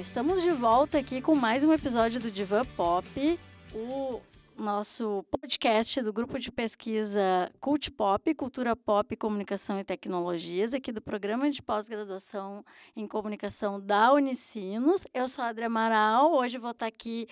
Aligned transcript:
estamos 0.00 0.42
de 0.42 0.50
volta 0.52 0.98
aqui 0.98 1.20
com 1.20 1.34
mais 1.34 1.64
um 1.64 1.72
episódio 1.72 2.20
do 2.20 2.30
Divan 2.30 2.64
Pop, 2.76 3.40
o 3.74 4.20
nosso 4.58 5.24
podcast 5.30 6.02
do 6.02 6.12
grupo 6.12 6.38
de 6.38 6.50
pesquisa 6.50 7.50
Cult 7.60 7.90
Pop, 7.92 8.34
Cultura 8.34 8.74
Pop, 8.74 9.16
Comunicação 9.16 9.78
e 9.78 9.84
Tecnologias, 9.84 10.74
aqui 10.74 10.90
do 10.90 11.00
programa 11.00 11.48
de 11.48 11.62
pós-graduação 11.62 12.64
em 12.96 13.06
comunicação 13.06 13.80
da 13.80 14.12
Unicinos. 14.12 15.06
Eu 15.14 15.28
sou 15.28 15.44
a 15.44 15.48
Adria 15.48 15.66
Amaral, 15.66 16.32
hoje 16.32 16.58
vou 16.58 16.72
estar 16.72 16.86
aqui 16.86 17.28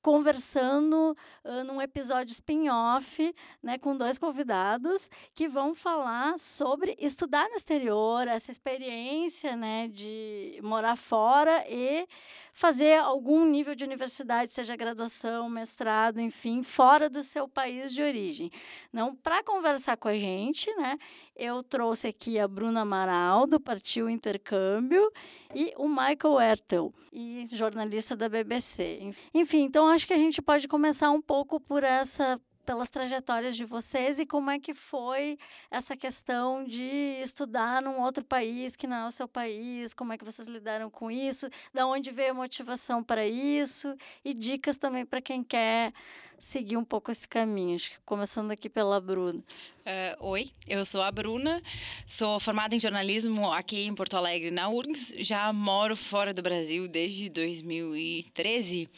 conversando 0.00 1.16
uh, 1.44 1.64
num 1.64 1.80
episódio 1.80 2.32
spin-off 2.32 3.34
né, 3.62 3.78
com 3.78 3.96
dois 3.96 4.18
convidados 4.18 5.10
que 5.34 5.46
vão 5.48 5.74
falar 5.74 6.38
sobre 6.38 6.96
estudar 6.98 7.48
no 7.50 7.54
exterior, 7.54 8.26
essa 8.26 8.50
experiência 8.50 9.54
né, 9.56 9.88
de 9.88 10.58
morar 10.62 10.96
fora 10.96 11.64
e 11.68 12.06
fazer 12.52 12.98
algum 12.98 13.44
nível 13.46 13.74
de 13.74 13.84
universidade, 13.84 14.52
seja 14.52 14.76
graduação, 14.76 15.48
mestrado, 15.48 16.20
enfim, 16.20 16.62
fora 16.62 17.08
do 17.08 17.22
seu 17.22 17.48
país 17.48 17.92
de 17.92 18.02
origem. 18.02 18.50
Não 18.92 19.14
para 19.14 19.42
conversar 19.42 19.96
com 19.96 20.08
a 20.08 20.14
gente, 20.14 20.72
né? 20.76 20.98
Eu 21.34 21.62
trouxe 21.62 22.08
aqui 22.08 22.38
a 22.38 22.46
Bruna 22.46 22.82
Amaral 22.82 23.46
do 23.46 23.58
Partiu 23.58 24.08
Intercâmbio 24.08 25.10
e 25.54 25.72
o 25.76 25.88
Michael 25.88 26.40
Ertel, 26.40 26.94
e 27.12 27.46
jornalista 27.50 28.14
da 28.14 28.28
BBC. 28.28 29.10
Enfim, 29.34 29.62
então 29.62 29.88
acho 29.88 30.06
que 30.06 30.14
a 30.14 30.18
gente 30.18 30.42
pode 30.42 30.68
começar 30.68 31.10
um 31.10 31.20
pouco 31.20 31.58
por 31.58 31.82
essa 31.82 32.40
pelas 32.72 32.88
trajetórias 32.88 33.54
de 33.54 33.66
vocês 33.66 34.18
e 34.18 34.24
como 34.24 34.50
é 34.50 34.58
que 34.58 34.72
foi 34.72 35.36
essa 35.70 35.94
questão 35.94 36.64
de 36.64 37.20
estudar 37.20 37.82
num 37.82 38.00
outro 38.00 38.24
país 38.24 38.74
que 38.74 38.86
não 38.86 38.96
é 38.96 39.06
o 39.08 39.10
seu 39.10 39.28
país, 39.28 39.92
como 39.92 40.14
é 40.14 40.16
que 40.16 40.24
vocês 40.24 40.48
lidaram 40.48 40.88
com 40.88 41.10
isso, 41.10 41.50
da 41.74 41.86
onde 41.86 42.10
veio 42.10 42.30
a 42.30 42.34
motivação 42.34 43.04
para 43.04 43.26
isso 43.26 43.94
e 44.24 44.32
dicas 44.32 44.78
também 44.78 45.04
para 45.04 45.20
quem 45.20 45.44
quer 45.44 45.92
seguir 46.38 46.78
um 46.78 46.84
pouco 46.84 47.10
esse 47.10 47.28
caminho. 47.28 47.76
Acho 47.76 47.90
que 47.90 47.98
começando 48.06 48.50
aqui 48.50 48.70
pela 48.70 48.98
Bruna. 48.98 49.38
Uh, 49.38 50.26
oi, 50.26 50.50
eu 50.66 50.82
sou 50.86 51.02
a 51.02 51.12
Bruna, 51.12 51.62
sou 52.06 52.40
formada 52.40 52.74
em 52.74 52.80
jornalismo 52.80 53.52
aqui 53.52 53.82
em 53.82 53.94
Porto 53.94 54.16
Alegre, 54.16 54.50
na 54.50 54.70
URGS. 54.70 55.14
Já 55.18 55.52
moro 55.52 55.94
fora 55.94 56.32
do 56.32 56.40
Brasil 56.40 56.88
desde 56.88 57.28
2013 57.28 58.88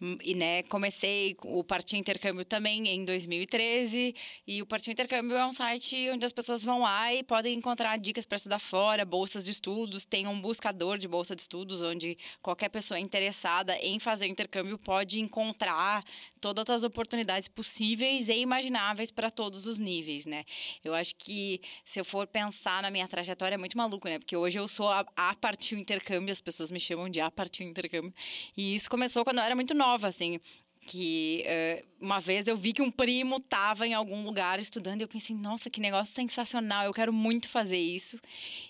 e, 0.00 0.34
né, 0.34 0.62
comecei 0.64 1.36
o 1.44 1.62
Partiu 1.62 1.98
Intercâmbio 1.98 2.44
também 2.44 2.88
em 2.88 3.04
2013. 3.04 4.14
E 4.46 4.62
o 4.62 4.66
Partiu 4.66 4.92
Intercâmbio 4.92 5.36
é 5.36 5.44
um 5.44 5.52
site 5.52 6.08
onde 6.10 6.24
as 6.24 6.32
pessoas 6.32 6.64
vão 6.64 6.82
lá 6.82 7.12
e 7.12 7.22
podem 7.22 7.54
encontrar 7.56 7.98
dicas 7.98 8.24
para 8.24 8.36
estudar 8.36 8.58
fora, 8.58 9.04
bolsas 9.04 9.44
de 9.44 9.50
estudos. 9.50 10.04
Tem 10.04 10.26
um 10.26 10.40
buscador 10.40 10.96
de 10.96 11.06
bolsa 11.06 11.36
de 11.36 11.42
estudos, 11.42 11.82
onde 11.82 12.16
qualquer 12.40 12.70
pessoa 12.70 12.98
interessada 12.98 13.76
em 13.78 13.98
fazer 13.98 14.26
intercâmbio 14.26 14.78
pode 14.78 15.20
encontrar 15.20 16.02
todas 16.40 16.70
as 16.70 16.82
oportunidades 16.82 17.48
possíveis 17.48 18.28
e 18.28 18.38
imagináveis 18.38 19.10
para 19.10 19.30
todos 19.30 19.66
os 19.66 19.78
níveis, 19.78 20.24
né? 20.24 20.44
Eu 20.82 20.94
acho 20.94 21.14
que 21.16 21.60
se 21.84 22.00
eu 22.00 22.04
for 22.04 22.26
pensar 22.26 22.82
na 22.82 22.90
minha 22.90 23.06
trajetória 23.06 23.56
é 23.56 23.58
muito 23.58 23.76
maluco, 23.76 24.08
né? 24.08 24.18
Porque 24.18 24.36
hoje 24.36 24.58
eu 24.58 24.66
sou 24.66 24.88
a, 24.88 25.04
a 25.16 25.34
Partiu 25.34 25.78
Intercâmbio, 25.78 26.32
as 26.32 26.40
pessoas 26.40 26.70
me 26.70 26.80
chamam 26.80 27.08
de 27.08 27.20
a 27.20 27.30
Partiu 27.30 27.66
Intercâmbio. 27.66 28.14
E 28.56 28.74
isso 28.74 28.88
começou 28.88 29.24
quando 29.24 29.38
eu 29.38 29.44
era 29.44 29.54
muito 29.54 29.74
nova, 29.74 29.89
assim 30.04 30.40
que 30.86 31.44
uh, 31.46 31.90
uma 32.00 32.18
vez 32.18 32.48
eu 32.48 32.56
vi 32.56 32.72
que 32.72 32.80
um 32.80 32.90
primo 32.90 33.36
estava 33.36 33.86
em 33.86 33.92
algum 33.92 34.24
lugar 34.24 34.58
estudando 34.58 35.00
e 35.00 35.04
eu 35.04 35.08
pensei, 35.08 35.36
nossa, 35.36 35.68
que 35.68 35.80
negócio 35.80 36.14
sensacional, 36.14 36.86
eu 36.86 36.94
quero 36.94 37.12
muito 37.12 37.48
fazer 37.48 37.76
isso. 37.76 38.18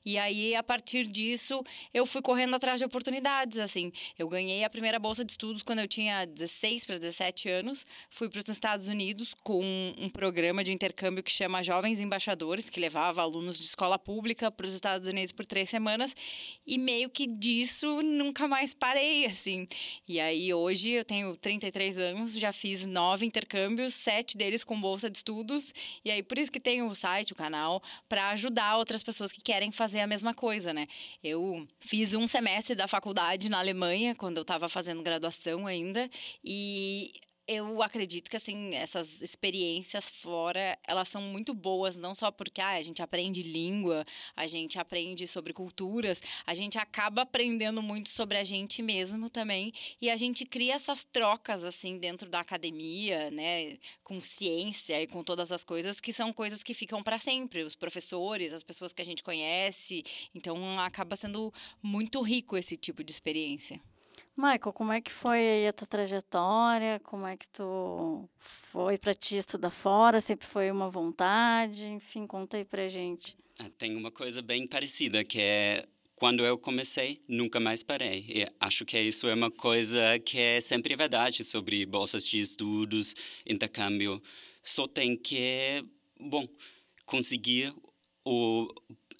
E 0.04 0.18
aí, 0.18 0.54
a 0.56 0.62
partir 0.62 1.06
disso, 1.06 1.62
eu 1.94 2.04
fui 2.04 2.20
correndo 2.20 2.56
atrás 2.56 2.80
de 2.80 2.84
oportunidades, 2.84 3.58
assim. 3.58 3.92
Eu 4.18 4.28
ganhei 4.28 4.64
a 4.64 4.70
primeira 4.70 4.98
bolsa 4.98 5.24
de 5.24 5.32
estudos 5.32 5.62
quando 5.62 5.78
eu 5.78 5.86
tinha 5.86 6.26
16 6.26 6.86
para 6.86 6.98
17 6.98 7.48
anos. 7.48 7.86
Fui 8.10 8.28
para 8.28 8.38
os 8.38 8.48
Estados 8.48 8.88
Unidos 8.88 9.32
com 9.44 9.60
um 9.98 10.08
programa 10.08 10.64
de 10.64 10.72
intercâmbio 10.72 11.22
que 11.22 11.30
chama 11.30 11.62
Jovens 11.62 12.00
Embaixadores, 12.00 12.68
que 12.68 12.80
levava 12.80 13.22
alunos 13.22 13.58
de 13.58 13.64
escola 13.64 13.98
pública 13.98 14.50
para 14.50 14.66
os 14.66 14.74
Estados 14.74 15.06
Unidos 15.08 15.30
por 15.30 15.46
três 15.46 15.70
semanas. 15.70 16.16
E 16.66 16.76
meio 16.76 17.08
que 17.08 17.28
disso 17.28 18.02
nunca 18.02 18.48
mais 18.48 18.74
parei, 18.74 19.26
assim. 19.26 19.68
E 20.08 20.18
aí, 20.18 20.52
hoje, 20.52 20.90
eu 20.90 21.04
tenho 21.04 21.36
33 21.36 21.96
anos, 21.98 22.09
já 22.28 22.52
fiz 22.52 22.84
nove 22.84 23.26
intercâmbios, 23.26 23.94
sete 23.94 24.36
deles 24.36 24.64
com 24.64 24.80
bolsa 24.80 25.10
de 25.10 25.18
estudos. 25.18 25.72
E 26.04 26.10
aí, 26.10 26.22
por 26.22 26.38
isso 26.38 26.50
que 26.52 26.60
tem 26.60 26.82
o 26.82 26.94
site, 26.94 27.32
o 27.32 27.36
canal, 27.36 27.82
para 28.08 28.30
ajudar 28.30 28.76
outras 28.76 29.02
pessoas 29.02 29.32
que 29.32 29.40
querem 29.40 29.72
fazer 29.72 30.00
a 30.00 30.06
mesma 30.06 30.34
coisa, 30.34 30.72
né? 30.72 30.86
Eu 31.22 31.66
fiz 31.78 32.14
um 32.14 32.26
semestre 32.26 32.74
da 32.74 32.86
faculdade 32.86 33.50
na 33.50 33.58
Alemanha, 33.58 34.14
quando 34.14 34.36
eu 34.36 34.42
estava 34.42 34.68
fazendo 34.68 35.02
graduação 35.02 35.66
ainda, 35.66 36.08
e 36.44 37.12
eu 37.52 37.82
acredito 37.82 38.30
que 38.30 38.36
assim 38.36 38.76
essas 38.76 39.20
experiências 39.20 40.08
fora 40.08 40.78
elas 40.86 41.08
são 41.08 41.20
muito 41.20 41.52
boas 41.52 41.96
não 41.96 42.14
só 42.14 42.30
porque 42.30 42.60
ah, 42.60 42.76
a 42.76 42.82
gente 42.82 43.02
aprende 43.02 43.42
língua 43.42 44.06
a 44.36 44.46
gente 44.46 44.78
aprende 44.78 45.26
sobre 45.26 45.52
culturas 45.52 46.22
a 46.46 46.54
gente 46.54 46.78
acaba 46.78 47.22
aprendendo 47.22 47.82
muito 47.82 48.08
sobre 48.08 48.38
a 48.38 48.44
gente 48.44 48.82
mesmo 48.82 49.28
também 49.28 49.72
e 50.00 50.08
a 50.08 50.16
gente 50.16 50.46
cria 50.46 50.74
essas 50.74 51.04
trocas 51.04 51.64
assim 51.64 51.98
dentro 51.98 52.30
da 52.30 52.38
academia 52.38 53.32
né 53.32 53.78
com 54.04 54.20
ciência 54.20 55.02
e 55.02 55.08
com 55.08 55.24
todas 55.24 55.50
as 55.50 55.64
coisas 55.64 56.00
que 56.00 56.12
são 56.12 56.32
coisas 56.32 56.62
que 56.62 56.72
ficam 56.72 57.02
para 57.02 57.18
sempre 57.18 57.64
os 57.64 57.74
professores 57.74 58.52
as 58.52 58.62
pessoas 58.62 58.92
que 58.92 59.02
a 59.02 59.04
gente 59.04 59.24
conhece 59.24 60.04
então 60.32 60.78
acaba 60.78 61.16
sendo 61.16 61.52
muito 61.82 62.22
rico 62.22 62.56
esse 62.56 62.76
tipo 62.76 63.02
de 63.02 63.10
experiência 63.10 63.80
Michael, 64.36 64.72
como 64.72 64.92
é 64.92 65.00
que 65.00 65.12
foi 65.12 65.66
a 65.66 65.72
tua 65.72 65.86
trajetória? 65.86 67.00
Como 67.00 67.26
é 67.26 67.36
que 67.36 67.48
tu 67.48 68.28
foi 68.36 68.96
para 68.96 69.14
ti 69.14 69.36
estudar 69.36 69.70
fora? 69.70 70.20
Sempre 70.20 70.46
foi 70.46 70.70
uma 70.70 70.88
vontade? 70.88 71.84
Enfim, 71.86 72.26
conta 72.26 72.56
aí 72.56 72.64
pra 72.64 72.88
gente. 72.88 73.36
Ah, 73.58 73.68
tem 73.76 73.96
uma 73.96 74.10
coisa 74.10 74.40
bem 74.40 74.66
parecida, 74.66 75.22
que 75.22 75.38
é 75.38 75.86
quando 76.20 76.44
eu 76.44 76.58
comecei, 76.58 77.18
nunca 77.26 77.58
mais 77.58 77.82
parei. 77.82 78.26
E 78.28 78.46
acho 78.60 78.84
que 78.84 79.00
isso 79.00 79.26
é 79.26 79.34
uma 79.34 79.50
coisa 79.50 80.18
que 80.18 80.38
é 80.38 80.60
sempre 80.60 80.94
verdade 80.94 81.42
sobre 81.44 81.84
bolsas 81.86 82.26
de 82.26 82.38
estudos, 82.38 83.14
intercâmbio. 83.46 84.22
Só 84.62 84.86
tem 84.86 85.16
que, 85.16 85.82
bom, 86.18 86.44
conseguir 87.06 87.74
o 88.24 88.68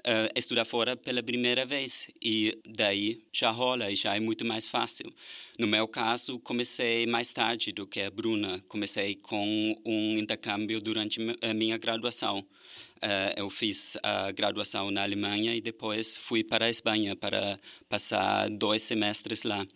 uh, 0.00 0.30
estudar 0.34 0.64
fora 0.64 0.96
pela 0.96 1.22
primeira 1.22 1.64
vez 1.64 2.08
e 2.22 2.58
daí 2.66 3.22
já 3.32 3.50
rola 3.50 3.90
e 3.90 3.96
já 3.96 4.16
é 4.16 4.20
muito 4.20 4.44
mais 4.44 4.66
fácil. 4.66 5.12
No 5.58 5.66
meu 5.66 5.86
caso, 5.86 6.38
comecei 6.38 7.06
mais 7.06 7.32
tarde 7.32 7.72
do 7.72 7.86
que 7.86 8.00
a 8.00 8.10
Bruna. 8.10 8.60
Comecei 8.68 9.14
com 9.14 9.76
um 9.84 10.18
intercâmbio 10.18 10.80
durante 10.80 11.18
a 11.42 11.54
minha 11.54 11.76
graduação. 11.78 12.38
Uh, 12.38 13.32
eu 13.36 13.50
fiz 13.50 13.96
a 14.02 14.30
graduação 14.30 14.90
na 14.90 15.02
Alemanha 15.02 15.54
e 15.54 15.60
depois 15.60 16.16
fui 16.16 16.44
para 16.44 16.66
a 16.66 16.70
Espanha 16.70 17.16
para 17.16 17.58
passar 17.88 18.48
dois 18.50 18.82
semestres 18.82 19.42
lá. 19.42 19.66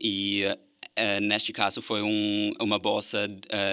E 0.00 0.44
uh, 0.44 1.20
neste 1.20 1.52
caso 1.52 1.80
foi 1.80 2.02
um, 2.02 2.52
uma 2.60 2.78
bolsa 2.78 3.28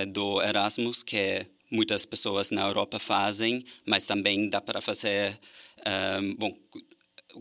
do 0.07 0.41
Erasmus 0.41 1.03
que 1.03 1.17
é 1.17 1.47
muitas 1.71 2.05
pessoas 2.05 2.51
na 2.51 2.67
Europa 2.67 2.99
fazem, 2.99 3.63
mas 3.85 4.03
também 4.03 4.49
dá 4.49 4.61
para 4.61 4.81
fazer. 4.81 5.39
Um, 6.21 6.35
bom, 6.35 6.57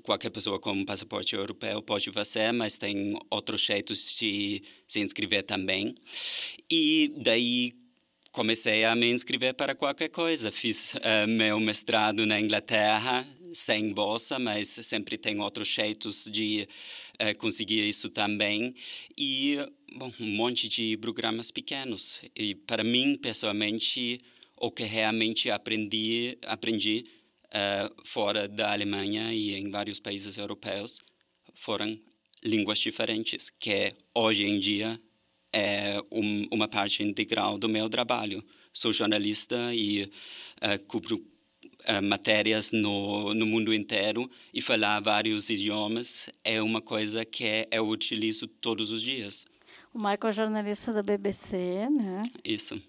qualquer 0.02 0.30
pessoa 0.30 0.58
com 0.58 0.72
um 0.72 0.84
passaporte 0.84 1.34
europeu 1.34 1.82
pode 1.82 2.10
fazer, 2.12 2.52
mas 2.52 2.78
tem 2.78 3.18
outros 3.30 3.62
jeitos 3.62 4.16
de 4.16 4.62
se 4.86 5.00
inscrever 5.00 5.42
também. 5.42 5.94
E 6.70 7.12
daí 7.16 7.74
comecei 8.32 8.84
a 8.84 8.94
me 8.94 9.10
inscrever 9.10 9.54
para 9.54 9.74
qualquer 9.74 10.08
coisa. 10.08 10.52
Fiz 10.52 10.94
uh, 10.94 11.26
meu 11.26 11.58
mestrado 11.58 12.24
na 12.24 12.40
Inglaterra, 12.40 13.26
sem 13.52 13.92
bolsa, 13.92 14.38
mas 14.38 14.68
sempre 14.68 15.18
tem 15.18 15.40
outros 15.40 15.68
jeitos 15.68 16.24
de 16.30 16.68
uh, 17.20 17.36
conseguir 17.38 17.88
isso 17.88 18.08
também. 18.08 18.74
E 19.18 19.58
bom, 19.96 20.12
um 20.20 20.26
monte 20.36 20.68
de 20.68 20.96
programas 20.96 21.50
pequenos. 21.50 22.20
E 22.36 22.54
para 22.54 22.84
mim, 22.84 23.16
pessoalmente, 23.16 24.18
o 24.56 24.70
que 24.70 24.84
realmente 24.84 25.50
aprendi, 25.50 26.38
aprendi 26.46 27.04
uh, 27.46 28.06
fora 28.06 28.46
da 28.48 28.72
Alemanha 28.72 29.32
e 29.32 29.54
em 29.54 29.70
vários 29.70 29.98
países 29.98 30.36
europeus 30.36 31.00
foram 31.54 31.98
línguas 32.42 32.78
diferentes, 32.78 33.50
que 33.50 33.92
hoje 34.14 34.44
em 34.44 34.60
dia 34.60 35.00
é 35.52 36.00
um, 36.10 36.46
uma 36.52 36.68
parte 36.68 37.02
integral 37.02 37.58
do 37.58 37.68
meu 37.68 37.88
trabalho. 37.88 38.44
Sou 38.72 38.92
jornalista 38.92 39.74
e 39.74 40.04
uh, 40.04 40.84
cubro 40.86 41.16
uh, 41.16 42.02
matérias 42.02 42.70
no, 42.70 43.34
no 43.34 43.46
mundo 43.46 43.74
inteiro 43.74 44.30
e 44.54 44.62
falar 44.62 45.00
vários 45.00 45.50
idiomas 45.50 46.30
é 46.44 46.62
uma 46.62 46.80
coisa 46.80 47.24
que 47.24 47.66
eu 47.70 47.88
utilizo 47.88 48.46
todos 48.46 48.90
os 48.90 49.02
dias. 49.02 49.44
O 49.92 49.98
Michael 49.98 50.28
é 50.28 50.32
jornalista 50.32 50.92
da 50.92 51.02
BBC, 51.02 51.88
né? 51.90 52.22
Isso. 52.44 52.80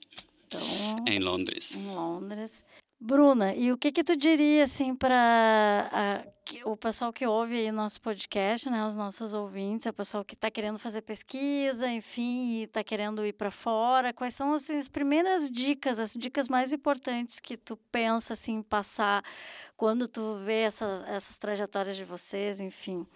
Então, 0.48 0.62
em 1.08 1.20
Londres. 1.20 1.76
Em 1.76 1.92
Londres. 1.92 2.64
Bruna, 3.04 3.56
e 3.56 3.72
o 3.72 3.78
que 3.78 3.92
que 3.92 4.04
tu 4.04 4.16
diria 4.16 4.64
assim 4.64 4.94
para 4.94 6.24
o 6.66 6.78
pessoal 6.78 7.12
que 7.12 7.26
ouve 7.26 7.56
aí 7.56 7.72
nosso 7.72 8.00
podcast, 8.00 8.70
né, 8.70 8.86
os 8.86 8.96
nossos 8.96 9.34
ouvintes, 9.34 9.88
o 9.88 9.94
pessoal 9.94 10.24
que 10.24 10.36
está 10.36 10.52
querendo 10.52 10.78
fazer 10.78 11.02
pesquisa, 11.02 11.90
enfim, 11.90 12.60
e 12.60 12.64
está 12.64 12.84
querendo 12.84 13.26
ir 13.26 13.34
para 13.34 13.50
fora, 13.50 14.14
quais 14.14 14.36
são 14.36 14.54
assim, 14.54 14.78
as 14.78 14.88
primeiras 14.88 15.50
dicas, 15.50 15.98
as 15.98 16.14
dicas 16.14 16.48
mais 16.48 16.74
importantes 16.74 17.40
que 17.40 17.58
tu 17.58 17.76
pensa 17.92 18.34
assim 18.34 18.62
passar 18.62 19.24
quando 19.76 20.08
tu 20.08 20.36
vê 20.36 20.62
essa, 20.62 21.04
essas 21.08 21.40
trajetórias 21.40 21.98
de 21.98 22.04
vocês, 22.04 22.60
enfim? 22.60 23.08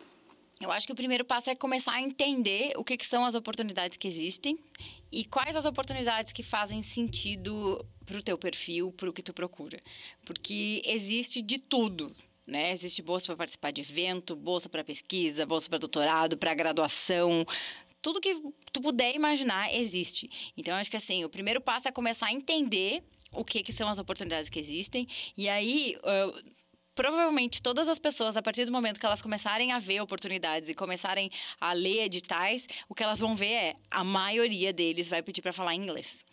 Eu 0.66 0.72
acho 0.72 0.88
que 0.88 0.94
o 0.94 0.96
primeiro 0.96 1.24
passo 1.24 1.52
é 1.52 1.56
começar 1.56 1.92
a 1.92 2.02
entender 2.02 2.74
o 2.76 2.84
que, 2.84 2.98
que 2.98 3.06
são 3.06 3.24
as 3.24 3.36
oportunidades 3.36 4.00
que 4.00 4.08
existem 4.08 4.58
e 5.12 5.24
quais 5.24 5.56
as 5.56 5.64
oportunidades 5.64 6.34
que 6.34 6.42
fazem 6.42 6.82
sentido 6.82 7.86
para 8.04 8.18
o 8.18 8.24
teu 8.24 8.36
perfil, 8.36 8.92
para 8.92 9.08
o 9.08 9.14
que 9.14 9.22
tu 9.22 9.32
procura. 9.32 9.80
Porque 10.26 10.82
existe 10.84 11.40
de 11.40 11.60
tudo. 11.60 12.12
Né? 12.48 12.72
Existe 12.72 13.04
bolsa 13.04 13.28
para 13.28 13.36
participar 13.36 13.70
de 13.70 13.82
evento, 13.82 14.36
bolsa 14.36 14.68
para 14.68 14.84
pesquisa, 14.84 15.46
bolsa 15.46 15.70
para 15.70 15.78
doutorado, 15.78 16.36
para 16.36 16.56
graduação. 16.56 17.46
Tudo 18.02 18.20
que 18.20 18.36
tu 18.74 18.82
puder 18.82 19.14
imaginar 19.14 19.72
existe. 19.72 20.52
Então, 20.58 20.76
acho 20.78 20.90
que 20.90 20.98
assim, 20.98 21.24
o 21.24 21.30
primeiro 21.30 21.62
passo 21.62 21.88
é 21.88 21.92
começar 21.92 22.26
a 22.26 22.34
entender 22.34 23.04
o 23.32 23.46
que, 23.46 23.62
que 23.62 23.72
são 23.72 23.88
as 23.88 24.00
oportunidades 24.00 24.50
que 24.50 24.60
existem. 24.60 25.08
E 25.38 25.48
aí, 25.48 25.96
uh, 25.98 26.55
provavelmente 26.96 27.62
todas 27.62 27.88
as 27.88 28.00
pessoas, 28.00 28.38
a 28.38 28.42
partir 28.42 28.66
do 28.66 28.72
momento 28.72 29.00
que 29.00 29.06
elas 29.06 29.22
começarem 29.22 29.72
a 29.72 29.80
ver 29.80 30.02
oportunidades 30.02 30.70
e 30.70 30.74
começarem 30.74 31.30
a 31.60 31.74
ler 31.74 32.06
editais, 32.06 32.68
o 32.88 32.96
que 32.96 33.04
elas 33.04 33.20
vão 33.20 33.36
ver 33.36 33.52
é 33.52 33.76
a 33.92 34.04
maioria 34.04 34.72
deles 34.72 35.10
vai 35.10 35.22
pedir 35.22 35.42
para 35.42 35.54
falar 35.54 35.76
inglês. 35.76 36.24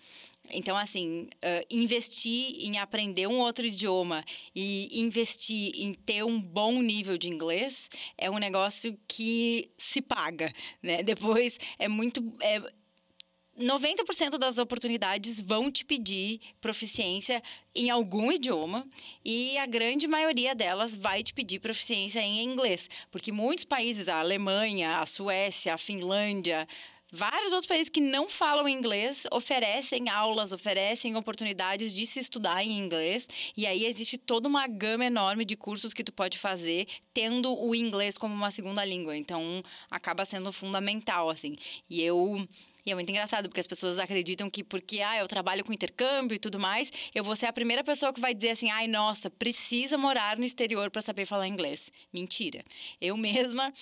Então, 0.51 0.77
assim, 0.77 1.29
uh, 1.37 1.67
investir 1.71 2.57
em 2.67 2.79
aprender 2.79 3.27
um 3.27 3.39
outro 3.39 3.67
idioma 3.67 4.25
e 4.55 5.01
investir 5.01 5.73
em 5.77 5.95
ter 5.95 6.25
um 6.25 6.41
bom 6.41 6.83
nível 6.83 7.17
de 7.17 7.29
inglês 7.29 7.89
é 8.19 8.31
um 8.31 8.39
negócio 8.39 8.99
que 9.09 9.71
se 9.79 10.03
paga, 10.03 10.53
né? 10.83 11.03
Depois 11.03 11.59
é 11.79 11.89
muito. 11.89 12.21
É, 12.41 12.61
90% 13.59 14.39
das 14.39 14.59
oportunidades 14.59 15.41
vão 15.41 15.71
te 15.71 15.85
pedir 15.85 16.41
proficiência 16.61 17.43
em 17.75 17.91
algum 17.91 18.33
idioma 18.33 18.87
e 19.25 19.59
a 19.59 19.67
grande 19.67 20.07
maioria 20.07 20.55
delas 20.55 20.97
vai 20.97 21.23
te 21.23 21.35
pedir 21.35 21.59
proficiência 21.59 22.21
em 22.21 22.43
inglês, 22.43 22.89
porque 23.11 23.31
muitos 23.31 23.65
países, 23.65 24.09
a 24.09 24.21
Alemanha, 24.21 24.99
a 25.01 25.07
Suécia, 25.07 25.75
a 25.75 25.79
Finlândia, 25.79 26.67
vários 27.13 27.53
outros 27.53 27.69
países 27.69 27.91
que 27.91 28.01
não 28.01 28.29
falam 28.29 28.67
inglês 28.67 29.27
oferecem 29.31 30.09
aulas, 30.09 30.51
oferecem 30.51 31.15
oportunidades 31.15 31.95
de 31.95 32.07
se 32.07 32.19
estudar 32.19 32.65
em 32.65 32.79
inglês. 32.79 33.29
E 33.55 33.67
aí 33.67 33.85
existe 33.85 34.17
toda 34.17 34.49
uma 34.49 34.67
gama 34.67 35.05
enorme 35.05 35.45
de 35.45 35.55
cursos 35.55 35.93
que 35.93 36.03
tu 36.03 36.13
pode 36.13 36.39
fazer 36.39 36.87
tendo 37.13 37.55
o 37.55 37.75
inglês 37.75 38.17
como 38.17 38.35
uma 38.35 38.51
segunda 38.51 38.83
língua. 38.83 39.15
Então, 39.15 39.63
acaba 39.91 40.25
sendo 40.25 40.51
fundamental, 40.51 41.29
assim. 41.29 41.55
E 41.91 42.03
eu 42.03 42.49
e 42.85 42.91
é 42.91 42.95
muito 42.95 43.11
engraçado, 43.11 43.49
porque 43.49 43.61
as 43.61 43.67
pessoas 43.67 43.99
acreditam 43.99 44.51
que 44.51 44.65
porque 44.65 45.01
ah, 45.01 45.19
eu 45.19 45.29
trabalho 45.29 45.65
com 45.65 45.73
intercâmbio 45.73 46.35
e 46.35 46.39
tudo 46.39 46.59
mais, 46.59 46.91
eu 47.15 47.23
vou 47.23 47.37
ser 47.37 47.47
a 47.47 47.53
primeira 47.53 47.85
pessoa 47.85 48.13
que 48.13 48.21
vai 48.21 48.35
dizer 48.35 48.51
assim: 48.51 48.71
ai, 48.71 48.89
nossa, 48.89 49.31
precisa 49.31 49.97
morar 49.97 50.37
no 50.37 50.45
exterior 50.45 50.91
para 50.91 51.01
saber 51.01 51.25
falar 51.25 51.47
inglês. 51.47 51.93
Mentira. 52.13 52.65
Eu 53.01 53.17
mesma 53.17 53.73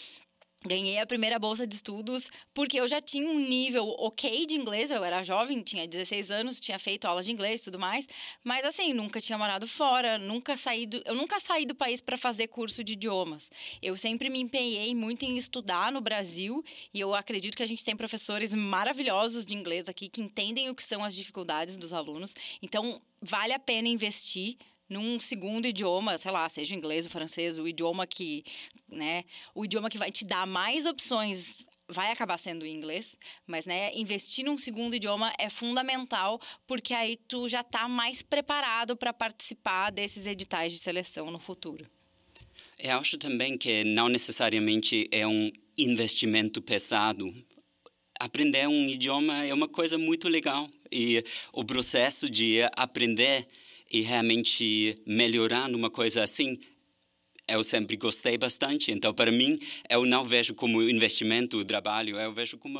Ganhei 0.62 0.98
a 0.98 1.06
primeira 1.06 1.38
bolsa 1.38 1.66
de 1.66 1.74
estudos 1.74 2.30
porque 2.52 2.78
eu 2.78 2.86
já 2.86 3.00
tinha 3.00 3.26
um 3.26 3.38
nível 3.38 3.88
ok 3.98 4.44
de 4.44 4.54
inglês. 4.54 4.90
Eu 4.90 5.02
era 5.02 5.22
jovem, 5.22 5.62
tinha 5.62 5.88
16 5.88 6.30
anos, 6.30 6.60
tinha 6.60 6.78
feito 6.78 7.06
aulas 7.06 7.24
de 7.24 7.32
inglês 7.32 7.62
e 7.62 7.64
tudo 7.64 7.78
mais. 7.78 8.06
Mas 8.44 8.66
assim, 8.66 8.92
nunca 8.92 9.22
tinha 9.22 9.38
morado 9.38 9.66
fora, 9.66 10.18
nunca 10.18 10.58
saí 10.58 10.84
do, 10.86 11.02
eu 11.06 11.14
nunca 11.14 11.40
saí 11.40 11.64
do 11.64 11.74
país 11.74 12.02
para 12.02 12.18
fazer 12.18 12.48
curso 12.48 12.84
de 12.84 12.92
idiomas. 12.92 13.50
Eu 13.80 13.96
sempre 13.96 14.28
me 14.28 14.38
empenhei 14.38 14.94
muito 14.94 15.24
em 15.24 15.38
estudar 15.38 15.90
no 15.90 16.00
Brasil 16.02 16.62
e 16.92 17.00
eu 17.00 17.14
acredito 17.14 17.56
que 17.56 17.62
a 17.62 17.66
gente 17.66 17.82
tem 17.82 17.96
professores 17.96 18.52
maravilhosos 18.54 19.46
de 19.46 19.54
inglês 19.54 19.88
aqui 19.88 20.10
que 20.10 20.20
entendem 20.20 20.68
o 20.68 20.74
que 20.74 20.84
são 20.84 21.02
as 21.02 21.14
dificuldades 21.14 21.78
dos 21.78 21.94
alunos. 21.94 22.34
Então, 22.60 23.00
vale 23.22 23.54
a 23.54 23.58
pena 23.58 23.88
investir 23.88 24.58
num 24.90 25.20
segundo 25.20 25.66
idioma, 25.66 26.19
sei 26.19 26.32
lá, 26.32 26.48
seja 26.48 26.75
o 26.75 26.76
inglês, 26.76 27.06
o 27.06 27.08
francês, 27.08 27.58
o 27.58 27.69
idioma 27.69 28.06
que, 28.06 28.44
né, 28.90 29.25
o 29.54 29.64
idioma 29.64 29.88
que 29.88 29.96
vai 29.96 30.10
te 30.10 30.25
dar 30.25 30.46
mais 30.46 30.84
opções 30.84 31.56
vai 31.88 32.12
acabar 32.12 32.38
sendo 32.38 32.62
o 32.62 32.66
inglês, 32.66 33.16
mas 33.46 33.66
né, 33.66 33.90
investir 33.94 34.44
num 34.44 34.58
segundo 34.58 34.94
idioma 34.94 35.32
é 35.38 35.48
fundamental 35.48 36.40
porque 36.66 36.92
aí 36.94 37.16
tu 37.16 37.48
já 37.48 37.60
está 37.60 37.88
mais 37.88 38.22
preparado 38.22 38.96
para 38.96 39.12
participar 39.12 39.90
desses 39.90 40.26
editais 40.26 40.72
de 40.72 40.78
seleção 40.78 41.31
no 41.31 41.38
futuro. 41.38 41.84
Eu 42.78 42.98
acho 42.98 43.19
também 43.19 43.58
que 43.58 43.84
não 43.84 44.08
necessariamente 44.08 45.08
é 45.12 45.26
um 45.26 45.50
investimento 45.76 46.62
pesado. 46.62 47.32
Aprender 48.19 48.66
um 48.66 48.87
idioma 48.87 49.44
é 49.44 49.52
uma 49.52 49.69
coisa 49.69 49.98
muito 49.98 50.28
legal 50.28 50.69
e 50.90 51.22
o 51.52 51.64
processo 51.64 52.28
de 52.28 52.60
aprender 52.76 53.46
e 53.90 54.02
realmente 54.02 54.94
melhorar 55.06 55.69
numa 55.69 55.90
coisa 55.90 56.22
assim, 56.22 56.58
eu 57.48 57.64
sempre 57.64 57.96
gostei 57.96 58.38
bastante. 58.38 58.92
Então, 58.92 59.12
para 59.12 59.32
mim, 59.32 59.58
eu 59.88 60.06
não 60.06 60.25
vejo 60.25 60.54
como 60.54 60.82
investimento 60.82 61.58
o 61.58 61.64
trabalho, 61.64 62.19
eu 62.19 62.32
vejo 62.32 62.56
como 62.56 62.78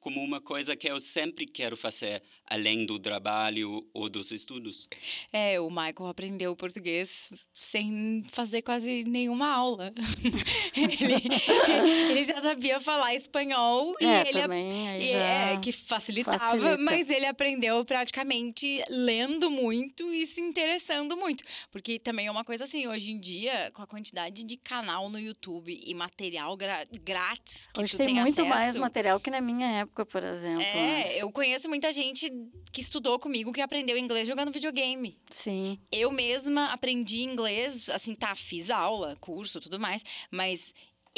como 0.00 0.22
uma 0.22 0.40
coisa 0.40 0.76
que 0.76 0.88
eu 0.88 1.00
sempre 1.00 1.46
quero 1.46 1.76
fazer 1.76 2.22
além 2.46 2.86
do 2.86 2.98
trabalho 2.98 3.86
ou 3.92 4.08
dos 4.08 4.30
estudos. 4.30 4.88
É, 5.32 5.60
o 5.60 5.68
Michael 5.68 6.06
aprendeu 6.08 6.56
português 6.56 7.30
sem 7.54 8.24
fazer 8.32 8.62
quase 8.62 9.04
nenhuma 9.04 9.48
aula. 9.48 9.92
ele, 10.76 11.14
ele, 12.10 12.24
já 12.24 12.40
sabia 12.40 12.80
falar 12.80 13.14
espanhol 13.14 13.94
e 14.00 14.06
é, 14.06 14.20
ele 14.28 14.40
também, 14.40 15.02
e, 15.02 15.10
é, 15.12 15.56
que 15.62 15.72
facilitava, 15.72 16.38
facilita. 16.38 16.78
mas 16.78 17.10
ele 17.10 17.26
aprendeu 17.26 17.84
praticamente 17.84 18.82
lendo 18.88 19.50
muito 19.50 20.12
e 20.12 20.26
se 20.26 20.40
interessando 20.40 21.16
muito, 21.16 21.44
porque 21.70 21.98
também 21.98 22.26
é 22.26 22.30
uma 22.30 22.44
coisa 22.44 22.64
assim, 22.64 22.86
hoje 22.86 23.10
em 23.10 23.18
dia, 23.18 23.70
com 23.74 23.82
a 23.82 23.86
quantidade 23.86 24.42
de 24.42 24.56
canal 24.56 25.08
no 25.10 25.18
YouTube 25.18 25.78
e 25.84 25.94
material 25.94 26.56
grátis 26.56 27.68
que 27.72 27.80
hoje 27.80 27.92
tu 27.92 27.98
tem, 27.98 28.06
tem 28.06 28.14
muito 28.16 28.40
acesso, 28.40 28.54
mais 28.54 28.76
material 28.76 29.20
que 29.20 29.30
na 29.30 29.40
minha 29.40 29.66
época, 29.80 29.87
por 30.06 30.24
exemplo. 30.24 30.62
É, 30.62 30.74
né? 30.74 31.16
eu 31.16 31.30
conheço 31.32 31.68
muita 31.68 31.92
gente 31.92 32.30
que 32.72 32.80
estudou 32.80 33.18
comigo 33.18 33.52
que 33.52 33.60
aprendeu 33.60 33.96
inglês 33.96 34.26
jogando 34.26 34.52
videogame. 34.52 35.18
Sim. 35.30 35.78
Eu 35.90 36.10
mesma 36.10 36.72
aprendi 36.72 37.22
inglês, 37.22 37.88
assim, 37.88 38.14
tá, 38.14 38.34
fiz 38.34 38.70
aula, 38.70 39.16
curso, 39.20 39.60
tudo 39.60 39.78
mais, 39.78 40.02
mas 40.30 40.74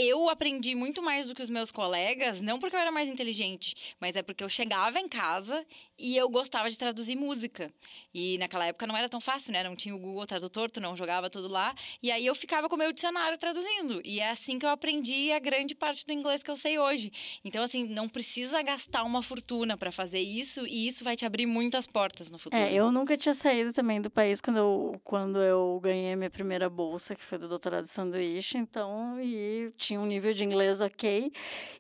eu 0.07 0.29
aprendi 0.29 0.75
muito 0.75 1.03
mais 1.03 1.27
do 1.27 1.35
que 1.35 1.43
os 1.43 1.51
meus 1.51 1.71
colegas, 1.71 2.41
não 2.41 2.59
porque 2.59 2.77
eu 2.77 2.81
era 2.81 2.91
mais 2.91 3.09
inteligente, 3.09 3.95
mas 4.01 4.17
é 4.17 4.23
porque 4.23 4.43
eu 4.43 4.49
chegava 4.49 4.99
em 4.99 5.09
casa 5.09 5.65
e 5.99 6.17
eu 6.17 6.29
gostava 6.29 6.71
de 6.71 6.79
traduzir 6.79 7.17
música. 7.17 7.71
E 8.15 8.39
naquela 8.39 8.67
época 8.67 8.87
não 8.87 8.97
era 8.97 9.09
tão 9.09 9.21
fácil, 9.21 9.53
né? 9.53 9.63
Não 9.63 9.77
tinha 9.77 9.95
o 9.95 9.99
Google 9.99 10.27
Tradutor, 10.27 10.71
tu 10.71 10.81
não 10.81 10.97
jogava 10.97 11.29
tudo 11.29 11.49
lá. 11.49 11.75
E 12.03 12.11
aí 12.11 12.25
eu 12.25 12.35
ficava 12.35 12.69
com 12.69 12.77
o 12.77 12.79
meu 12.79 12.93
dicionário 12.93 13.37
traduzindo. 13.37 14.01
E 14.05 14.21
é 14.21 14.31
assim 14.31 14.59
que 14.59 14.65
eu 14.65 14.71
aprendi 14.71 15.33
a 15.33 15.39
grande 15.39 15.75
parte 15.75 16.05
do 16.05 16.13
inglês 16.13 16.43
que 16.43 16.51
eu 16.51 16.57
sei 16.57 16.79
hoje. 16.79 17.11
Então, 17.45 17.63
assim, 17.63 17.87
não 17.89 18.09
precisa 18.09 18.63
gastar 18.63 19.05
uma 19.05 19.23
fortuna 19.23 19.77
para 19.77 19.93
fazer 19.93 20.21
isso 20.21 20.67
e 20.67 20.87
isso 20.87 21.05
vai 21.05 21.17
te 21.17 21.25
abrir 21.27 21.47
muitas 21.47 21.87
portas 21.87 22.31
no 22.31 22.39
futuro. 22.39 22.63
É, 22.63 22.73
eu 22.73 22.91
nunca 22.91 23.17
tinha 23.17 23.35
saído 23.35 23.73
também 23.73 24.01
do 24.01 24.11
país 24.11 24.41
quando 24.41 24.59
eu, 24.59 25.01
quando 25.05 25.39
eu 25.41 25.81
ganhei 25.83 26.13
a 26.13 26.17
minha 26.17 26.31
primeira 26.31 26.71
bolsa, 26.71 27.15
que 27.15 27.23
foi 27.23 27.39
do 27.39 27.49
doutorado 27.49 27.85
de 27.85 27.91
sanduíche. 27.91 28.57
Então, 28.57 29.21
e 29.21 29.73
tinha 29.77 29.90
um 29.99 30.07
nível 30.07 30.33
de 30.33 30.45
inglês 30.45 30.81
ok. 30.81 31.33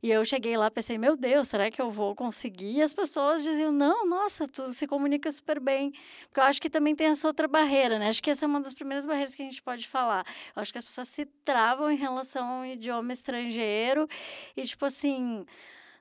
E 0.02 0.10
eu 0.10 0.24
cheguei 0.24 0.56
lá 0.56 0.70
pensei, 0.70 0.98
meu 0.98 1.16
Deus, 1.16 1.48
será 1.48 1.70
que 1.70 1.80
eu 1.80 1.90
vou 1.90 2.14
conseguir? 2.14 2.78
E 2.78 2.82
as 2.82 2.94
pessoas 2.94 3.42
diziam, 3.42 3.72
não, 3.72 4.06
nossa, 4.06 4.46
tu 4.46 4.72
se 4.72 4.86
comunica 4.86 5.30
super 5.30 5.60
bem. 5.60 5.92
Porque 6.22 6.40
eu 6.40 6.44
acho 6.44 6.60
que 6.60 6.70
também 6.70 6.94
tem 6.94 7.08
essa 7.08 7.26
outra 7.26 7.46
barreira, 7.48 7.98
né? 7.98 8.08
Acho 8.08 8.22
que 8.22 8.30
essa 8.30 8.44
é 8.44 8.48
uma 8.48 8.60
das 8.60 8.74
primeiras 8.74 9.06
barreiras 9.06 9.34
que 9.34 9.42
a 9.42 9.44
gente 9.44 9.62
pode 9.62 9.86
falar. 9.86 10.24
Eu 10.54 10.62
acho 10.62 10.72
que 10.72 10.78
as 10.78 10.84
pessoas 10.84 11.08
se 11.08 11.26
travam 11.44 11.90
em 11.90 11.96
relação 11.96 12.46
ao 12.46 12.66
idioma 12.66 13.12
estrangeiro 13.12 14.08
e, 14.56 14.62
tipo 14.64 14.84
assim 14.84 15.44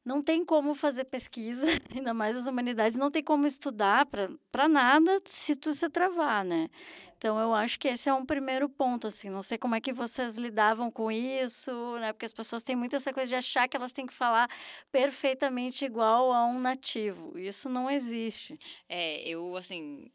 não 0.09 0.23
tem 0.23 0.43
como 0.43 0.73
fazer 0.73 1.05
pesquisa, 1.05 1.67
ainda 1.95 2.15
mais 2.15 2.35
as 2.35 2.47
humanidades, 2.47 2.97
não 2.97 3.11
tem 3.11 3.23
como 3.23 3.45
estudar 3.45 4.07
para 4.07 4.67
nada 4.67 5.19
se 5.23 5.55
tu 5.55 5.71
se 5.71 5.87
travar, 5.87 6.43
né? 6.43 6.67
Então, 7.15 7.37
eu 7.37 7.53
acho 7.53 7.77
que 7.77 7.87
esse 7.87 8.09
é 8.09 8.13
um 8.13 8.25
primeiro 8.25 8.67
ponto, 8.67 9.05
assim. 9.05 9.29
Não 9.29 9.43
sei 9.43 9.57
como 9.57 9.75
é 9.75 9.81
que 9.81 9.93
vocês 9.93 10.37
lidavam 10.37 10.89
com 10.89 11.11
isso, 11.11 11.71
né? 11.99 12.13
Porque 12.13 12.25
as 12.25 12.33
pessoas 12.33 12.63
têm 12.63 12.77
muito 12.77 12.95
essa 12.95 13.13
coisa 13.13 13.27
de 13.27 13.35
achar 13.35 13.67
que 13.67 13.75
elas 13.75 13.91
têm 13.91 14.07
que 14.07 14.13
falar 14.13 14.49
perfeitamente 14.91 15.83
igual 15.85 16.31
a 16.31 16.47
um 16.47 16.59
nativo. 16.59 17.37
Isso 17.37 17.69
não 17.69 17.91
existe. 17.91 18.57
É, 18.87 19.27
eu, 19.27 19.57
assim, 19.57 20.09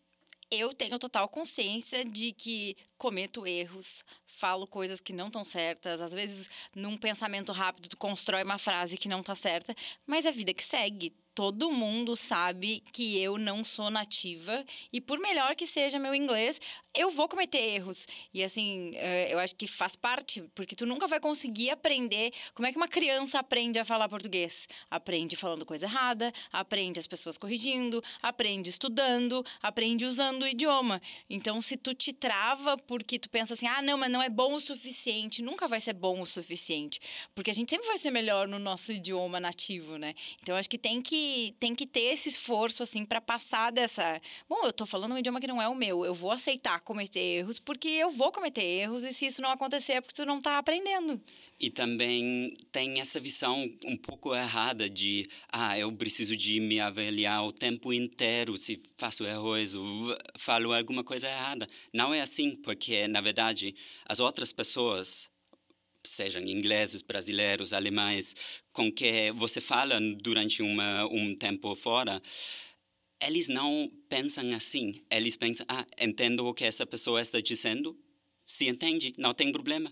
eu 0.50 0.72
tenho 0.74 0.98
total 0.98 1.28
consciência 1.28 2.04
de 2.04 2.32
que 2.32 2.76
cometo 2.96 3.46
erros, 3.46 4.04
falo 4.26 4.66
coisas 4.66 5.00
que 5.00 5.12
não 5.12 5.26
estão 5.26 5.44
certas, 5.44 6.00
às 6.00 6.12
vezes 6.12 6.50
num 6.74 6.96
pensamento 6.96 7.52
rápido 7.52 7.88
tu 7.88 7.96
constrói 7.96 8.42
uma 8.42 8.58
frase 8.58 8.96
que 8.96 9.08
não 9.08 9.20
está 9.20 9.34
certa, 9.34 9.74
mas 10.06 10.24
é 10.24 10.28
a 10.28 10.32
vida 10.32 10.54
que 10.54 10.62
segue 10.62 11.12
todo 11.34 11.70
mundo 11.70 12.16
sabe 12.16 12.82
que 12.92 13.18
eu 13.18 13.36
não 13.38 13.64
sou 13.64 13.90
nativa 13.90 14.64
e 14.92 15.00
por 15.00 15.18
melhor 15.18 15.54
que 15.56 15.66
seja 15.66 15.98
meu 15.98 16.14
inglês, 16.14 16.60
eu 16.94 17.10
vou 17.10 17.28
cometer 17.28 17.58
erros. 17.58 18.06
E 18.32 18.42
assim, 18.42 18.92
eh, 18.94 19.32
eu 19.32 19.38
acho 19.40 19.54
que 19.56 19.66
faz 19.66 19.96
parte, 19.96 20.42
porque 20.54 20.76
tu 20.76 20.86
nunca 20.86 21.08
vai 21.08 21.18
conseguir 21.18 21.70
aprender. 21.70 22.32
Como 22.54 22.66
é 22.66 22.70
que 22.70 22.76
uma 22.76 22.86
criança 22.86 23.40
aprende 23.40 23.78
a 23.80 23.84
falar 23.84 24.08
português? 24.08 24.68
Aprende 24.88 25.34
falando 25.34 25.66
coisa 25.66 25.86
errada, 25.86 26.32
aprende 26.52 27.00
as 27.00 27.06
pessoas 27.06 27.36
corrigindo, 27.36 28.02
aprende 28.22 28.70
estudando, 28.70 29.44
aprende 29.60 30.04
usando 30.04 30.42
o 30.42 30.46
idioma. 30.46 31.02
Então, 31.28 31.60
se 31.60 31.76
tu 31.76 31.94
te 31.94 32.12
trava 32.12 32.76
porque 32.78 33.18
tu 33.18 33.28
pensa 33.28 33.54
assim, 33.54 33.66
ah, 33.66 33.82
não, 33.82 33.98
mas 33.98 34.12
não 34.12 34.22
é 34.22 34.28
bom 34.28 34.54
o 34.54 34.60
suficiente, 34.60 35.42
nunca 35.42 35.66
vai 35.66 35.80
ser 35.80 35.94
bom 35.94 36.20
o 36.20 36.26
suficiente. 36.26 37.00
Porque 37.34 37.50
a 37.50 37.54
gente 37.54 37.70
sempre 37.70 37.88
vai 37.88 37.98
ser 37.98 38.12
melhor 38.12 38.46
no 38.46 38.60
nosso 38.60 38.92
idioma 38.92 39.40
nativo, 39.40 39.96
né? 39.96 40.14
Então, 40.40 40.54
acho 40.56 40.70
que 40.70 40.78
tem 40.78 41.02
que, 41.02 41.23
tem 41.58 41.74
que 41.74 41.86
ter 41.86 42.12
esse 42.12 42.28
esforço, 42.28 42.82
assim, 42.82 43.04
para 43.04 43.20
passar 43.20 43.70
dessa. 43.70 44.20
Bom, 44.48 44.64
eu 44.64 44.72
tô 44.72 44.86
falando 44.86 45.12
um 45.12 45.18
idioma 45.18 45.40
que 45.40 45.46
não 45.46 45.60
é 45.60 45.68
o 45.68 45.74
meu, 45.74 46.04
eu 46.04 46.14
vou 46.14 46.30
aceitar 46.30 46.80
cometer 46.80 47.20
erros, 47.20 47.58
porque 47.58 47.88
eu 47.88 48.10
vou 48.10 48.32
cometer 48.32 48.62
erros, 48.62 49.04
e 49.04 49.12
se 49.12 49.26
isso 49.26 49.42
não 49.42 49.50
acontecer 49.50 49.94
é 49.94 50.00
porque 50.00 50.14
tu 50.14 50.26
não 50.26 50.38
está 50.38 50.58
aprendendo. 50.58 51.20
E 51.58 51.70
também 51.70 52.56
tem 52.72 53.00
essa 53.00 53.20
visão 53.20 53.56
um 53.84 53.96
pouco 53.96 54.34
errada 54.34 54.88
de, 54.90 55.28
ah, 55.50 55.78
eu 55.78 55.92
preciso 55.92 56.36
de 56.36 56.60
me 56.60 56.80
avaliar 56.80 57.44
o 57.44 57.52
tempo 57.52 57.92
inteiro 57.92 58.56
se 58.56 58.82
faço 58.96 59.24
erros 59.24 59.74
ou 59.74 60.16
falo 60.36 60.72
alguma 60.72 61.04
coisa 61.04 61.28
errada. 61.28 61.66
Não 61.92 62.12
é 62.12 62.20
assim, 62.20 62.56
porque, 62.56 63.06
na 63.08 63.20
verdade, 63.20 63.74
as 64.06 64.20
outras 64.20 64.52
pessoas, 64.52 65.30
sejam 66.04 66.42
ingleses, 66.42 67.02
brasileiros, 67.02 67.72
alemães, 67.72 68.34
com 68.72 68.92
que 68.92 69.32
você 69.32 69.60
fala 69.60 69.98
durante 70.20 70.62
uma, 70.62 71.06
um 71.06 71.34
tempo 71.34 71.74
fora, 71.74 72.20
eles 73.22 73.48
não 73.48 73.90
pensam 74.08 74.52
assim. 74.54 75.02
Eles 75.10 75.36
pensam, 75.36 75.66
ah, 75.68 75.86
entendo 76.00 76.46
o 76.46 76.54
que 76.54 76.64
essa 76.64 76.86
pessoa 76.86 77.20
está 77.22 77.40
dizendo, 77.40 77.98
se 78.46 78.68
entende, 78.68 79.14
não 79.16 79.32
tem 79.32 79.50
problema. 79.50 79.90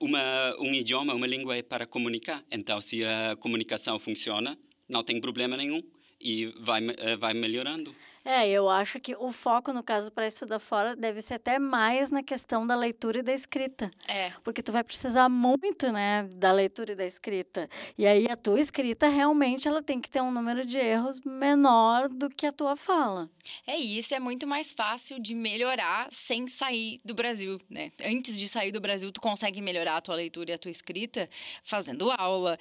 Uma, 0.00 0.54
um 0.58 0.72
idioma, 0.72 1.14
uma 1.14 1.26
língua 1.26 1.56
é 1.56 1.62
para 1.62 1.86
comunicar. 1.86 2.44
Então, 2.50 2.80
se 2.80 3.04
a 3.04 3.36
comunicação 3.36 3.98
funciona, 3.98 4.58
não 4.88 5.04
tem 5.04 5.20
problema 5.20 5.56
nenhum 5.56 5.82
e 6.20 6.46
vai, 6.60 6.80
eh, 6.98 7.16
vai 7.16 7.34
melhorando. 7.34 7.94
É, 8.24 8.48
eu 8.48 8.68
acho 8.68 9.00
que 9.00 9.16
o 9.16 9.32
foco, 9.32 9.72
no 9.72 9.82
caso, 9.82 10.12
para 10.12 10.26
estudar 10.26 10.58
fora, 10.58 10.94
deve 10.94 11.22
ser 11.22 11.34
até 11.34 11.58
mais 11.58 12.10
na 12.10 12.22
questão 12.22 12.66
da 12.66 12.76
leitura 12.76 13.20
e 13.20 13.22
da 13.22 13.32
escrita. 13.32 13.90
É. 14.06 14.30
Porque 14.44 14.62
tu 14.62 14.72
vai 14.72 14.84
precisar 14.84 15.28
muito, 15.28 15.90
né, 15.90 16.28
da 16.34 16.52
leitura 16.52 16.92
e 16.92 16.94
da 16.94 17.06
escrita. 17.06 17.68
E 17.96 18.06
aí 18.06 18.26
a 18.30 18.36
tua 18.36 18.60
escrita 18.60 19.08
realmente 19.08 19.66
ela 19.66 19.82
tem 19.82 20.00
que 20.00 20.10
ter 20.10 20.20
um 20.20 20.30
número 20.30 20.66
de 20.66 20.78
erros 20.78 21.20
menor 21.24 22.08
do 22.08 22.28
que 22.28 22.46
a 22.46 22.52
tua 22.52 22.76
fala. 22.76 23.30
É 23.66 23.76
isso, 23.76 24.14
é 24.14 24.20
muito 24.20 24.46
mais 24.46 24.72
fácil 24.72 25.18
de 25.18 25.34
melhorar 25.34 26.06
sem 26.10 26.46
sair 26.46 27.00
do 27.04 27.14
Brasil, 27.14 27.58
né? 27.68 27.90
Antes 28.04 28.38
de 28.38 28.48
sair 28.48 28.70
do 28.70 28.80
Brasil, 28.80 29.10
tu 29.10 29.20
consegue 29.20 29.60
melhorar 29.62 29.96
a 29.96 30.00
tua 30.00 30.14
leitura 30.14 30.50
e 30.50 30.54
a 30.54 30.58
tua 30.58 30.70
escrita 30.70 31.28
fazendo 31.64 32.10
aula, 32.12 32.58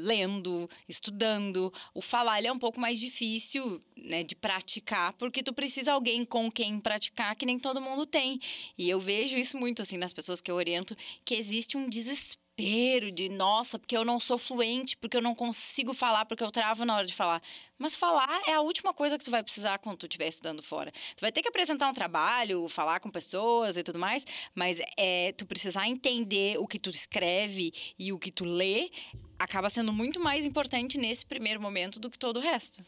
lendo, 0.00 0.68
estudando. 0.88 1.72
O 1.94 2.02
falar 2.02 2.44
é 2.44 2.52
um 2.52 2.58
pouco 2.58 2.80
mais 2.80 2.98
difícil, 2.98 3.80
né, 3.96 4.22
de 4.22 4.34
praticar, 4.34 4.95
porque 5.18 5.42
tu 5.42 5.52
precisa 5.52 5.92
alguém 5.92 6.24
com 6.24 6.50
quem 6.50 6.78
praticar 6.78 7.34
que 7.36 7.46
nem 7.46 7.58
todo 7.58 7.80
mundo 7.80 8.06
tem. 8.06 8.40
E 8.76 8.88
eu 8.88 9.00
vejo 9.00 9.36
isso 9.36 9.56
muito 9.56 9.82
assim 9.82 9.96
nas 9.96 10.12
pessoas 10.12 10.40
que 10.40 10.50
eu 10.50 10.54
oriento, 10.54 10.96
que 11.24 11.34
existe 11.34 11.76
um 11.76 11.88
desespero 11.88 12.46
desespero 12.56 13.12
de, 13.12 13.28
nossa, 13.28 13.78
porque 13.78 13.96
eu 13.96 14.04
não 14.04 14.18
sou 14.18 14.38
fluente, 14.38 14.96
porque 14.96 15.16
eu 15.16 15.22
não 15.22 15.34
consigo 15.34 15.92
falar, 15.92 16.24
porque 16.24 16.42
eu 16.42 16.50
travo 16.50 16.84
na 16.84 16.96
hora 16.96 17.06
de 17.06 17.14
falar. 17.14 17.42
Mas 17.78 17.94
falar 17.94 18.40
é 18.46 18.54
a 18.54 18.60
última 18.60 18.94
coisa 18.94 19.18
que 19.18 19.24
tu 19.24 19.30
vai 19.30 19.42
precisar 19.42 19.78
quando 19.78 19.98
tu 19.98 20.06
estiver 20.06 20.28
estudando 20.28 20.62
fora. 20.62 20.90
Tu 21.14 21.20
vai 21.20 21.30
ter 21.30 21.42
que 21.42 21.48
apresentar 21.48 21.88
um 21.88 21.94
trabalho, 21.94 22.68
falar 22.68 23.00
com 23.00 23.10
pessoas 23.10 23.76
e 23.76 23.82
tudo 23.82 23.98
mais, 23.98 24.24
mas 24.54 24.80
é 24.96 25.32
tu 25.32 25.44
precisar 25.44 25.86
entender 25.86 26.58
o 26.58 26.66
que 26.66 26.78
tu 26.78 26.88
escreve 26.88 27.72
e 27.98 28.12
o 28.12 28.18
que 28.18 28.30
tu 28.30 28.44
lê 28.44 28.90
acaba 29.38 29.68
sendo 29.68 29.92
muito 29.92 30.18
mais 30.18 30.46
importante 30.46 30.96
nesse 30.96 31.26
primeiro 31.26 31.60
momento 31.60 32.00
do 32.00 32.10
que 32.10 32.18
todo 32.18 32.38
o 32.38 32.40
resto. 32.40 32.82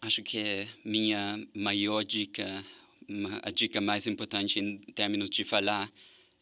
Acho 0.00 0.22
que 0.22 0.38
é 0.38 0.68
minha 0.84 1.40
maior 1.54 2.04
dica, 2.04 2.64
a 3.42 3.50
dica 3.50 3.80
mais 3.80 4.06
importante 4.06 4.58
em 4.58 4.78
termos 4.92 5.30
de 5.30 5.44
falar 5.44 5.90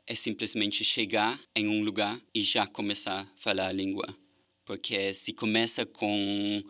é 0.07 0.15
simplesmente 0.15 0.85
chegar 0.85 1.41
em 1.55 1.69
um 1.69 1.83
lugar 1.83 2.21
e 2.35 2.43
já 2.43 2.67
começar 2.67 3.21
a 3.23 3.27
falar 3.37 3.69
a 3.69 3.73
língua. 3.73 4.07
Porque 4.65 5.15
se 5.15 5.33
começa 5.33 5.87
com 5.87 6.63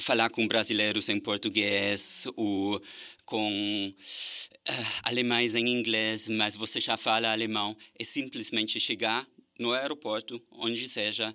falar 0.00 0.30
com 0.30 0.46
brasileiros 0.46 1.08
em 1.08 1.18
português 1.18 2.26
ou 2.36 2.82
com 3.24 3.94
uh, 4.68 4.72
alemães 5.04 5.54
em 5.54 5.68
inglês, 5.68 6.28
mas 6.28 6.56
você 6.56 6.80
já 6.80 6.96
fala 6.96 7.32
alemão, 7.32 7.76
é 7.98 8.04
simplesmente 8.04 8.78
chegar 8.80 9.26
no 9.58 9.72
aeroporto, 9.72 10.42
onde 10.52 10.88
seja, 10.88 11.34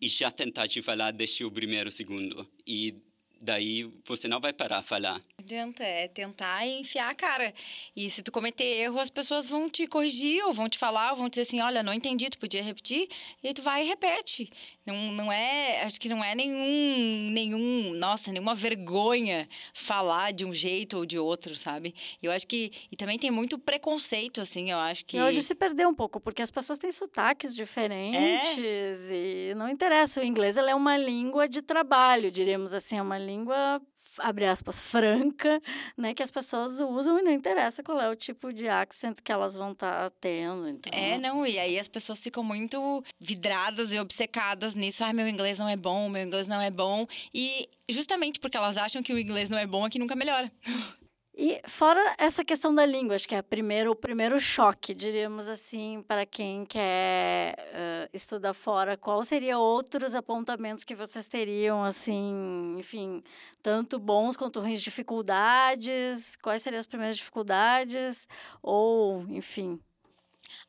e 0.00 0.08
já 0.08 0.30
tentar 0.30 0.68
te 0.68 0.82
falar 0.82 1.12
desde 1.12 1.44
o 1.44 1.50
primeiro 1.50 1.90
segundo. 1.90 2.46
E 2.66 2.94
daí 3.40 3.90
você 4.04 4.28
não 4.28 4.40
vai 4.40 4.52
parar 4.52 4.78
a 4.78 4.82
falar. 4.82 5.14
Não 5.14 5.44
adianta, 5.44 5.84
é 5.84 6.08
tentar 6.08 6.66
enfiar 6.66 7.10
a 7.10 7.14
cara. 7.14 7.54
E 7.94 8.10
se 8.10 8.22
tu 8.22 8.32
cometer 8.32 8.64
erro, 8.64 8.98
as 8.98 9.10
pessoas 9.10 9.48
vão 9.48 9.70
te 9.70 9.86
corrigir, 9.86 10.44
ou 10.44 10.52
vão 10.52 10.68
te 10.68 10.78
falar, 10.78 11.12
ou 11.12 11.16
vão 11.18 11.28
dizer 11.28 11.42
assim, 11.42 11.60
olha, 11.60 11.82
não 11.82 11.92
entendi, 11.92 12.28
tu 12.28 12.38
podia 12.38 12.62
repetir, 12.62 13.08
e 13.42 13.48
aí 13.48 13.54
tu 13.54 13.62
vai 13.62 13.84
e 13.84 13.88
repete. 13.88 14.50
Não, 14.84 14.96
não 15.12 15.32
é, 15.32 15.82
acho 15.82 16.00
que 16.00 16.08
não 16.08 16.22
é 16.22 16.34
nenhum, 16.34 17.30
nenhum, 17.30 17.94
nossa, 17.94 18.32
nenhuma 18.32 18.54
vergonha 18.54 19.48
falar 19.74 20.32
de 20.32 20.44
um 20.44 20.54
jeito 20.54 20.96
ou 20.98 21.06
de 21.06 21.18
outro, 21.18 21.56
sabe? 21.56 21.94
Eu 22.22 22.32
acho 22.32 22.46
que, 22.46 22.72
e 22.90 22.96
também 22.96 23.18
tem 23.18 23.30
muito 23.30 23.58
preconceito, 23.58 24.40
assim, 24.40 24.70
eu 24.70 24.78
acho 24.78 25.04
que... 25.04 25.16
E 25.16 25.20
hoje 25.20 25.42
se 25.42 25.54
perdeu 25.54 25.88
um 25.88 25.94
pouco, 25.94 26.20
porque 26.20 26.42
as 26.42 26.50
pessoas 26.50 26.78
têm 26.78 26.90
sotaques 26.90 27.54
diferentes, 27.54 29.10
é? 29.10 29.50
e 29.50 29.54
não 29.54 29.68
interessa, 29.68 30.20
o 30.20 30.24
inglês 30.24 30.56
é 30.56 30.74
uma 30.74 30.96
língua 30.96 31.48
de 31.48 31.62
trabalho, 31.62 32.30
diríamos 32.30 32.74
assim, 32.74 32.96
é 32.98 33.02
uma 33.02 33.18
língua, 33.18 33.35
abre 34.18 34.46
aspas, 34.46 34.80
franca, 34.80 35.60
né? 35.96 36.14
Que 36.14 36.22
as 36.22 36.30
pessoas 36.30 36.80
usam 36.80 37.18
e 37.18 37.22
não 37.22 37.32
interessa 37.32 37.82
qual 37.82 38.00
é 38.00 38.08
o 38.08 38.14
tipo 38.14 38.52
de 38.52 38.68
accent 38.68 39.18
que 39.22 39.32
elas 39.32 39.54
vão 39.54 39.72
estar 39.72 40.10
tá 40.10 40.16
tendo. 40.20 40.68
Então... 40.68 40.92
É, 40.92 41.18
não, 41.18 41.46
e 41.46 41.58
aí 41.58 41.78
as 41.78 41.88
pessoas 41.88 42.20
ficam 42.22 42.42
muito 42.42 43.02
vidradas 43.20 43.92
e 43.92 43.98
obcecadas 43.98 44.74
nisso. 44.74 45.04
Ah, 45.04 45.12
meu 45.12 45.28
inglês 45.28 45.58
não 45.58 45.68
é 45.68 45.76
bom, 45.76 46.08
meu 46.08 46.22
inglês 46.22 46.46
não 46.48 46.60
é 46.60 46.70
bom. 46.70 47.06
E 47.34 47.68
justamente 47.88 48.38
porque 48.38 48.56
elas 48.56 48.76
acham 48.76 49.02
que 49.02 49.12
o 49.12 49.18
inglês 49.18 49.50
não 49.50 49.58
é 49.58 49.66
bom 49.66 49.86
é 49.86 49.90
que 49.90 49.98
nunca 49.98 50.14
melhora. 50.14 50.50
E 51.38 51.60
fora 51.68 52.00
essa 52.18 52.42
questão 52.42 52.74
da 52.74 52.86
língua, 52.86 53.14
acho 53.14 53.28
que 53.28 53.34
é 53.34 53.42
primeiro, 53.42 53.90
o 53.90 53.94
primeiro 53.94 54.40
choque, 54.40 54.94
diríamos 54.94 55.46
assim, 55.48 56.02
para 56.08 56.24
quem 56.24 56.64
quer 56.64 57.54
uh, 57.58 58.08
estudar 58.10 58.54
fora, 58.54 58.96
qual 58.96 59.22
seria 59.22 59.58
outros 59.58 60.14
apontamentos 60.14 60.82
que 60.82 60.94
vocês 60.94 61.28
teriam, 61.28 61.84
assim, 61.84 62.76
enfim, 62.78 63.22
tanto 63.62 63.98
bons 63.98 64.34
quanto 64.34 64.60
ruins, 64.60 64.80
dificuldades, 64.80 66.36
quais 66.36 66.62
seriam 66.62 66.80
as 66.80 66.86
primeiras 66.86 67.18
dificuldades, 67.18 68.26
ou, 68.62 69.20
enfim... 69.28 69.78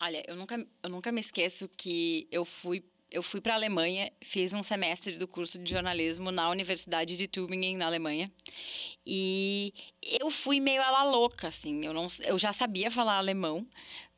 Olha, 0.01 0.21
eu 0.27 0.35
nunca, 0.35 0.67
eu 0.83 0.89
nunca 0.89 1.11
me 1.13 1.21
esqueço 1.21 1.69
que 1.77 2.27
eu 2.29 2.43
fui 2.43 2.83
eu 3.09 3.23
fui 3.23 3.39
para 3.39 3.53
a 3.53 3.55
Alemanha, 3.55 4.11
fiz 4.21 4.51
um 4.53 4.61
semestre 4.61 5.13
do 5.13 5.27
curso 5.27 5.57
de 5.57 5.69
jornalismo 5.69 6.29
na 6.29 6.49
Universidade 6.49 7.15
de 7.15 7.27
Tübingen, 7.27 7.77
na 7.77 7.85
Alemanha. 7.85 8.29
E 9.05 9.73
eu 10.19 10.29
fui 10.29 10.59
meio 10.59 10.81
ela 10.81 11.03
louca, 11.03 11.47
assim. 11.47 11.85
Eu, 11.85 11.93
não, 11.93 12.07
eu 12.25 12.37
já 12.37 12.51
sabia 12.51 12.91
falar 12.91 13.17
alemão, 13.17 13.65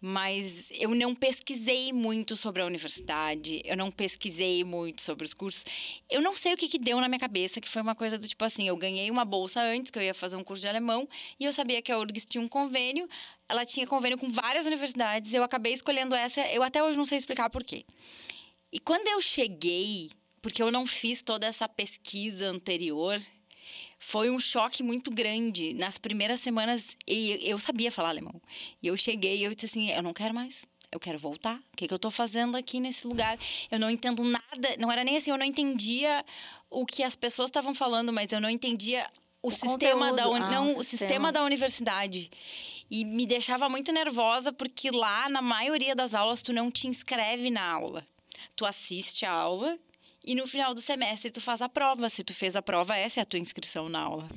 mas 0.01 0.72
eu 0.72 0.96
não 0.96 1.13
pesquisei 1.13 1.93
muito 1.93 2.36
sobre 2.36 2.63
a 2.63 2.65
universidade, 2.65 3.62
eu 3.63 3.77
não 3.77 3.91
pesquisei 3.91 4.63
muito 4.63 5.03
sobre 5.03 5.25
os 5.27 5.36
cursos. 5.36 5.65
Eu 6.10 6.22
não 6.22 6.36
sei 6.36 6.55
o 6.55 6.58
que, 6.58 6.67
que 6.67 6.79
deu 6.79 7.00
na 7.00 7.08
minha 7.08 7.19
cabeça, 7.19 7.62
que 7.62 7.69
foi 7.69 7.84
uma 7.84 7.93
coisa 7.93 8.17
do 8.17 8.27
tipo 8.27 8.43
assim: 8.43 8.67
eu 8.67 8.75
ganhei 8.75 9.12
uma 9.12 9.24
bolsa 9.24 9.62
antes, 9.62 9.91
que 9.91 10.00
eu 10.00 10.03
ia 10.03 10.15
fazer 10.15 10.36
um 10.36 10.43
curso 10.43 10.62
de 10.62 10.67
alemão, 10.67 11.08
e 11.39 11.46
eu 11.46 11.53
sabia 11.53 11.81
que 11.81 11.91
a 11.91 12.00
URGS 12.00 12.25
tinha 12.25 12.43
um 12.43 12.48
convênio. 12.48 13.08
Ela 13.48 13.65
tinha 13.65 13.86
convênio 13.86 14.17
com 14.17 14.31
várias 14.31 14.65
universidades, 14.65 15.34
eu 15.34 15.43
acabei 15.43 15.74
escolhendo 15.74 16.15
essa, 16.15 16.41
eu 16.48 16.62
até 16.63 16.84
hoje 16.84 16.98
não 16.98 17.05
sei 17.05 17.17
explicar 17.17 17.50
por 17.50 17.63
quê. 17.63 17.84
E 18.72 18.80
quando 18.80 19.08
eu 19.08 19.20
cheguei, 19.20 20.12
porque 20.42 20.62
eu 20.62 20.72
não 20.72 20.86
fiz 20.86 21.22
toda 21.22 21.48
essa 21.48 21.68
pesquisa 21.68 22.48
anterior, 22.48 23.20
foi 23.98 24.30
um 24.30 24.40
choque 24.40 24.84
muito 24.84 25.12
grande. 25.12 25.74
Nas 25.74 25.98
primeiras 25.98 26.40
semanas, 26.40 26.96
eu 27.08 27.60
sabia 27.60 27.92
falar 27.92 28.10
alemão. 28.10 28.42
E 28.82 28.88
eu 28.88 28.96
cheguei 28.96 29.38
e 29.38 29.44
eu 29.44 29.54
disse 29.54 29.66
assim: 29.66 29.92
eu 29.92 30.04
não 30.04 30.14
quero 30.14 30.34
mais. 30.34 30.66
Eu 30.92 31.00
quero 31.00 31.20
voltar. 31.20 31.58
O 31.74 31.78
que, 31.78 31.88
que 31.88 31.94
eu 31.94 31.98
estou 31.98 32.10
fazendo 32.10 32.58
aqui 32.58 32.80
nesse 32.80 33.06
lugar? 33.06 33.38
Eu 33.70 33.80
não 33.80 33.92
entendo 33.92 34.24
nada. 34.24 34.76
Não 34.80 34.92
era 34.92 35.04
nem 35.04 35.18
assim, 35.18 35.30
eu 35.30 35.38
não 35.38 35.46
entendia 35.46 36.26
o 36.70 36.86
que 36.86 37.04
as 37.04 37.16
pessoas 37.16 37.50
estavam 37.50 37.76
falando, 37.76 38.12
mas 38.12 38.32
eu 38.32 38.42
não 38.42 38.50
entendia 38.50 39.08
o, 39.42 39.50
o 39.50 39.52
sistema 39.52 40.12
da 40.12 40.24
ah, 40.24 40.52
não 40.52 40.66
o 40.66 40.70
sistema. 40.70 40.84
sistema 40.84 41.32
da 41.32 41.44
universidade 41.44 42.32
e 42.90 43.06
me 43.06 43.28
deixava 43.28 43.70
muito 43.70 43.92
nervosa 43.92 44.52
porque 44.52 44.90
lá 44.90 45.30
na 45.30 45.42
maioria 45.42 45.96
das 45.96 46.14
aulas 46.14 46.42
tu 46.42 46.52
não 46.52 46.72
te 46.72 46.88
inscreve 46.88 47.50
na 47.50 47.72
aula 47.72 48.04
tu 48.55 48.65
assiste 48.65 49.25
a 49.25 49.31
aula 49.31 49.77
e 50.25 50.36
no 50.36 50.46
final 50.46 50.74
do 50.74 50.81
semestre 50.81 51.31
tu 51.31 51.39
faz 51.39 51.62
a 51.62 51.69
prova. 51.69 52.10
Se 52.10 52.24
tu 52.24 52.34
fez 52.34 52.55
a 52.55 52.62
prova, 52.62 52.96
essa 52.96 53.19
é 53.19 53.24
a 53.24 53.25
tua 53.25 53.39
inscrição 53.39 53.88
na 53.88 54.01
aula. 54.01 54.27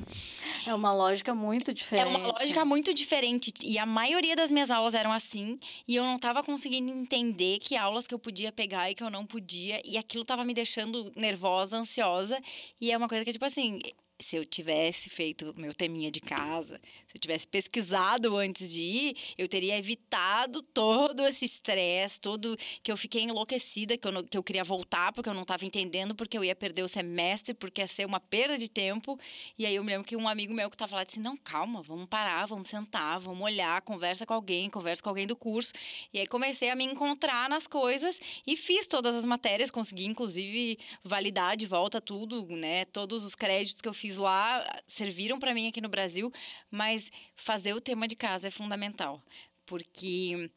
É 0.67 0.73
uma 0.73 0.93
lógica 0.93 1.35
muito 1.35 1.75
diferente. 1.75 2.07
É 2.07 2.09
uma 2.09 2.29
lógica 2.33 2.65
muito 2.65 2.95
diferente. 2.95 3.53
E 3.63 3.79
a 3.79 3.85
maioria 3.85 4.37
das 4.37 4.51
minhas 4.51 4.71
aulas 4.71 4.95
eram 4.95 5.13
assim. 5.13 5.59
E 5.87 5.97
eu 5.97 6.05
não 6.05 6.15
estava 6.15 6.43
conseguindo 6.43 6.93
entender 6.93 7.59
que 7.59 7.77
aulas 7.77 8.07
que 8.07 8.15
eu 8.15 8.19
podia 8.19 8.53
pegar 8.53 8.91
e 8.91 8.95
que 8.95 9.03
eu 9.03 9.11
não 9.11 9.27
podia. 9.27 9.83
E 9.85 9.99
aquilo 9.99 10.23
estava 10.23 10.45
me 10.45 10.55
deixando 10.55 11.13
nervosa, 11.17 11.77
ansiosa. 11.77 12.41
E 12.81 12.93
é 12.93 12.97
uma 12.97 13.09
coisa 13.09 13.25
que, 13.25 13.33
tipo 13.33 13.45
assim, 13.45 13.81
se 14.23 14.37
eu 14.37 14.45
tivesse 14.45 15.11
feito 15.11 15.53
meu 15.57 15.75
teminha 15.75 16.11
de 16.11 16.21
casa, 16.21 16.81
se 17.07 17.17
eu 17.17 17.21
tivesse 17.21 17.47
pesquisado 17.47 18.37
antes 18.37 18.73
de 18.73 18.83
ir, 18.83 19.17
eu 19.37 19.49
teria 19.49 19.77
evitado 19.77 20.63
todo 20.63 21.27
esse 21.27 21.45
estresse, 21.45 22.21
todo 22.21 22.57
que 22.83 22.91
eu 22.91 22.97
fiquei 22.97 23.23
enlouquecida, 23.23 23.97
que 23.97 24.07
eu, 24.07 24.13
não, 24.13 24.23
que 24.23 24.37
eu 24.37 24.43
queria 24.43 24.65
voltar 24.65 25.13
porque 25.13 25.29
eu 25.29 25.35
não 25.35 25.43
estava 25.43 25.65
entendendo, 25.65 26.15
porque 26.15 26.37
eu 26.39 26.45
ia 26.45 26.55
perder 26.55 26.83
o 26.83 26.89
semestre, 26.89 27.55
porque 27.55 27.81
ia 27.81 27.87
ser 27.87 28.07
uma 28.07 28.21
perda 28.21 28.57
de 28.57 28.69
tempo. 28.69 29.19
E 29.59 29.67
aí 29.67 29.75
eu 29.75 29.85
me 29.85 29.91
lembro 29.91 30.07
que 30.07 30.17
um 30.17 30.29
amigo 30.29 30.55
meu 30.55 30.71
que 30.71 30.75
estava 30.75 30.97
lá 30.97 31.05
disse: 31.05 31.21
Não, 31.21 31.37
calma, 31.37 31.83
vamos 31.83 32.07
parar, 32.07 32.47
vamos 32.47 32.69
sentar, 32.69 33.19
vamos 33.19 33.43
olhar, 33.43 33.81
conversa 33.83 34.25
com 34.25 34.35
alguém, 34.35 34.71
conversa 34.71 35.03
com 35.03 35.09
alguém 35.09 35.27
do 35.27 35.37
curso. 35.37 35.73
E 36.13 36.19
aí 36.19 36.27
comecei 36.27 36.71
a 36.71 36.77
me 36.77 36.85
encontrar 36.85 37.49
nas 37.49 37.67
coisas 37.67 38.21
e 38.47 38.57
fiz 38.57 38.87
todas 38.87 39.15
as 39.15 39.25
matérias, 39.25 39.71
consegui 39.71 40.07
inclusive 40.07 40.79
validar 41.03 41.57
de 41.57 41.67
volta 41.67 42.01
tudo, 42.01 42.47
né? 42.49 42.85
Todos 42.87 43.25
os 43.25 43.35
créditos 43.35 43.81
que 43.81 43.89
eu 43.89 43.95
fiz 43.95 44.12
fiz 44.13 44.17
lá 44.17 44.83
serviram 44.87 45.39
para 45.39 45.55
mim 45.55 45.69
aqui 45.69 45.81
no 45.81 45.89
Brasil, 45.89 46.31
mas 46.71 47.11
fazer 47.35 47.73
o 47.75 47.81
tema 47.81 48.07
de 48.07 48.15
casa 48.15 48.49
é 48.49 48.51
fundamental, 48.51 49.23
porque 49.65 50.51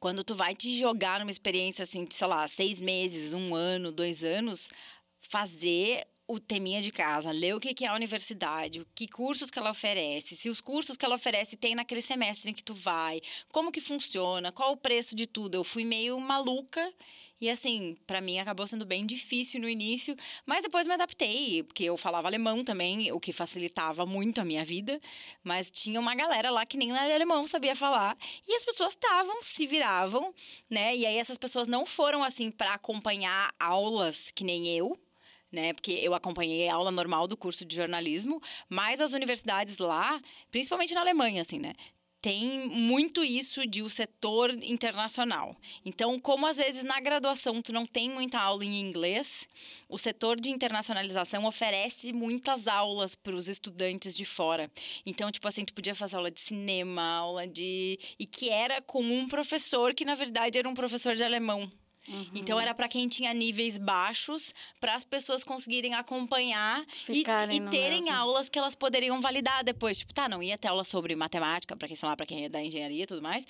quando 0.00 0.24
tu 0.24 0.34
vai 0.34 0.54
te 0.54 0.78
jogar 0.78 1.20
numa 1.20 1.30
experiência 1.30 1.84
assim, 1.84 2.04
de, 2.04 2.14
sei 2.14 2.26
lá, 2.26 2.46
seis 2.48 2.80
meses, 2.80 3.32
um 3.32 3.54
ano, 3.54 3.92
dois 3.92 4.24
anos, 4.24 4.70
fazer 5.18 6.06
o 6.26 6.38
teminha 6.38 6.82
de 6.82 6.92
casa, 6.92 7.30
ler 7.30 7.54
o 7.54 7.60
que 7.60 7.84
é 7.84 7.88
a 7.88 7.94
universidade, 7.94 8.86
que 8.94 9.08
cursos 9.08 9.50
que 9.50 9.58
ela 9.58 9.70
oferece, 9.70 10.36
se 10.36 10.50
os 10.50 10.60
cursos 10.60 10.96
que 10.96 11.04
ela 11.04 11.14
oferece 11.14 11.56
tem 11.56 11.74
naquele 11.74 12.02
semestre 12.02 12.50
em 12.50 12.54
que 12.54 12.62
tu 12.62 12.74
vai, 12.74 13.20
como 13.50 13.72
que 13.72 13.80
funciona, 13.80 14.52
qual 14.52 14.72
o 14.72 14.76
preço 14.76 15.16
de 15.16 15.26
tudo. 15.26 15.54
Eu 15.54 15.64
fui 15.64 15.84
meio 15.84 16.20
maluca 16.20 16.92
e 17.40 17.48
assim, 17.48 17.96
para 18.06 18.20
mim 18.20 18.38
acabou 18.38 18.66
sendo 18.66 18.84
bem 18.84 19.06
difícil 19.06 19.60
no 19.60 19.68
início, 19.68 20.16
mas 20.44 20.62
depois 20.62 20.86
me 20.86 20.94
adaptei, 20.94 21.62
porque 21.62 21.84
eu 21.84 21.96
falava 21.96 22.28
alemão 22.28 22.64
também, 22.64 23.12
o 23.12 23.20
que 23.20 23.32
facilitava 23.32 24.04
muito 24.04 24.40
a 24.40 24.44
minha 24.44 24.64
vida, 24.64 25.00
mas 25.42 25.70
tinha 25.70 26.00
uma 26.00 26.14
galera 26.14 26.50
lá 26.50 26.66
que 26.66 26.76
nem 26.76 26.90
alemão 26.90 27.46
sabia 27.46 27.74
falar, 27.74 28.16
e 28.46 28.54
as 28.54 28.64
pessoas 28.64 28.94
estavam, 28.94 29.42
se 29.42 29.66
viravam, 29.66 30.34
né? 30.68 30.96
E 30.96 31.06
aí 31.06 31.16
essas 31.16 31.38
pessoas 31.38 31.68
não 31.68 31.86
foram 31.86 32.24
assim 32.24 32.50
para 32.50 32.74
acompanhar 32.74 33.54
aulas 33.58 34.30
que 34.30 34.44
nem 34.44 34.76
eu, 34.76 34.96
né? 35.50 35.72
Porque 35.72 35.92
eu 35.92 36.14
acompanhei 36.14 36.68
a 36.68 36.74
aula 36.74 36.90
normal 36.90 37.26
do 37.26 37.36
curso 37.36 37.64
de 37.64 37.74
jornalismo, 37.74 38.40
mas 38.68 39.00
as 39.00 39.12
universidades 39.12 39.78
lá, 39.78 40.20
principalmente 40.50 40.94
na 40.94 41.00
Alemanha, 41.00 41.42
assim, 41.42 41.58
né? 41.58 41.74
Tem 42.20 42.68
muito 42.68 43.22
isso 43.22 43.66
de 43.66 43.82
o 43.82 43.88
setor 43.88 44.50
internacional. 44.62 45.56
Então, 45.84 46.18
como 46.18 46.46
às 46.46 46.56
vezes 46.56 46.82
na 46.82 47.00
graduação 47.00 47.62
tu 47.62 47.72
não 47.72 47.86
tem 47.86 48.10
muita 48.10 48.38
aula 48.38 48.64
em 48.64 48.80
inglês, 48.80 49.48
o 49.88 49.96
setor 49.96 50.40
de 50.40 50.50
internacionalização 50.50 51.44
oferece 51.44 52.12
muitas 52.12 52.66
aulas 52.66 53.14
para 53.14 53.34
os 53.34 53.48
estudantes 53.48 54.16
de 54.16 54.24
fora. 54.24 54.70
Então, 55.06 55.30
tipo 55.30 55.46
assim, 55.46 55.64
tu 55.64 55.72
podia 55.72 55.94
fazer 55.94 56.16
aula 56.16 56.30
de 56.30 56.40
cinema, 56.40 57.02
aula 57.02 57.46
de 57.46 57.98
e 58.18 58.26
que 58.26 58.50
era 58.50 58.82
com 58.82 59.02
um 59.02 59.28
professor 59.28 59.94
que 59.94 60.04
na 60.04 60.14
verdade 60.14 60.58
era 60.58 60.68
um 60.68 60.74
professor 60.74 61.14
de 61.14 61.22
alemão. 61.22 61.70
Uhum. 62.08 62.30
Então 62.34 62.58
era 62.58 62.74
para 62.74 62.88
quem 62.88 63.08
tinha 63.08 63.32
níveis 63.34 63.78
baixos, 63.78 64.54
para 64.80 64.94
as 64.94 65.04
pessoas 65.04 65.44
conseguirem 65.44 65.94
acompanhar 65.94 66.84
e, 67.08 67.20
e, 67.20 67.70
terem 67.70 68.04
mesmo. 68.04 68.16
aulas 68.16 68.48
que 68.48 68.58
elas 68.58 68.74
poderiam 68.74 69.20
validar 69.20 69.62
depois. 69.62 69.98
Tipo, 69.98 70.14
tá, 70.14 70.28
não 70.28 70.42
ia 70.42 70.56
ter 70.56 70.68
aula 70.68 70.84
sobre 70.84 71.14
matemática, 71.14 71.76
para 71.76 71.88
quem, 71.88 71.96
sei 71.96 72.08
lá, 72.08 72.16
para 72.16 72.26
quem 72.26 72.44
é 72.44 72.48
da 72.48 72.62
engenharia 72.62 73.02
e 73.04 73.06
tudo 73.06 73.22
mais, 73.22 73.44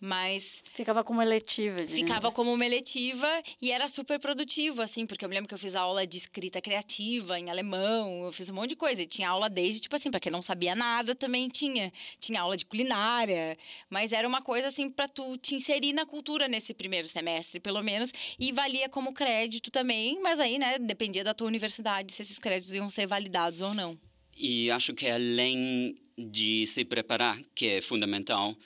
mas. 0.00 0.62
Ficava 0.72 1.02
como 1.02 1.20
eletiva. 1.20 1.84
Ficava 1.84 2.28
assim. 2.28 2.36
como 2.36 2.52
uma 2.52 2.64
eletiva 2.64 3.28
e 3.60 3.70
era 3.70 3.88
super 3.88 4.18
produtivo, 4.18 4.80
assim, 4.82 5.06
porque 5.06 5.24
eu 5.24 5.28
me 5.28 5.34
lembro 5.34 5.48
que 5.48 5.54
eu 5.54 5.58
fiz 5.58 5.74
aula 5.74 6.06
de 6.06 6.16
escrita 6.16 6.60
criativa 6.60 7.38
em 7.38 7.50
alemão, 7.50 8.24
eu 8.24 8.32
fiz 8.32 8.48
um 8.50 8.54
monte 8.54 8.70
de 8.70 8.76
coisa. 8.76 9.02
E 9.02 9.06
tinha 9.06 9.28
aula 9.28 9.48
desde, 9.48 9.80
tipo 9.80 9.96
assim, 9.96 10.10
para 10.10 10.20
quem 10.20 10.30
não 10.30 10.42
sabia 10.42 10.74
nada 10.74 11.14
também 11.14 11.48
tinha. 11.48 11.92
Tinha 12.20 12.40
aula 12.40 12.56
de 12.56 12.64
culinária, 12.64 13.56
mas 13.90 14.12
era 14.12 14.26
uma 14.26 14.42
coisa, 14.42 14.68
assim, 14.68 14.90
para 14.90 15.08
tu 15.08 15.36
te 15.36 15.54
inserir 15.54 15.92
na 15.92 16.06
cultura 16.06 16.48
nesse 16.48 16.72
primeiro 16.72 17.08
semestre, 17.08 17.60
pelo 17.60 17.82
menos. 17.82 18.12
E 18.38 18.52
valia 18.52 18.88
como 18.88 19.12
crédito 19.12 19.70
também, 19.70 20.20
mas 20.22 20.38
aí, 20.38 20.58
né, 20.58 20.78
dependia 20.78 21.24
da 21.24 21.34
tua 21.34 21.46
universidade 21.46 22.12
se 22.12 22.22
esses 22.22 22.38
créditos 22.38 22.74
iam 22.74 22.90
ser 22.90 23.06
validados 23.06 23.60
ou 23.60 23.74
não. 23.74 23.98
E 24.36 24.70
acho 24.70 24.94
que 24.94 25.08
além 25.08 25.96
de 26.16 26.64
se 26.66 26.84
preparar, 26.84 27.40
que 27.54 27.66
é 27.66 27.82
fundamental, 27.82 28.56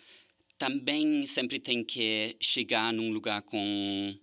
também 0.62 1.26
sempre 1.26 1.58
tem 1.58 1.82
que 1.82 2.36
chegar 2.38 2.92
num 2.92 3.10
lugar 3.10 3.42
com 3.42 4.14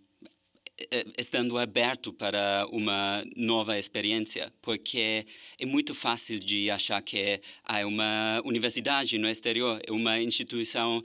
eh, 0.90 1.06
estando 1.18 1.58
aberto 1.58 2.14
para 2.14 2.66
uma 2.72 3.22
nova 3.36 3.78
experiência, 3.78 4.50
porque 4.62 5.26
é 5.60 5.66
muito 5.66 5.94
fácil 5.94 6.40
de 6.40 6.70
achar 6.70 7.02
que 7.02 7.42
ah, 7.66 7.82
é 7.82 7.86
uma 7.86 8.42
universidade 8.46 9.18
no 9.18 9.28
exterior, 9.28 9.82
é 9.86 9.92
uma 9.92 10.18
instituição 10.22 11.04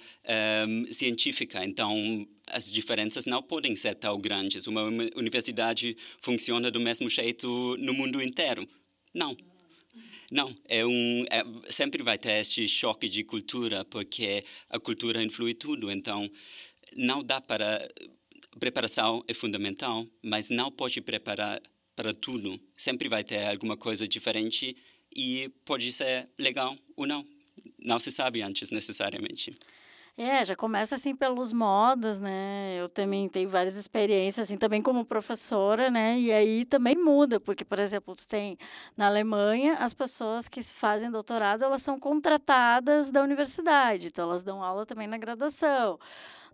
um, 0.69 0.93
científica, 0.93 1.65
então 1.65 2.25
as 2.47 2.71
diferenças 2.71 3.27
não 3.27 3.43
podem 3.43 3.75
ser 3.75 3.97
tão 3.97 4.21
grandes. 4.21 4.69
Uma 4.69 4.85
universidade 5.17 5.97
funciona 6.21 6.71
do 6.71 6.79
mesmo 6.79 7.11
jeito 7.11 7.77
no 7.81 7.93
mundo 7.93 8.23
inteiro. 8.23 8.69
Não. 9.13 9.37
Não, 10.31 10.51
é 10.67 10.85
um, 10.85 11.25
é, 11.31 11.45
sempre 11.71 12.03
vai 12.03 12.19
ter 12.19 12.41
este 12.41 12.67
choque 12.69 13.09
de 13.09 13.25
cultura, 13.25 13.85
porque 13.85 14.45
a 14.69 14.79
cultura 14.79 15.23
influi 15.23 15.55
tudo. 15.55 15.91
Então, 15.91 16.31
não 16.97 17.23
dá 17.23 17.41
para. 17.41 17.87
Preparação 18.59 19.23
é 19.27 19.35
fundamental, 19.35 20.07
mas 20.23 20.49
não 20.49 20.71
pode 20.71 21.01
preparar 21.01 21.61
para 21.97 22.15
tudo. 22.15 22.61
Sempre 22.77 23.09
vai 23.09 23.25
ter 23.25 23.45
alguma 23.47 23.77
coisa 23.77 24.07
diferente 24.07 24.77
e 25.15 25.49
pode 25.65 25.91
ser 25.91 26.29
legal 26.39 26.77
ou 26.97 27.07
não. 27.07 27.27
Não 27.79 27.99
se 27.99 28.11
sabe 28.13 28.43
antes 28.43 28.71
necessariamente. 28.71 29.53
É, 30.17 30.45
já 30.45 30.55
começa 30.55 30.95
assim 30.95 31.15
pelos 31.17 31.53
modos, 31.53 32.21
né? 32.21 32.77
Eu 32.81 32.89
também 32.89 33.29
tenho 33.29 33.49
várias 33.49 33.75
experiências, 33.75 34.47
assim, 34.47 34.57
também 34.57 34.81
como 34.81 35.05
professora, 35.05 35.91
né? 35.91 36.17
E 36.21 36.31
aí 36.33 36.65
também 36.65 36.95
muda, 36.95 37.41
porque, 37.41 37.65
por 37.65 37.81
exemplo, 37.81 38.15
tu 38.15 38.25
tem 38.25 38.57
na 38.97 39.07
Alemanha, 39.09 39.75
as 39.75 39.93
pessoas 39.93 40.47
que 40.49 40.63
fazem 40.63 41.11
doutorado, 41.11 41.65
elas 41.65 41.83
são 41.83 41.99
contratadas 41.99 43.11
da 43.11 43.23
universidade, 43.25 44.07
então 44.07 44.29
elas 44.29 44.45
dão 44.45 44.63
aula 44.63 44.87
também 44.87 45.09
na 45.09 45.19
graduação. 45.19 45.99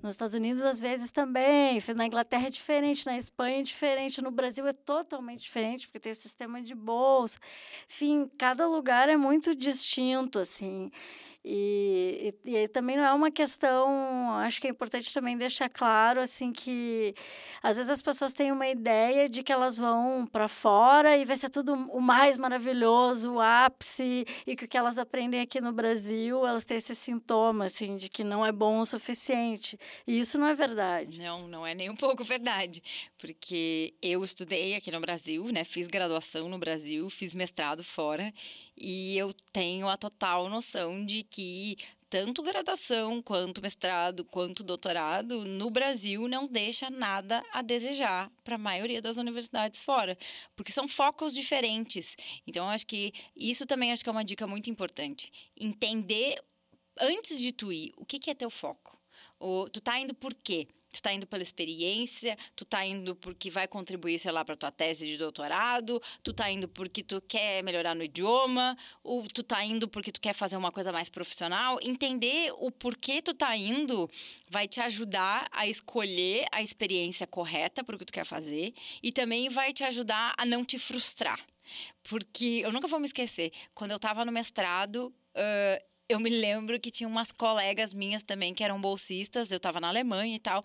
Nos 0.03 0.15
Estados 0.15 0.35
Unidos, 0.35 0.63
às 0.65 0.81
vezes, 0.81 1.11
também. 1.11 1.79
Na 1.95 2.07
Inglaterra 2.07 2.47
é 2.47 2.51
diferente, 2.51 3.05
na 3.05 3.19
Espanha 3.19 3.61
é 3.61 3.63
diferente, 3.63 4.23
no 4.23 4.31
Brasil 4.31 4.67
é 4.67 4.73
totalmente 4.73 5.41
diferente, 5.41 5.87
porque 5.87 6.01
tem 6.01 6.13
o 6.13 6.17
sistema 6.17 6.63
de 6.63 6.75
bolsa. 6.75 7.39
Enfim, 7.87 8.31
cada 8.39 8.67
lugar 8.67 9.09
é 9.11 9.17
muito 9.17 9.55
distinto, 9.55 10.39
assim. 10.39 10.91
E, 11.43 12.35
e, 12.45 12.55
e, 12.55 12.69
também 12.69 12.99
não 12.99 13.05
é 13.05 13.13
uma 13.15 13.31
questão, 13.31 14.31
acho 14.41 14.61
que 14.61 14.67
é 14.67 14.71
importante 14.71 15.13
também 15.13 15.39
deixar 15.39 15.71
claro 15.71 16.21
assim 16.21 16.53
que 16.53 17.15
às 17.63 17.79
vezes 17.79 17.91
as 17.91 18.03
pessoas 18.03 18.35
têm 18.35 18.53
uma 18.53 18.69
ideia 18.69 19.27
de 19.27 19.43
que 19.43 19.51
elas 19.51 19.79
vão 19.79 20.27
para 20.31 20.49
fora 20.49 21.17
e 21.17 21.25
vai 21.25 21.39
ser 21.39 21.49
tudo 21.49 21.73
o 21.73 22.01
mais 22.01 22.37
maravilhoso, 22.37 23.35
o 23.35 23.41
ápice, 23.41 24.27
e 24.47 24.55
que 24.55 24.67
o 24.67 24.69
que 24.69 24.77
elas 24.77 24.99
aprendem 24.99 25.41
aqui 25.41 25.63
no 25.63 25.73
Brasil, 25.73 26.47
elas 26.47 26.67
têm 26.67 26.77
esse 26.77 26.95
sintoma 26.95 27.65
assim 27.67 27.97
de 27.97 28.11
que 28.11 28.23
não 28.23 28.45
é 28.45 28.53
bom 28.53 28.79
o 28.81 28.85
suficiente. 28.85 29.79
E 30.07 30.19
isso 30.19 30.39
não 30.39 30.47
é 30.47 30.55
verdade. 30.55 31.19
Não, 31.21 31.49
não 31.49 31.67
é 31.67 31.75
nem 31.75 31.91
um 31.91 31.97
pouco 31.97 32.25
verdade, 32.25 32.83
porque 33.19 33.95
eu 34.03 34.25
estudei 34.25 34.75
aqui 34.75 34.91
no 34.91 35.01
Brasil, 35.01 35.45
né, 35.53 35.65
fiz 35.65 35.87
graduação 35.87 36.49
no 36.49 36.59
Brasil, 36.59 37.09
fiz 37.11 37.35
mestrado 37.35 37.83
fora 37.83 38.33
e 38.77 39.17
eu 39.17 39.35
tenho 39.53 39.89
a 39.89 39.97
total 39.97 40.49
noção 40.49 41.05
de 41.05 41.23
que 41.23 41.77
tanto 42.11 42.43
graduação, 42.43 43.23
quanto 43.23 43.63
mestrado, 43.63 44.25
quanto 44.25 44.65
doutorado, 44.65 45.45
no 45.45 45.71
Brasil 45.71 46.27
não 46.27 46.49
deixa 46.49 46.91
nada 46.91 47.41
a 47.53 47.63
desejar 47.63 48.29
para 48.43 48.57
a 48.57 48.59
maioria 48.59 49.01
das 49.01 49.17
universidades 49.17 49.81
fora, 49.81 50.19
porque 50.57 50.73
são 50.73 50.89
focos 50.89 51.33
diferentes. 51.33 52.17
Então, 52.45 52.69
acho 52.69 52.85
que 52.85 53.13
isso 53.37 53.65
também 53.65 53.93
acho 53.93 54.03
que 54.03 54.09
é 54.09 54.13
uma 54.13 54.25
dica 54.25 54.45
muito 54.45 54.69
importante. 54.69 55.31
Entender 55.57 56.43
antes 57.01 57.39
de 57.39 57.53
tu 57.53 57.73
ir, 57.73 57.93
o 57.97 58.05
que, 58.05 58.19
que 58.19 58.31
é 58.31 58.35
teu 58.35 58.51
foco? 58.51 59.00
Tu 59.73 59.81
tá 59.81 59.99
indo 59.99 60.15
por 60.15 60.35
quê? 60.35 60.69
Tu 60.93 61.01
tá 61.01 61.13
indo 61.13 61.25
pela 61.25 61.43
experiência, 61.43 62.37
tu 62.57 62.65
tá 62.65 62.85
indo 62.85 63.15
porque 63.15 63.49
vai 63.49 63.69
contribuir, 63.69 64.19
sei 64.19 64.33
lá, 64.33 64.45
para 64.45 64.57
tua 64.57 64.73
tese 64.73 65.07
de 65.07 65.17
doutorado, 65.17 66.03
tu 66.23 66.33
tá 66.33 66.51
indo 66.51 66.67
porque 66.67 67.03
tu 67.03 67.23
quer 67.23 67.63
melhorar 67.63 67.95
no 67.95 68.03
idioma, 68.03 68.77
ou 69.05 69.23
tu 69.29 69.45
tá 69.45 69.65
indo 69.65 69.87
porque 69.87 70.11
tu 70.11 70.21
quer 70.21 70.35
fazer 70.35 70.57
uma 70.57 70.73
coisa 70.73 70.91
mais 70.91 71.09
profissional. 71.09 71.79
Entender 71.81 72.53
o 72.59 72.73
porquê 72.73 73.23
tu 73.23 73.33
tá 73.33 73.57
indo 73.57 74.11
vai 74.49 74.67
te 74.67 74.81
ajudar 74.81 75.49
a 75.53 75.67
escolher 75.67 76.47
a 76.51 76.61
experiência 76.61 77.27
correta 77.27 77.85
para 77.85 77.95
o 77.95 77.99
que 77.99 78.05
tu 78.05 78.13
quer 78.13 78.27
fazer 78.27 78.75
e 79.01 79.13
também 79.13 79.49
vai 79.49 79.73
te 79.73 79.85
ajudar 79.85 80.35
a 80.37 80.45
não 80.45 80.65
te 80.65 80.77
frustrar. 80.77 81.41
Porque 82.03 82.63
eu 82.65 82.73
nunca 82.73 82.89
vou 82.89 82.99
me 82.99 83.07
esquecer, 83.07 83.53
quando 83.75 83.93
eu 83.93 83.97
estava 83.97 84.25
no 84.25 84.33
mestrado, 84.33 85.15
uh, 85.37 85.91
eu 86.11 86.19
me 86.19 86.29
lembro 86.29 86.79
que 86.81 86.91
tinha 86.91 87.09
umas 87.09 87.31
colegas 87.31 87.95
minhas 87.95 88.25
também 88.25 88.53
que 88.53 88.65
eram 88.65 88.81
bolsistas, 88.81 89.53
eu 89.53 89.61
tava 89.61 89.79
na 89.81 89.87
Alemanha 89.89 90.35
e 90.35 90.41
tal. 90.41 90.61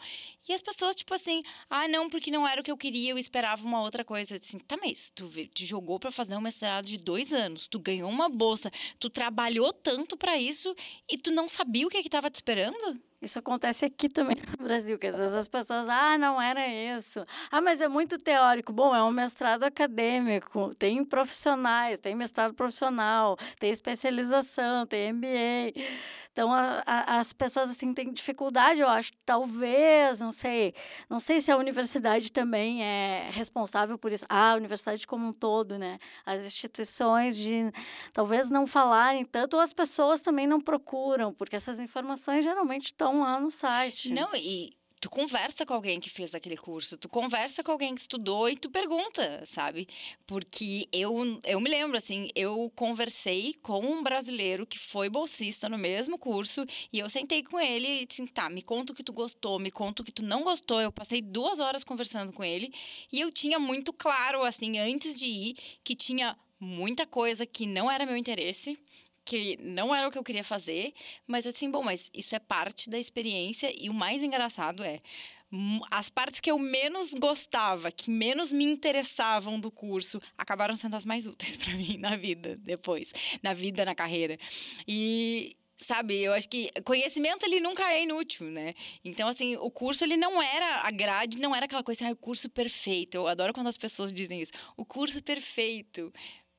E 0.49 0.51
as 0.51 0.63
pessoas, 0.63 0.95
tipo 0.95 1.13
assim, 1.13 1.43
ah, 1.69 1.87
não, 1.87 2.09
porque 2.09 2.31
não 2.31 2.47
era 2.47 2.61
o 2.61 2.63
que 2.63 2.71
eu 2.71 2.77
queria, 2.77 3.11
eu 3.11 3.17
esperava 3.17 3.63
uma 3.63 3.79
outra 3.79 4.03
coisa. 4.03 4.33
Eu 4.33 4.39
disse, 4.39 4.57
assim, 4.57 4.65
tá, 4.65 4.75
mas 4.75 5.11
tu 5.13 5.29
te 5.53 5.63
jogou 5.63 5.99
para 5.99 6.09
fazer 6.09 6.35
um 6.35 6.41
mestrado 6.41 6.85
de 6.85 6.97
dois 6.97 7.31
anos, 7.31 7.67
tu 7.67 7.77
ganhou 7.77 8.09
uma 8.09 8.27
bolsa, 8.27 8.71
tu 8.99 9.07
trabalhou 9.07 9.71
tanto 9.71 10.17
para 10.17 10.35
isso 10.35 10.75
e 11.07 11.15
tu 11.15 11.29
não 11.29 11.47
sabia 11.47 11.85
o 11.85 11.91
que 11.91 12.01
que 12.01 12.09
tava 12.09 12.31
te 12.31 12.35
esperando? 12.35 12.99
Isso 13.21 13.39
acontece 13.39 13.85
aqui 13.85 14.09
também 14.09 14.37
no 14.57 14.63
Brasil, 14.65 14.99
que 14.99 15.07
às 15.07 15.19
vezes 15.19 15.35
as 15.35 15.47
pessoas, 15.47 15.87
ah, 15.89 16.17
não 16.17 16.39
era 16.41 16.67
isso. 16.67 17.25
Ah, 17.49 17.61
mas 17.61 17.81
é 17.81 17.87
muito 17.87 18.17
teórico. 18.17 18.73
Bom, 18.73 18.95
é 18.95 19.01
um 19.01 19.11
mestrado 19.11 19.63
acadêmico, 19.63 20.75
tem 20.75 21.03
profissionais, 21.03 21.97
tem 21.97 22.13
mestrado 22.15 22.53
profissional, 22.53 23.37
tem 23.59 23.71
especialização, 23.71 24.85
tem 24.85 25.13
MBA. 25.13 25.73
Então, 26.31 26.53
a, 26.53 26.83
a, 26.85 27.19
as 27.19 27.31
pessoas 27.31 27.69
assim, 27.69 27.93
têm 27.93 28.11
dificuldade, 28.11 28.81
eu 28.81 28.89
acho, 28.89 29.11
talvez, 29.25 30.19
não 30.19 30.33
sei, 30.33 30.73
não 31.09 31.17
sei 31.17 31.39
se 31.39 31.49
a 31.49 31.55
universidade 31.57 32.29
também 32.29 32.83
é 32.83 33.29
responsável 33.31 33.97
por 33.97 34.11
isso. 34.11 34.25
Ah, 34.27 34.51
a 34.51 34.55
universidade 34.55 35.07
como 35.07 35.27
um 35.27 35.33
todo, 35.33 35.79
né? 35.79 35.97
As 36.25 36.45
instituições 36.45 37.37
de 37.37 37.71
talvez 38.13 38.49
não 38.49 38.67
falarem 38.67 39.23
tanto, 39.23 39.55
ou 39.55 39.61
as 39.61 39.71
pessoas 39.71 40.19
também 40.21 40.45
não 40.45 40.59
procuram, 40.59 41.33
porque 41.33 41.55
essas 41.55 41.79
informações 41.79 42.43
geralmente 42.43 42.85
estão 42.85 43.04
lá 43.13 43.39
no 43.39 43.49
site. 43.49 44.11
Não, 44.11 44.35
e 44.35 44.75
tu 45.05 45.09
conversa 45.09 45.65
com 45.67 45.73
alguém 45.75 45.99
que 45.99 46.09
fez 46.09 46.33
aquele 46.33 46.57
curso, 46.57 46.97
tu 46.97 47.07
conversa 47.07 47.63
com 47.63 47.71
alguém 47.71 47.93
que 47.93 48.01
estudou 48.01 48.49
e 48.49 48.55
tu 48.55 48.71
pergunta, 48.71 49.43
sabe? 49.45 49.87
Porque 50.25 50.89
eu, 50.91 51.39
eu 51.43 51.61
me 51.61 51.69
lembro, 51.69 51.95
assim, 51.95 52.29
eu 52.33 52.71
conversei 52.75 53.53
com 53.61 53.79
um 53.79 54.01
brasileiro 54.01 54.65
que 54.65 54.79
foi 54.79 55.07
bolsista 55.07 55.69
no 55.69 55.77
mesmo 55.77 56.17
curso 56.17 56.65
e 56.91 56.97
eu 56.97 57.07
sentei 57.07 57.43
com 57.43 57.59
ele 57.59 58.01
e 58.01 58.05
disse, 58.07 58.25
tá, 58.27 58.49
me 58.49 58.63
conta 58.63 58.93
o 58.93 58.95
que 58.95 59.03
tu 59.03 59.13
gostou, 59.13 59.59
me 59.59 59.69
conta 59.69 60.01
o 60.01 60.05
que 60.05 60.11
tu 60.11 60.23
não 60.23 60.43
gostou. 60.43 60.81
Eu 60.81 60.91
passei 60.91 61.21
duas 61.21 61.59
horas 61.59 61.83
conversando 61.83 62.33
com 62.33 62.43
ele 62.43 62.73
e 63.11 63.21
eu 63.21 63.31
tinha 63.31 63.59
muito 63.59 63.93
claro, 63.93 64.43
assim, 64.43 64.79
antes 64.79 65.19
de 65.19 65.27
ir, 65.27 65.55
que 65.83 65.95
tinha 65.95 66.35
muita 66.59 67.05
coisa 67.05 67.45
que 67.45 67.67
não 67.67 67.91
era 67.91 68.07
meu 68.07 68.17
interesse 68.17 68.75
que 69.25 69.57
não 69.61 69.93
era 69.93 70.07
o 70.07 70.11
que 70.11 70.17
eu 70.17 70.23
queria 70.23 70.43
fazer, 70.43 70.93
mas 71.25 71.45
eu 71.45 71.51
disse, 71.51 71.67
bom, 71.67 71.83
mas 71.83 72.09
isso 72.13 72.35
é 72.35 72.39
parte 72.39 72.89
da 72.89 72.99
experiência 72.99 73.73
e 73.75 73.89
o 73.89 73.93
mais 73.93 74.21
engraçado 74.21 74.83
é 74.83 75.01
as 75.89 76.09
partes 76.09 76.39
que 76.39 76.51
eu 76.51 76.57
menos 76.57 77.13
gostava, 77.13 77.91
que 77.91 78.09
menos 78.09 78.51
me 78.51 78.65
interessavam 78.65 79.59
do 79.59 79.71
curso, 79.71 80.19
acabaram 80.37 80.75
sendo 80.75 80.95
as 80.95 81.05
mais 81.05 81.27
úteis 81.27 81.55
para 81.57 81.73
mim 81.73 81.97
na 81.97 82.15
vida 82.15 82.57
depois, 82.57 83.13
na 83.41 83.53
vida, 83.53 83.85
na 83.85 83.95
carreira. 83.95 84.37
E 84.87 85.55
sabe, 85.77 86.21
eu 86.21 86.33
acho 86.33 86.49
que 86.49 86.69
conhecimento 86.83 87.45
ele 87.45 87.59
nunca 87.59 87.89
é 87.91 88.03
inútil, 88.03 88.47
né? 88.47 88.73
Então 89.03 89.27
assim, 89.27 89.55
o 89.57 89.69
curso 89.69 90.03
ele 90.03 90.17
não 90.17 90.41
era 90.41 90.81
a 90.81 90.91
grade, 90.91 91.37
não 91.37 91.55
era 91.55 91.65
aquela 91.65 91.83
coisa, 91.83 92.07
ah, 92.07 92.11
o 92.11 92.15
curso 92.15 92.49
perfeito. 92.49 93.15
Eu 93.15 93.27
adoro 93.27 93.53
quando 93.53 93.67
as 93.67 93.77
pessoas 93.77 94.11
dizem 94.11 94.41
isso. 94.41 94.51
O 94.75 94.83
curso 94.83 95.21
perfeito. 95.23 96.11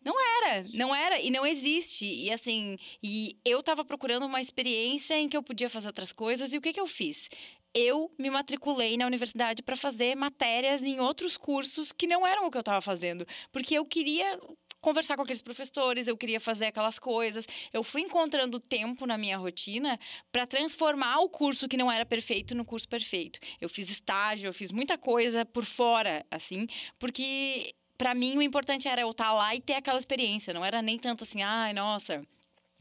Não 0.06 0.14
era, 0.20 0.64
não 0.72 0.94
era 0.94 1.20
e 1.20 1.30
não 1.30 1.44
existe. 1.44 2.06
E 2.06 2.30
assim, 2.30 2.78
e 3.02 3.36
eu 3.44 3.58
estava 3.58 3.84
procurando 3.84 4.24
uma 4.24 4.40
experiência 4.40 5.18
em 5.18 5.28
que 5.28 5.36
eu 5.36 5.42
podia 5.42 5.68
fazer 5.68 5.88
outras 5.88 6.12
coisas 6.12 6.54
e 6.54 6.58
o 6.58 6.60
que 6.60 6.72
que 6.72 6.78
eu 6.78 6.86
fiz? 6.86 7.28
Eu 7.74 8.08
me 8.16 8.30
matriculei 8.30 8.96
na 8.96 9.04
universidade 9.04 9.64
para 9.64 9.74
fazer 9.74 10.14
matérias 10.14 10.80
em 10.80 11.00
outros 11.00 11.36
cursos 11.36 11.90
que 11.90 12.06
não 12.06 12.24
eram 12.24 12.46
o 12.46 12.52
que 12.52 12.56
eu 12.56 12.60
estava 12.60 12.80
fazendo, 12.80 13.26
porque 13.50 13.74
eu 13.74 13.84
queria 13.84 14.38
conversar 14.80 15.16
com 15.16 15.22
aqueles 15.22 15.42
professores, 15.42 16.06
eu 16.06 16.16
queria 16.16 16.38
fazer 16.38 16.66
aquelas 16.66 17.00
coisas. 17.00 17.44
Eu 17.72 17.82
fui 17.82 18.02
encontrando 18.02 18.60
tempo 18.60 19.06
na 19.06 19.18
minha 19.18 19.36
rotina 19.36 19.98
para 20.30 20.46
transformar 20.46 21.18
o 21.18 21.28
curso 21.28 21.66
que 21.66 21.76
não 21.76 21.90
era 21.90 22.06
perfeito 22.06 22.54
no 22.54 22.64
curso 22.64 22.88
perfeito. 22.88 23.40
Eu 23.60 23.68
fiz 23.68 23.90
estágio, 23.90 24.46
eu 24.46 24.52
fiz 24.52 24.70
muita 24.70 24.96
coisa 24.96 25.44
por 25.44 25.64
fora, 25.64 26.24
assim, 26.30 26.68
porque 26.96 27.74
para 27.96 28.14
mim 28.14 28.36
o 28.36 28.42
importante 28.42 28.88
era 28.88 29.02
eu 29.02 29.10
estar 29.10 29.26
tá 29.26 29.32
lá 29.32 29.54
e 29.54 29.60
ter 29.60 29.74
aquela 29.74 29.98
experiência, 29.98 30.52
não 30.54 30.64
era 30.64 30.82
nem 30.82 30.98
tanto 30.98 31.24
assim, 31.24 31.42
ai, 31.42 31.72
nossa, 31.72 32.22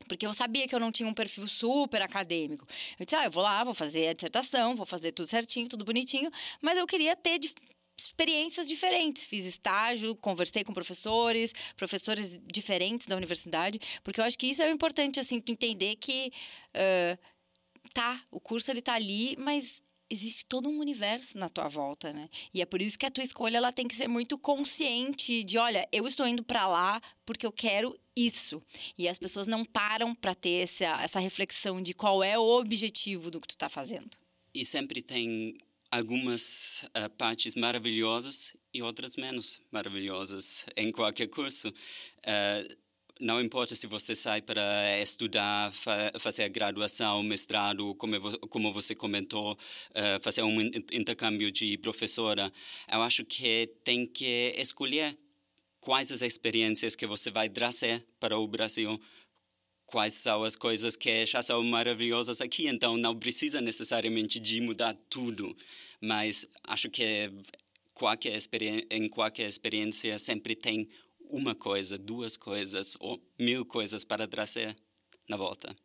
porque 0.08 0.26
eu 0.26 0.34
sabia 0.34 0.68
que 0.68 0.76
eu 0.76 0.80
não 0.80 0.92
tinha 0.92 1.10
um 1.10 1.14
perfil 1.14 1.48
super 1.48 2.02
acadêmico. 2.02 2.68
Eu 3.00 3.06
disse, 3.06 3.16
ah, 3.16 3.26
eu 3.26 3.32
vou 3.32 3.42
lá, 3.44 3.64
vou 3.64 3.74
fazer 3.74 4.10
a 4.10 4.14
dissertação, 4.14 4.76
vou 4.76 4.86
fazer 4.86 5.12
tudo 5.12 5.28
certinho, 5.28 5.68
tudo 5.68 5.86
bonitinho, 5.86 6.30
mas 6.62 6.78
eu 6.78 6.86
queria 6.86 7.16
ter 7.16 7.40
experiências 7.98 8.68
diferentes. 8.68 9.26
Fiz 9.26 9.46
estágio, 9.46 10.16
conversei 10.16 10.64
com 10.64 10.74
professores, 10.74 11.54
professores 11.76 12.40
diferentes 12.52 13.08
da 13.08 13.16
universidade, 13.16 13.80
porque 14.04 14.20
eu 14.20 14.26
acho 14.26 14.38
que 14.38 14.48
isso 14.48 14.62
é 14.62 14.70
importante, 14.70 15.20
assim, 15.20 15.38
entender 15.38 15.96
que, 15.96 16.32
uh, 16.76 17.18
tá, 17.94 18.22
o 18.30 18.40
curso 18.40 18.70
ele 18.70 18.82
tá 18.82 18.94
ali, 18.94 19.36
mas 19.40 19.82
existe 20.10 20.46
todo 20.46 20.70
um 20.70 20.80
universo 20.80 21.38
na 21.38 21.50
tua 21.50 21.68
volta, 21.68 22.14
né? 22.14 22.30
E 22.54 22.62
é 22.62 22.66
por 22.66 22.82
isso 22.82 22.98
que 22.98 23.06
a 23.06 23.12
tua 23.12 23.24
escolha 23.24 23.58
ela 23.58 23.72
tem 23.72 23.88
que 23.88 23.96
ser 23.96 24.08
muito 24.08 24.38
consciente 24.38 25.44
de, 25.44 25.58
olha, 25.58 25.88
eu 25.92 26.08
estou 26.08 26.28
indo 26.28 26.44
para 26.44 26.68
lá 26.68 27.02
porque 27.26 27.46
eu 27.46 27.52
quero 27.52 27.98
isso. 28.16 28.62
E 28.98 29.08
as 29.08 29.18
pessoas 29.18 29.48
não 29.48 29.66
param 29.66 30.14
para 30.14 30.36
ter 30.36 30.64
essa, 30.64 31.02
essa 31.02 31.20
reflexão 31.20 31.82
de 31.82 31.94
qual 31.94 32.24
é 32.24 32.38
o 32.38 32.60
objetivo 32.60 33.32
do 33.32 33.42
que 33.42 33.48
tu 33.48 33.56
está 33.56 33.70
fazendo. 33.70 34.18
E 34.54 34.64
sempre 34.64 35.02
tem 35.02 35.58
algumas 35.92 36.84
uh, 36.84 37.10
partes 37.18 37.56
maravilhosas 37.56 38.54
e 38.74 38.82
outras 38.82 39.16
menos 39.16 39.62
maravilhosas 39.72 40.66
em 40.76 40.92
qualquer 40.92 41.28
curso. 41.28 41.70
Uh, 41.70 42.85
não 43.20 43.42
importa 43.42 43.76
se 43.76 43.88
você 43.88 44.16
sai 44.16 44.42
para 44.42 45.00
estudar, 45.02 45.72
fa 45.72 46.12
fazer 46.20 46.44
a 46.44 46.48
graduação, 46.48 47.24
mestrado, 47.24 47.96
como, 47.96 48.38
como 48.50 48.74
você 48.74 48.94
comentou, 48.94 49.54
uh, 49.54 50.20
fazer 50.22 50.44
um 50.44 50.62
intercâmbio 50.92 51.52
de 51.52 51.78
professora, 51.78 52.52
eu 52.92 53.02
acho 53.02 53.24
que 53.24 53.68
tem 53.84 54.06
que 54.06 54.54
escolher 54.58 55.18
quais 55.80 56.12
as 56.12 56.22
experiências 56.22 56.96
que 56.96 57.08
você 57.08 57.32
vai 57.32 57.48
trazer 57.48 58.06
para 58.20 58.38
o 58.38 58.48
Brasil, 58.48 59.00
quais 59.86 60.16
são 60.16 60.44
as 60.44 60.56
coisas 60.56 60.96
que 60.96 61.26
já 61.26 61.42
são 61.42 61.64
maravilhosas 61.64 62.42
aqui, 62.42 62.68
então 62.68 62.98
não 62.98 63.18
precisa 63.18 63.62
necessariamente 63.62 64.40
de 64.40 64.60
mudar 64.60 64.94
tudo, 65.10 65.56
mas 66.02 66.46
acho 66.64 66.90
que 66.90 67.32
qualquer 67.94 68.38
em 68.92 69.08
qualquer 69.08 69.48
experiência 69.48 70.20
sempre 70.20 70.56
tem 70.56 70.90
uma 71.30 71.56
coisa, 71.56 71.98
duas 71.98 72.38
coisas 72.38 72.96
ou 73.00 73.22
mil 73.40 73.66
coisas 73.66 74.04
para 74.04 74.28
trazer 74.28 74.76
na 75.30 75.38
volta. 75.38 75.76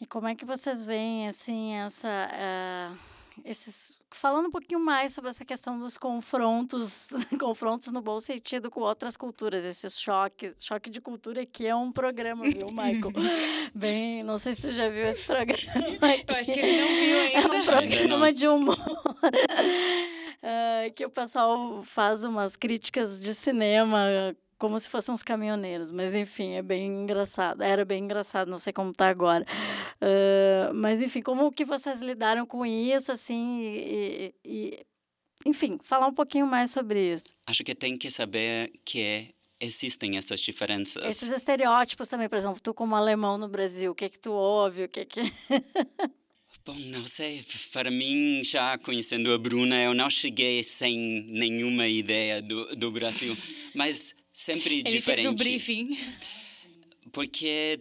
E 0.00 0.06
como 0.06 0.28
é 0.28 0.34
que 0.34 0.44
vocês 0.44 0.84
veem 0.84 1.28
assim 1.28 1.74
essa 1.74 2.08
uh, 2.08 2.98
esses 3.44 3.94
falando 4.10 4.48
um 4.48 4.50
pouquinho 4.50 4.80
mais 4.80 5.12
sobre 5.12 5.30
essa 5.30 5.44
questão 5.44 5.78
dos 5.78 5.96
confrontos, 5.96 7.08
confrontos 7.40 7.90
no 7.90 8.00
bom 8.00 8.20
sentido 8.20 8.70
com 8.70 8.80
outras 8.80 9.16
culturas, 9.16 9.64
esses 9.64 9.98
choques, 9.98 10.64
choque 10.64 10.90
de 10.90 11.00
cultura 11.00 11.44
que 11.46 11.66
é 11.66 11.74
um 11.74 11.90
programa, 11.90 12.44
viu, 12.44 12.68
Michael? 12.68 13.12
Bem, 13.74 14.22
não 14.22 14.38
sei 14.38 14.54
se 14.54 14.62
tu 14.62 14.72
já 14.72 14.88
viu 14.88 15.06
esse 15.06 15.24
programa. 15.24 15.72
Aqui. 15.72 16.24
Eu 16.28 16.36
acho 16.36 16.52
que 16.52 16.60
ele 16.60 16.80
não 16.80 16.88
viu 16.88 17.18
ainda. 17.18 17.56
É 17.56 17.60
um 17.60 17.64
programa 17.64 18.32
de 18.32 18.48
humor. 18.48 18.78
Uh, 20.42 20.92
que 20.94 21.06
o 21.06 21.10
pessoal 21.10 21.82
faz 21.82 22.24
umas 22.24 22.56
críticas 22.56 23.20
de 23.20 23.32
cinema 23.34 24.34
como 24.62 24.78
se 24.78 24.88
fossem 24.88 25.12
uns 25.12 25.24
caminhoneiros, 25.24 25.90
mas 25.90 26.14
enfim, 26.14 26.52
é 26.52 26.62
bem 26.62 26.86
engraçado. 26.86 27.64
Era 27.64 27.84
bem 27.84 28.04
engraçado, 28.04 28.48
não 28.48 28.60
sei 28.60 28.72
como 28.72 28.92
está 28.92 29.08
agora. 29.08 29.44
Uh, 29.96 30.72
mas 30.72 31.02
enfim, 31.02 31.20
como 31.20 31.50
que 31.50 31.64
vocês 31.64 32.00
lidaram 32.00 32.46
com 32.46 32.64
isso, 32.64 33.10
assim, 33.10 33.60
e, 33.60 34.34
e, 34.44 34.86
enfim, 35.44 35.80
falar 35.82 36.06
um 36.06 36.14
pouquinho 36.14 36.46
mais 36.46 36.70
sobre 36.70 37.12
isso. 37.12 37.34
Acho 37.44 37.64
que 37.64 37.74
tem 37.74 37.98
que 37.98 38.08
saber 38.08 38.70
que 38.84 39.34
existem 39.58 40.16
essas 40.16 40.38
diferenças. 40.38 41.04
Esses 41.06 41.32
estereótipos 41.32 42.06
também, 42.06 42.28
por 42.28 42.38
exemplo, 42.38 42.60
tu 42.62 42.72
como 42.72 42.94
alemão 42.94 43.36
no 43.36 43.48
Brasil, 43.48 43.90
o 43.90 43.96
que 43.96 44.08
que 44.08 44.18
tu 44.20 44.30
ouve, 44.30 44.84
o 44.84 44.88
que 44.88 45.04
que... 45.04 45.22
Bom, 46.64 46.78
não 46.78 47.04
sei. 47.08 47.42
Para 47.72 47.90
mim, 47.90 48.44
já 48.44 48.78
conhecendo 48.78 49.32
a 49.32 49.38
Bruna, 49.38 49.82
eu 49.82 49.92
não 49.92 50.08
cheguei 50.08 50.62
sem 50.62 51.24
nenhuma 51.24 51.88
ideia 51.88 52.40
do, 52.40 52.76
do 52.76 52.92
Brasil. 52.92 53.36
Mas 53.74 54.14
sempre 54.32 54.78
Ele 54.78 54.82
diferente. 54.82 55.26
Ele 55.26 55.36
briefing. 55.36 55.98
Porque 57.12 57.80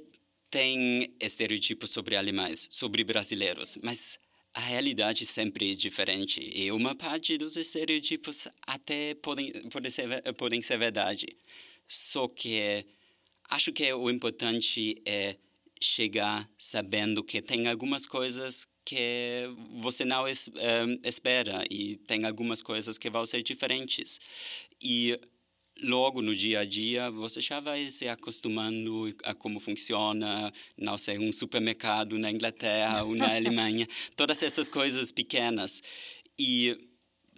tem 0.50 1.16
estereotipos 1.20 1.90
sobre 1.92 2.16
alemães, 2.16 2.68
sobre 2.70 3.04
brasileiros, 3.04 3.78
mas 3.82 4.20
a 4.54 4.60
realidade 4.60 5.26
sempre 5.26 5.72
é 5.72 5.76
diferente 5.76 6.42
e 6.54 6.70
uma 6.72 6.94
parte 6.94 7.38
dos 7.38 7.56
estereotipos 7.56 8.50
até 8.68 9.16
podem, 9.16 9.52
podem, 9.70 9.90
ser, 9.90 10.34
podem 10.34 10.62
ser 10.62 10.78
verdade. 10.78 11.38
Só 11.88 12.28
que 12.28 12.86
acho 13.50 13.72
que 13.72 13.94
o 13.94 14.10
importante 14.10 15.02
é 15.06 15.38
chegar 15.82 16.50
sabendo 16.58 17.24
que 17.24 17.42
tem 17.42 17.68
algumas 17.68 18.06
coisas 18.06 18.68
que 18.84 19.46
você 19.76 20.04
não 20.04 20.26
um, 20.26 21.00
espera 21.04 21.64
e 21.70 21.96
tem 22.08 22.26
algumas 22.26 22.62
coisas 22.62 22.98
que 22.98 23.10
vão 23.10 23.26
ser 23.26 23.42
diferentes. 23.42 24.20
E 24.82 25.20
logo 25.82 26.22
no 26.22 26.36
dia 26.36 26.60
a 26.60 26.65
dia 26.65 27.10
você 27.10 27.41
já 27.41 27.60
vai 27.60 27.89
se 27.89 28.08
acostumando 28.08 29.13
a 29.24 29.34
como 29.34 29.60
funciona, 29.60 30.52
não 30.78 30.98
sei, 30.98 31.17
um 31.17 31.32
supermercado 31.32 32.17
na 32.17 32.32
Inglaterra 32.32 33.04
ou 33.04 33.15
na 33.15 33.34
Alemanha, 33.36 33.88
todas 34.15 34.41
essas 34.44 34.70
coisas 34.70 35.12
pequenas. 35.12 35.82
E 36.39 36.78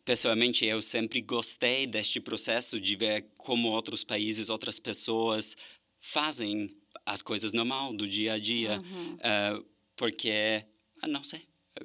pessoalmente 0.05 0.65
eu 0.65 0.81
sempre 0.81 1.21
gostei 1.21 1.87
deste 1.87 2.19
processo 2.19 2.79
de 2.79 2.95
ver 2.95 3.25
como 3.37 3.69
outros 3.69 4.03
países, 4.03 4.49
outras 4.49 4.79
pessoas 4.79 5.55
fazem 5.99 6.69
as 7.05 7.21
coisas 7.21 7.53
normal 7.53 7.93
do 7.93 8.07
dia 8.07 8.33
a 8.33 8.39
dia, 8.39 8.79
uhum. 8.79 9.13
uh, 9.15 9.65
porque, 9.95 10.65
ah, 11.01 11.07
não 11.07 11.23
sei, 11.23 11.41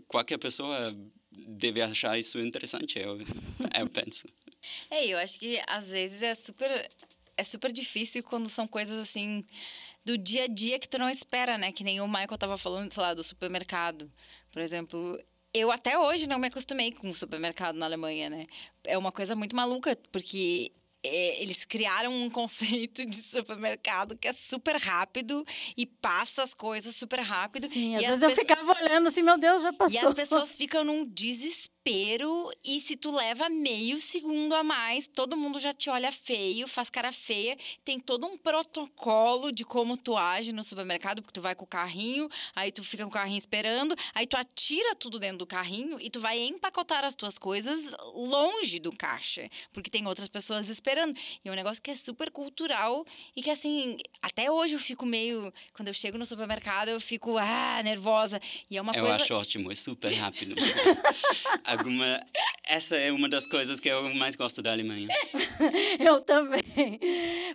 qualquer 0.06 0.38
pessoa 0.38 0.96
deve 1.30 1.80
achar 1.80 2.18
isso 2.18 2.38
interessante, 2.38 2.98
eu, 2.98 3.18
eu 3.78 3.88
penso. 3.88 4.26
É, 4.90 5.06
eu 5.06 5.18
acho 5.18 5.38
que 5.38 5.62
às 5.66 5.88
vezes 5.88 6.22
é 6.22 6.34
super 6.34 6.90
é 7.36 7.44
super 7.44 7.70
difícil 7.70 8.22
quando 8.24 8.48
são 8.48 8.66
coisas 8.66 8.98
assim 8.98 9.44
do 10.04 10.18
dia 10.18 10.44
a 10.44 10.46
dia 10.48 10.78
que 10.78 10.88
tu 10.88 10.98
não 10.98 11.08
espera, 11.08 11.56
né? 11.56 11.70
Que 11.70 11.84
nem 11.84 12.00
o 12.00 12.08
Michael 12.08 12.38
tava 12.38 12.58
falando, 12.58 12.92
sei 12.92 13.02
lá, 13.02 13.14
do 13.14 13.22
supermercado. 13.22 14.10
Por 14.50 14.60
exemplo, 14.60 15.18
eu 15.54 15.70
até 15.70 15.96
hoje 15.98 16.26
não 16.26 16.38
me 16.38 16.48
acostumei 16.48 16.92
com 16.92 17.10
o 17.10 17.14
supermercado 17.14 17.76
na 17.76 17.86
Alemanha, 17.86 18.28
né? 18.28 18.46
É 18.84 18.98
uma 18.98 19.12
coisa 19.12 19.36
muito 19.36 19.54
maluca, 19.54 19.96
porque 20.10 20.72
é, 21.02 21.42
eles 21.42 21.64
criaram 21.64 22.12
um 22.12 22.28
conceito 22.30 23.06
de 23.06 23.16
supermercado 23.16 24.16
que 24.16 24.28
é 24.28 24.32
super 24.32 24.76
rápido 24.76 25.44
e 25.76 25.86
passa 25.86 26.42
as 26.42 26.54
coisas 26.54 26.96
super 26.96 27.20
rápido. 27.20 27.68
Sim, 27.68 27.96
às 27.96 28.06
vezes 28.06 28.22
eu 28.22 28.30
ficava 28.30 28.72
olhando 28.82 29.08
assim, 29.08 29.22
meu 29.22 29.38
Deus, 29.38 29.62
já 29.62 29.72
passou. 29.72 30.00
E 30.00 30.04
as 30.04 30.14
pessoas 30.14 30.56
ficam 30.56 30.84
num 30.84 31.04
desespero 31.06 31.77
desespero 31.88 32.50
e 32.64 32.80
se 32.80 32.96
tu 32.96 33.10
leva 33.10 33.48
meio 33.48 33.98
segundo 33.98 34.54
a 34.54 34.62
mais, 34.62 35.08
todo 35.08 35.36
mundo 35.36 35.58
já 35.58 35.72
te 35.72 35.88
olha 35.88 36.12
feio, 36.12 36.68
faz 36.68 36.90
cara 36.90 37.10
feia. 37.10 37.56
Tem 37.84 37.98
todo 37.98 38.26
um 38.26 38.36
protocolo 38.36 39.50
de 39.50 39.64
como 39.64 39.96
tu 39.96 40.16
age 40.16 40.52
no 40.52 40.62
supermercado, 40.62 41.22
porque 41.22 41.32
tu 41.32 41.40
vai 41.40 41.54
com 41.54 41.64
o 41.64 41.68
carrinho, 41.68 42.28
aí 42.54 42.70
tu 42.70 42.84
fica 42.84 43.04
com 43.04 43.10
o 43.10 43.12
carrinho 43.12 43.38
esperando, 43.38 43.96
aí 44.14 44.26
tu 44.26 44.36
atira 44.36 44.94
tudo 44.94 45.18
dentro 45.18 45.38
do 45.38 45.46
carrinho 45.46 45.98
e 46.00 46.10
tu 46.10 46.20
vai 46.20 46.38
empacotar 46.38 47.04
as 47.04 47.14
tuas 47.14 47.38
coisas 47.38 47.92
longe 48.14 48.78
do 48.78 48.92
caixa, 48.92 49.48
porque 49.72 49.90
tem 49.90 50.06
outras 50.06 50.28
pessoas 50.28 50.68
esperando. 50.68 51.18
E 51.44 51.48
é 51.48 51.52
um 51.52 51.56
negócio 51.56 51.82
que 51.82 51.90
é 51.90 51.94
super 51.94 52.30
cultural 52.30 53.04
e 53.34 53.42
que 53.42 53.50
assim, 53.50 53.96
até 54.20 54.50
hoje 54.50 54.74
eu 54.74 54.80
fico 54.80 55.06
meio, 55.06 55.52
quando 55.72 55.88
eu 55.88 55.94
chego 55.94 56.18
no 56.18 56.26
supermercado, 56.26 56.88
eu 56.88 57.00
fico 57.00 57.38
ah, 57.38 57.80
nervosa. 57.82 58.40
E 58.70 58.76
é 58.76 58.82
uma 58.82 58.92
eu 58.92 59.04
coisa 59.04 59.18
Eu 59.18 59.22
acho 59.22 59.34
ótimo, 59.34 59.72
é 59.72 59.74
super 59.74 60.12
rápido. 60.12 60.54
alguma. 61.78 62.20
Essa 62.68 62.96
é 62.96 63.10
uma 63.10 63.30
das 63.30 63.46
coisas 63.46 63.80
que 63.80 63.88
eu 63.88 64.14
mais 64.16 64.36
gosto 64.36 64.60
da 64.60 64.72
Alemanha. 64.72 65.08
eu 65.98 66.20
também, 66.20 67.00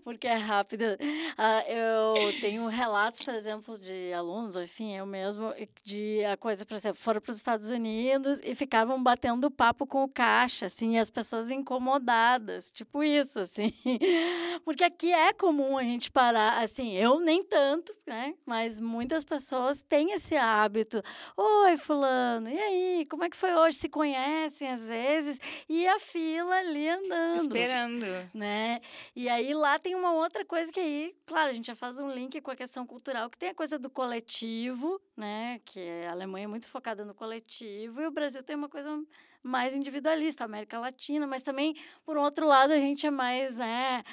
porque 0.04 0.26
é 0.26 0.34
rápido. 0.34 0.84
Uh, 0.84 1.72
eu 1.72 2.42
tenho 2.42 2.68
relatos, 2.68 3.22
por 3.22 3.34
exemplo, 3.34 3.78
de 3.78 4.12
alunos, 4.12 4.56
enfim, 4.56 4.96
eu 4.96 5.06
mesmo, 5.06 5.54
de 5.84 6.26
a 6.26 6.36
coisa, 6.36 6.66
por 6.66 6.76
exemplo, 6.76 6.98
foram 7.00 7.22
para 7.22 7.30
os 7.30 7.38
Estados 7.38 7.70
Unidos 7.70 8.42
e 8.44 8.56
ficavam 8.56 9.02
batendo 9.04 9.52
papo 9.52 9.86
com 9.86 10.04
o 10.04 10.10
caixa, 10.10 10.66
assim, 10.66 10.96
e 10.96 11.00
as 11.00 11.12
pessoas 11.12 11.52
incomodadas, 11.52 12.72
tipo 12.72 13.04
isso, 13.04 13.38
assim. 13.38 13.72
Porque 14.66 14.84
aqui 14.84 15.14
é 15.14 15.32
comum 15.32 15.78
a 15.78 15.84
gente 15.84 16.12
parar, 16.12 16.64
assim, 16.64 16.94
eu 16.98 17.20
nem 17.20 17.44
tanto, 17.44 17.94
né? 18.08 18.34
Mas 18.48 18.80
muitas 18.80 19.24
pessoas 19.24 19.84
têm 19.84 20.12
esse 20.12 20.36
hábito. 20.36 21.04
Oi, 21.38 21.78
fulano, 21.78 22.50
e 22.50 22.58
aí, 22.58 23.06
como 23.08 23.24
é 23.24 23.30
que 23.30 23.38
foi 23.38 23.54
hoje? 23.54 23.78
Se 23.78 23.90
conhece? 23.90 24.13
Conhecem 24.14 24.70
às 24.70 24.88
vezes, 24.88 25.42
e 25.68 25.88
a 25.88 26.00
fila 26.00 26.56
ali 26.56 26.88
andando. 26.88 27.42
Esperando. 27.42 28.06
Né? 28.34 28.80
E 29.16 29.28
aí 29.28 29.54
lá 29.54 29.80
tem 29.80 29.96
uma 29.96 30.14
outra 30.14 30.46
coisa 30.46 30.72
que 30.72 30.80
aí, 30.80 31.16
claro, 31.26 31.50
a 31.50 31.54
gente 31.54 31.68
já 31.68 31.76
faz 31.76 31.98
um 31.98 32.10
link 32.10 32.40
com 32.42 32.52
a 32.52 32.56
questão 32.56 32.86
cultural, 32.86 33.30
que 33.30 33.38
tem 33.38 33.50
a 33.50 33.56
coisa 33.56 33.80
do 33.80 33.90
coletivo, 33.90 35.02
né? 35.18 35.60
Que 35.66 36.06
a 36.08 36.12
Alemanha 36.12 36.46
é 36.46 36.48
muito 36.48 36.68
focada 36.68 37.04
no 37.04 37.14
coletivo, 37.14 38.02
e 38.02 38.06
o 38.06 38.12
Brasil 38.12 38.44
tem 38.44 38.56
uma 38.56 38.70
coisa 38.70 39.04
mais 39.42 39.74
individualista, 39.76 40.44
a 40.44 40.46
América 40.46 40.80
Latina, 40.80 41.28
mas 41.28 41.44
também, 41.44 41.76
por 42.06 42.16
outro 42.18 42.48
lado, 42.48 42.72
a 42.72 42.78
gente 42.78 43.06
é 43.06 43.12
mais, 43.12 43.58
né? 43.58 44.04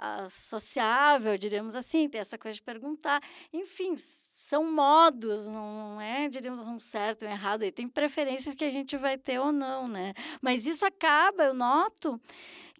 Uh, 0.00 0.30
sociável, 0.30 1.36
diríamos 1.36 1.74
assim, 1.76 2.08
tem 2.08 2.20
essa 2.20 2.38
coisa 2.38 2.56
de 2.56 2.62
perguntar. 2.62 3.22
Enfim, 3.52 3.94
são 3.96 4.70
modos, 4.70 5.46
não 5.46 6.00
é, 6.00 6.28
diríamos, 6.28 6.60
um 6.60 6.78
certo 6.78 7.24
um 7.24 7.28
errado. 7.28 7.64
E 7.64 7.72
tem 7.72 7.88
preferências 7.88 8.54
que 8.54 8.64
a 8.64 8.70
gente 8.70 8.96
vai 8.96 9.18
ter 9.18 9.38
ou 9.38 9.52
não, 9.52 9.88
né? 9.88 10.14
Mas 10.40 10.66
isso 10.66 10.86
acaba, 10.86 11.44
eu 11.44 11.54
noto 11.54 12.20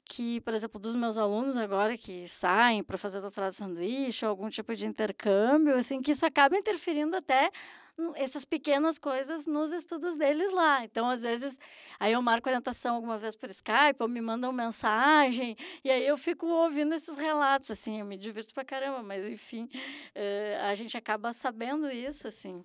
que, 0.08 0.40
por 0.40 0.54
exemplo, 0.54 0.80
dos 0.80 0.94
meus 0.94 1.18
alunos 1.18 1.56
agora 1.56 1.96
que 1.96 2.26
saem 2.26 2.82
para 2.82 2.96
fazer 2.96 3.20
doutorado 3.20 3.50
de 3.50 3.56
sanduíche 3.56 4.24
ou 4.24 4.30
algum 4.30 4.48
tipo 4.48 4.74
de 4.74 4.86
intercâmbio, 4.86 5.76
assim, 5.76 6.00
que 6.00 6.12
isso 6.12 6.24
acaba 6.24 6.56
interferindo 6.56 7.14
até 7.14 7.50
essas 8.16 8.44
pequenas 8.44 8.98
coisas 8.98 9.46
nos 9.46 9.72
estudos 9.72 10.16
deles 10.16 10.52
lá. 10.52 10.84
Então, 10.84 11.08
às 11.08 11.22
vezes, 11.22 11.58
aí 11.98 12.12
eu 12.12 12.22
marco 12.22 12.48
orientação 12.48 12.94
alguma 12.94 13.18
vez 13.18 13.34
por 13.34 13.50
Skype, 13.50 14.00
ou 14.00 14.08
me 14.08 14.20
mandam 14.20 14.52
mensagem, 14.52 15.56
e 15.84 15.90
aí 15.90 16.06
eu 16.06 16.16
fico 16.16 16.46
ouvindo 16.46 16.94
esses 16.94 17.18
relatos, 17.18 17.70
assim, 17.70 18.00
eu 18.00 18.06
me 18.06 18.16
divirto 18.16 18.54
pra 18.54 18.64
caramba, 18.64 19.02
mas, 19.02 19.30
enfim, 19.30 19.68
eh, 20.14 20.58
a 20.62 20.74
gente 20.74 20.96
acaba 20.96 21.32
sabendo 21.32 21.90
isso, 21.90 22.28
assim. 22.28 22.64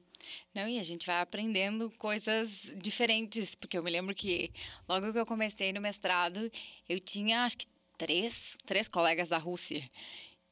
Não, 0.54 0.68
e 0.68 0.80
a 0.80 0.84
gente 0.84 1.06
vai 1.06 1.20
aprendendo 1.20 1.92
coisas 1.98 2.74
diferentes, 2.78 3.56
porque 3.56 3.78
eu 3.78 3.84
me 3.84 3.92
lembro 3.92 4.16
que 4.16 4.52
logo 4.88 5.12
que 5.12 5.20
eu 5.20 5.26
comecei 5.26 5.74
no 5.74 5.82
mestrado, 5.82 6.50
eu 6.88 7.00
tinha, 7.00 7.44
acho 7.44 7.58
que, 7.58 7.68
três, 7.98 8.58
três 8.66 8.88
colegas 8.88 9.30
da 9.30 9.38
Rússia. 9.38 9.84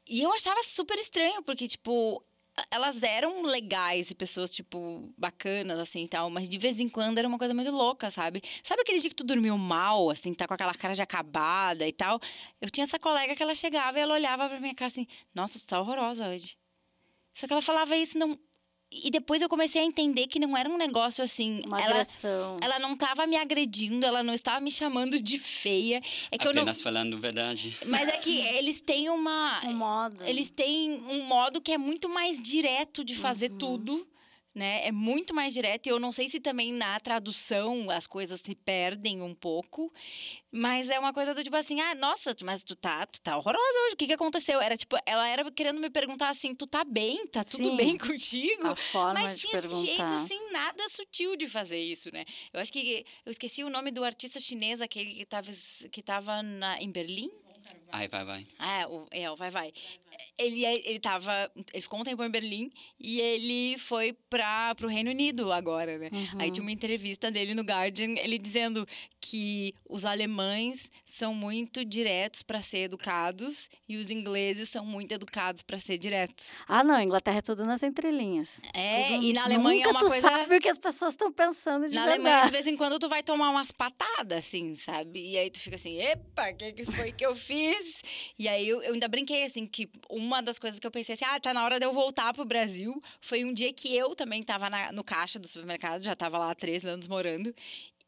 E 0.08 0.22
eu 0.22 0.34
achava 0.34 0.62
super 0.64 0.98
estranho, 0.98 1.42
porque, 1.44 1.68
tipo, 1.68 2.24
elas 2.70 3.02
eram 3.04 3.44
legais 3.44 4.12
e 4.12 4.16
pessoas, 4.16 4.52
tipo, 4.52 5.12
bacanas, 5.18 5.80
assim, 5.80 6.04
e 6.04 6.08
tal. 6.08 6.30
Mas 6.30 6.50
de 6.50 6.58
vez 6.58 6.80
em 6.80 6.90
quando 6.90 7.18
era 7.18 7.28
uma 7.28 7.38
coisa 7.38 7.54
muito 7.54 7.72
louca, 7.72 8.12
sabe? 8.12 8.42
Sabe 8.64 8.82
aquele 8.82 9.00
dia 9.00 9.10
que 9.10 9.16
tu 9.16 9.24
dormiu 9.24 9.58
mal, 9.58 10.10
assim, 10.10 10.34
tá 10.34 10.48
com 10.48 10.54
aquela 10.54 10.74
cara 10.74 10.94
de 10.94 11.02
acabada 11.02 11.88
e 11.88 11.94
tal? 11.94 12.20
Eu 12.60 12.70
tinha 12.70 12.84
essa 12.84 13.00
colega 13.00 13.36
que 13.36 13.44
ela 13.44 13.56
chegava 13.56 13.98
e 13.98 14.02
ela 14.02 14.14
olhava 14.14 14.50
pra 14.50 14.60
minha 14.60 14.76
cara 14.76 14.88
assim, 14.88 15.08
nossa, 15.34 15.60
tu 15.60 15.66
tá 15.68 15.80
horrorosa 15.80 16.28
hoje. 16.28 16.58
Só 17.34 17.48
que 17.48 17.54
ela 17.54 17.62
falava 17.62 17.96
isso 17.96 18.18
não 18.18 18.38
e 18.92 19.10
depois 19.10 19.42
eu 19.42 19.48
comecei 19.48 19.82
a 19.82 19.86
entender 19.86 20.28
que 20.28 20.38
não 20.38 20.58
era 20.58 20.70
um 20.70 20.78
negócio 20.78 21.24
assim. 21.24 21.62
Uma 21.66 21.82
ela, 21.82 21.92
agressão. 21.92 22.58
Ela 22.62 22.78
não 22.78 22.94
estava 22.94 23.26
me 23.26 23.38
agredindo, 23.38 24.06
ela 24.06 24.22
não 24.22 24.34
estava 24.34 24.60
me 24.60 24.70
chamando 24.70 25.22
de 25.22 25.40
feia. 25.40 26.02
É 26.30 26.38
que 26.38 26.46
Apenas 26.46 26.78
eu 26.78 26.84
não... 26.84 26.84
falando 26.84 27.18
verdade. 27.18 27.78
Mas 27.86 28.10
é 28.10 28.18
que 28.18 28.40
eles 28.58 28.82
têm 28.82 29.10
uma. 29.10 29.62
Um 29.66 29.74
modo. 29.74 30.24
Eles 30.26 30.50
têm 30.50 31.02
um 31.10 31.24
modo 31.24 31.62
que 31.62 31.72
é 31.72 31.78
muito 31.78 32.10
mais 32.10 32.42
direto 32.42 33.04
de 33.06 33.16
fazer 33.16 33.52
uhum. 33.52 33.58
tudo 33.58 34.11
né? 34.54 34.86
É 34.86 34.92
muito 34.92 35.34
mais 35.34 35.54
direto. 35.54 35.88
E 35.88 35.90
eu 35.90 36.00
não 36.00 36.12
sei 36.12 36.30
se 36.30 36.40
também 36.40 36.74
na 36.74 37.00
tradução 37.00 37.90
as 37.90 38.06
coisas 38.06 38.42
se 38.44 38.56
perdem 38.56 39.22
um 39.22 39.34
pouco. 39.34 39.92
Mas 40.52 40.90
é 40.90 41.00
uma 41.00 41.14
coisa 41.14 41.34
do 41.34 41.44
tipo 41.44 41.56
assim, 41.56 41.80
ah, 41.80 41.96
nossa, 41.96 42.36
mas 42.44 42.64
tu 42.64 42.76
tá, 42.76 43.06
tu 43.06 43.22
tá 43.22 43.38
horrorosa 43.38 43.80
hoje. 43.86 43.94
O 43.94 43.98
que 43.98 44.08
que 44.08 44.14
aconteceu? 44.14 44.60
Era 44.60 44.76
tipo, 44.76 44.98
ela 45.06 45.28
era 45.28 45.50
querendo 45.52 45.80
me 45.80 45.90
perguntar 45.90 46.30
assim, 46.30 46.54
tu 46.54 46.68
tá 46.68 46.84
bem? 46.84 47.26
Tá 47.28 47.44
tudo 47.44 47.70
Sim, 47.70 47.78
bem 47.78 47.96
contigo? 48.00 48.68
A 48.68 48.76
forma 48.76 49.14
mas 49.14 49.40
tinha 49.40 49.54
perguntar. 49.54 49.78
esse 49.78 49.86
jeito, 49.86 50.04
assim, 50.04 50.52
nada 50.52 50.90
sutil 50.90 51.36
de 51.36 51.48
fazer 51.48 51.80
isso, 51.80 52.12
né? 52.12 52.26
Eu 52.52 52.60
acho 52.60 52.72
que 52.72 53.06
eu 53.26 53.32
esqueci 53.32 53.64
o 53.64 53.70
nome 53.70 53.92
do 53.92 54.04
artista 54.04 54.40
chinês, 54.40 54.82
aquele 54.82 55.14
que 55.14 55.26
tava, 55.26 55.52
que 55.92 56.02
tava 56.02 56.44
na, 56.44 56.82
em 56.82 56.92
Berlim. 56.92 57.32
Ai, 57.92 58.08
vai, 58.08 58.26
vai. 58.26 58.48
Ah, 58.60 58.88
o, 58.90 59.08
é, 59.12 59.30
o 59.30 59.36
Vai, 59.36 59.50
vai. 59.52 59.74
Ele, 60.38 60.66
é, 60.66 60.90
ele 60.90 61.00
tava. 61.00 61.52
Ele 61.74 61.82
ficou 61.82 62.00
um 62.00 62.04
tempo 62.04 62.24
em 62.24 62.30
Berlim 62.30 62.70
e 63.00 63.20
ele 63.20 63.78
foi 63.78 64.14
para 64.30 64.76
o 64.84 64.88
Reino 64.88 65.10
Unido 65.10 65.52
agora, 65.52 65.98
né? 65.98 66.10
Uhum. 66.12 66.42
Aí 66.42 66.52
tinha 66.52 66.62
uma 66.64 66.72
entrevista 66.72 67.32
dele 67.32 67.54
no 67.54 67.64
Guardian, 67.64 68.16
ele 68.20 68.38
dizendo 68.38 68.88
que 69.20 69.74
os 69.88 70.04
alemães 70.06 70.92
são 71.06 71.34
muito 71.34 71.86
diretos 71.86 72.44
para 72.44 72.60
ser 72.62 72.80
educados 72.80 73.70
e 73.88 73.98
os 73.98 74.10
ingleses 74.10 74.70
são 74.70 74.86
muito 74.86 75.12
educados 75.14 75.62
para 75.62 75.78
ser 75.80 75.98
diretos. 75.98 76.58
Ah, 76.68 76.84
não, 76.84 77.00
Inglaterra 77.02 77.38
é 77.38 77.42
tudo 77.42 77.64
nas 77.66 77.84
entrelinhas. 77.84 78.62
É, 78.74 79.08
Tudo- 79.08 79.24
e 79.24 79.34
na 79.34 79.44
Alemanha 79.46 79.86
Nunca 79.86 79.90
é 79.90 79.92
uma 79.92 80.00
tu 80.00 80.08
coisa 80.08 80.28
sabe 80.30 80.58
o 80.58 80.60
que 80.62 80.70
as 80.70 80.78
pessoas 80.78 81.14
estão 81.14 81.32
pensando 81.32 81.88
de 81.88 81.96
Na 81.96 82.06
verdade. 82.06 82.22
Alemanha, 82.28 82.46
de 82.46 82.52
vez 82.52 82.68
em 82.68 82.76
quando, 82.76 83.00
tu 83.00 83.08
vai 83.08 83.24
tomar 83.24 83.50
umas 83.50 83.72
patadas, 83.72 84.40
assim, 84.40 84.76
sabe? 84.76 85.20
E 85.32 85.38
aí 85.38 85.50
tu 85.50 85.60
fica 85.60 85.76
assim, 85.76 86.00
epa, 86.02 86.50
o 86.50 86.56
que, 86.56 86.74
que 86.74 86.86
foi 86.86 87.12
que 87.12 87.26
eu 87.26 87.36
fiz? 87.36 87.81
E 88.38 88.48
aí 88.48 88.68
eu, 88.68 88.82
eu 88.84 88.94
ainda 88.94 89.08
brinquei, 89.08 89.44
assim, 89.44 89.66
que 89.68 89.90
uma 90.10 90.42
das 90.42 90.58
coisas 90.60 90.80
que 90.80 90.88
eu 90.88 90.92
pensei 90.92 91.14
assim, 91.14 91.26
ah, 91.26 91.40
tá 91.40 91.54
na 91.54 91.64
hora 91.64 91.80
de 91.80 91.86
eu 91.86 91.94
voltar 91.94 92.34
pro 92.34 92.46
Brasil. 92.46 93.02
Foi 93.20 93.44
um 93.46 93.54
dia 93.54 93.72
que 93.74 93.96
eu 93.96 94.16
também 94.16 94.42
tava 94.44 94.70
na- 94.70 94.92
no 94.92 95.04
caixa 95.04 95.40
do 95.40 95.48
supermercado, 95.48 96.04
já 96.04 96.16
tava 96.16 96.38
lá 96.38 96.52
há 96.52 96.56
três 96.56 96.86
anos 96.86 97.08
morando. 97.08 97.54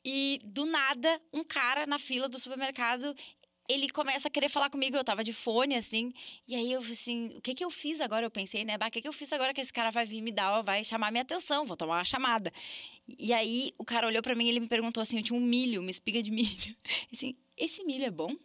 E 0.05 0.39
do 0.43 0.65
nada, 0.65 1.21
um 1.31 1.43
cara 1.43 1.85
na 1.87 1.97
fila 1.97 2.27
do 2.27 2.39
supermercado. 2.39 3.15
Ele 3.69 3.89
começa 3.89 4.27
a 4.27 4.31
querer 4.31 4.49
falar 4.49 4.69
comigo, 4.69 4.97
eu 4.97 5.03
tava 5.05 5.23
de 5.23 5.31
fone, 5.31 5.75
assim. 5.75 6.13
E 6.45 6.53
aí 6.53 6.71
eu 6.73 6.81
assim, 6.81 7.33
o 7.37 7.41
que 7.41 7.53
que 7.55 7.63
eu 7.63 7.71
fiz 7.71 8.01
agora? 8.01 8.25
Eu 8.25 8.31
pensei, 8.31 8.65
né? 8.65 8.77
Bah, 8.77 8.87
o 8.87 8.91
que 8.91 9.01
que 9.01 9.07
eu 9.07 9.13
fiz 9.13 9.31
agora 9.31 9.53
que 9.53 9.61
esse 9.61 9.71
cara 9.71 9.89
vai 9.89 10.05
vir 10.05 10.21
me 10.21 10.31
dar, 10.33 10.61
vai 10.61 10.83
chamar 10.83 11.11
minha 11.11 11.21
atenção, 11.21 11.65
vou 11.65 11.77
tomar 11.77 11.97
uma 11.99 12.03
chamada. 12.05 12.51
E 13.17 13.31
aí 13.33 13.73
o 13.77 13.85
cara 13.85 14.07
olhou 14.07 14.21
pra 14.21 14.35
mim 14.35 14.45
e 14.45 14.49
ele 14.49 14.59
me 14.59 14.67
perguntou 14.67 15.01
assim, 15.01 15.17
eu 15.17 15.23
tinha 15.23 15.37
um 15.37 15.41
milho, 15.41 15.79
uma 15.81 15.91
espiga 15.91 16.21
de 16.21 16.31
milho. 16.31 16.75
Assim, 17.13 17.35
esse 17.57 17.83
milho 17.85 18.05
é 18.05 18.11
bom? 18.11 18.35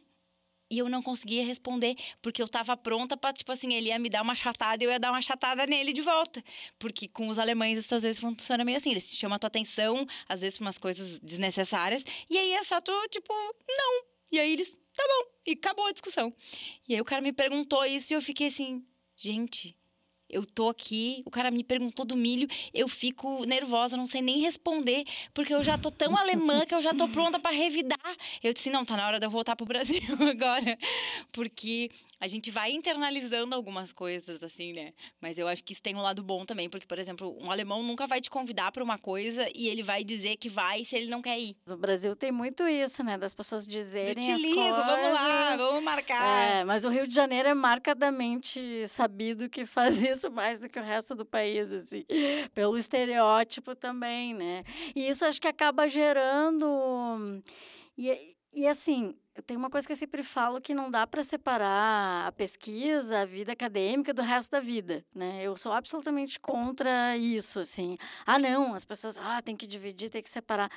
E 0.70 0.78
eu 0.78 0.88
não 0.88 1.02
conseguia 1.02 1.44
responder, 1.44 1.96
porque 2.20 2.42
eu 2.42 2.48
tava 2.48 2.76
pronta 2.76 3.16
pra, 3.16 3.32
tipo 3.32 3.50
assim, 3.50 3.72
ele 3.72 3.88
ia 3.88 3.98
me 3.98 4.10
dar 4.10 4.22
uma 4.22 4.34
chatada 4.34 4.82
e 4.82 4.86
eu 4.86 4.90
ia 4.90 4.98
dar 4.98 5.10
uma 5.10 5.22
chatada 5.22 5.66
nele 5.66 5.92
de 5.92 6.02
volta. 6.02 6.42
Porque 6.78 7.08
com 7.08 7.28
os 7.28 7.38
alemães 7.38 7.78
isso 7.78 7.94
às 7.94 8.02
vezes 8.02 8.20
funciona 8.20 8.64
meio 8.64 8.76
assim, 8.76 8.90
eles 8.90 9.10
chamam 9.16 9.36
a 9.36 9.38
tua 9.38 9.48
atenção, 9.48 10.06
às 10.28 10.40
vezes 10.40 10.60
umas 10.60 10.76
coisas 10.76 11.18
desnecessárias, 11.20 12.04
e 12.28 12.36
aí 12.36 12.52
é 12.52 12.62
só 12.64 12.80
tu, 12.80 12.92
tipo, 13.08 13.32
não. 13.66 14.04
E 14.30 14.38
aí 14.38 14.52
eles, 14.52 14.76
tá 14.94 15.02
bom, 15.06 15.30
e 15.46 15.52
acabou 15.52 15.86
a 15.86 15.92
discussão. 15.92 16.34
E 16.86 16.94
aí 16.94 17.00
o 17.00 17.04
cara 17.04 17.22
me 17.22 17.32
perguntou 17.32 17.84
isso 17.86 18.12
e 18.12 18.16
eu 18.16 18.20
fiquei 18.20 18.48
assim, 18.48 18.84
gente, 19.16 19.77
eu 20.30 20.44
tô 20.44 20.68
aqui, 20.68 21.22
o 21.24 21.30
cara 21.30 21.50
me 21.50 21.64
perguntou 21.64 22.04
do 22.04 22.16
milho, 22.16 22.46
eu 22.74 22.86
fico 22.88 23.44
nervosa, 23.44 23.96
não 23.96 24.06
sei 24.06 24.20
nem 24.20 24.40
responder, 24.40 25.04
porque 25.32 25.54
eu 25.54 25.62
já 25.62 25.78
tô 25.78 25.90
tão 25.90 26.16
alemã 26.16 26.64
que 26.66 26.74
eu 26.74 26.80
já 26.80 26.92
tô 26.92 27.08
pronta 27.08 27.38
para 27.38 27.56
revidar. 27.56 27.98
Eu 28.42 28.52
disse, 28.52 28.70
não, 28.70 28.84
tá 28.84 28.96
na 28.96 29.06
hora 29.06 29.18
de 29.18 29.26
eu 29.26 29.30
voltar 29.30 29.56
pro 29.56 29.66
Brasil 29.66 30.02
agora. 30.30 30.78
Porque 31.32 31.90
a 32.20 32.26
gente 32.26 32.50
vai 32.50 32.72
internalizando 32.72 33.54
algumas 33.54 33.92
coisas, 33.92 34.42
assim, 34.42 34.72
né? 34.72 34.92
Mas 35.20 35.38
eu 35.38 35.46
acho 35.46 35.62
que 35.62 35.72
isso 35.72 35.82
tem 35.82 35.94
um 35.94 36.02
lado 36.02 36.22
bom 36.22 36.44
também, 36.44 36.68
porque, 36.68 36.86
por 36.86 36.98
exemplo, 36.98 37.36
um 37.40 37.50
alemão 37.50 37.82
nunca 37.82 38.06
vai 38.06 38.20
te 38.20 38.28
convidar 38.28 38.72
para 38.72 38.82
uma 38.82 38.98
coisa 38.98 39.48
e 39.54 39.68
ele 39.68 39.82
vai 39.82 40.02
dizer 40.02 40.36
que 40.36 40.48
vai 40.48 40.84
se 40.84 40.96
ele 40.96 41.08
não 41.08 41.22
quer 41.22 41.38
ir. 41.38 41.56
No 41.66 41.76
Brasil 41.76 42.14
tem 42.16 42.32
muito 42.32 42.66
isso, 42.66 43.02
né? 43.04 43.16
Das 43.16 43.34
pessoas 43.34 43.66
Eu 43.66 43.72
dizerem 43.72 44.22
te 44.22 44.32
as 44.32 44.40
ligo, 44.40 44.54
vamos 44.56 45.12
lá, 45.12 45.48
coisas. 45.48 45.66
vamos 45.66 45.82
marcar. 45.84 46.50
É, 46.60 46.64
mas 46.64 46.84
o 46.84 46.88
Rio 46.88 47.06
de 47.06 47.14
Janeiro 47.14 47.48
é 47.48 47.54
marcadamente 47.54 48.86
sabido 48.88 49.48
que 49.48 49.64
faz 49.64 50.02
isso 50.02 50.30
mais 50.30 50.58
do 50.60 50.68
que 50.68 50.78
o 50.78 50.82
resto 50.82 51.14
do 51.14 51.24
país, 51.24 51.70
assim, 51.72 52.04
pelo 52.54 52.76
estereótipo 52.76 53.74
também, 53.74 54.34
né? 54.34 54.64
E 54.94 55.08
isso 55.08 55.24
acho 55.24 55.40
que 55.40 55.48
acaba 55.48 55.88
gerando. 55.88 57.42
E, 57.96 58.34
e 58.54 58.66
assim, 58.66 59.14
tem 59.42 59.56
uma 59.56 59.70
coisa 59.70 59.86
que 59.86 59.92
eu 59.92 59.96
sempre 59.96 60.22
falo 60.22 60.60
que 60.60 60.74
não 60.74 60.90
dá 60.90 61.06
para 61.06 61.22
separar 61.22 62.26
a 62.26 62.32
pesquisa, 62.32 63.20
a 63.20 63.24
vida 63.24 63.52
acadêmica 63.52 64.12
do 64.12 64.22
resto 64.22 64.50
da 64.50 64.60
vida, 64.60 65.04
né? 65.14 65.40
Eu 65.42 65.56
sou 65.56 65.72
absolutamente 65.72 66.38
contra 66.40 67.16
isso, 67.16 67.60
assim. 67.60 67.96
Ah, 68.26 68.38
não, 68.38 68.74
as 68.74 68.84
pessoas, 68.84 69.16
ah, 69.16 69.40
tem 69.42 69.56
que 69.56 69.66
dividir, 69.66 70.08
tem 70.08 70.22
que 70.22 70.30
separar. 70.30 70.70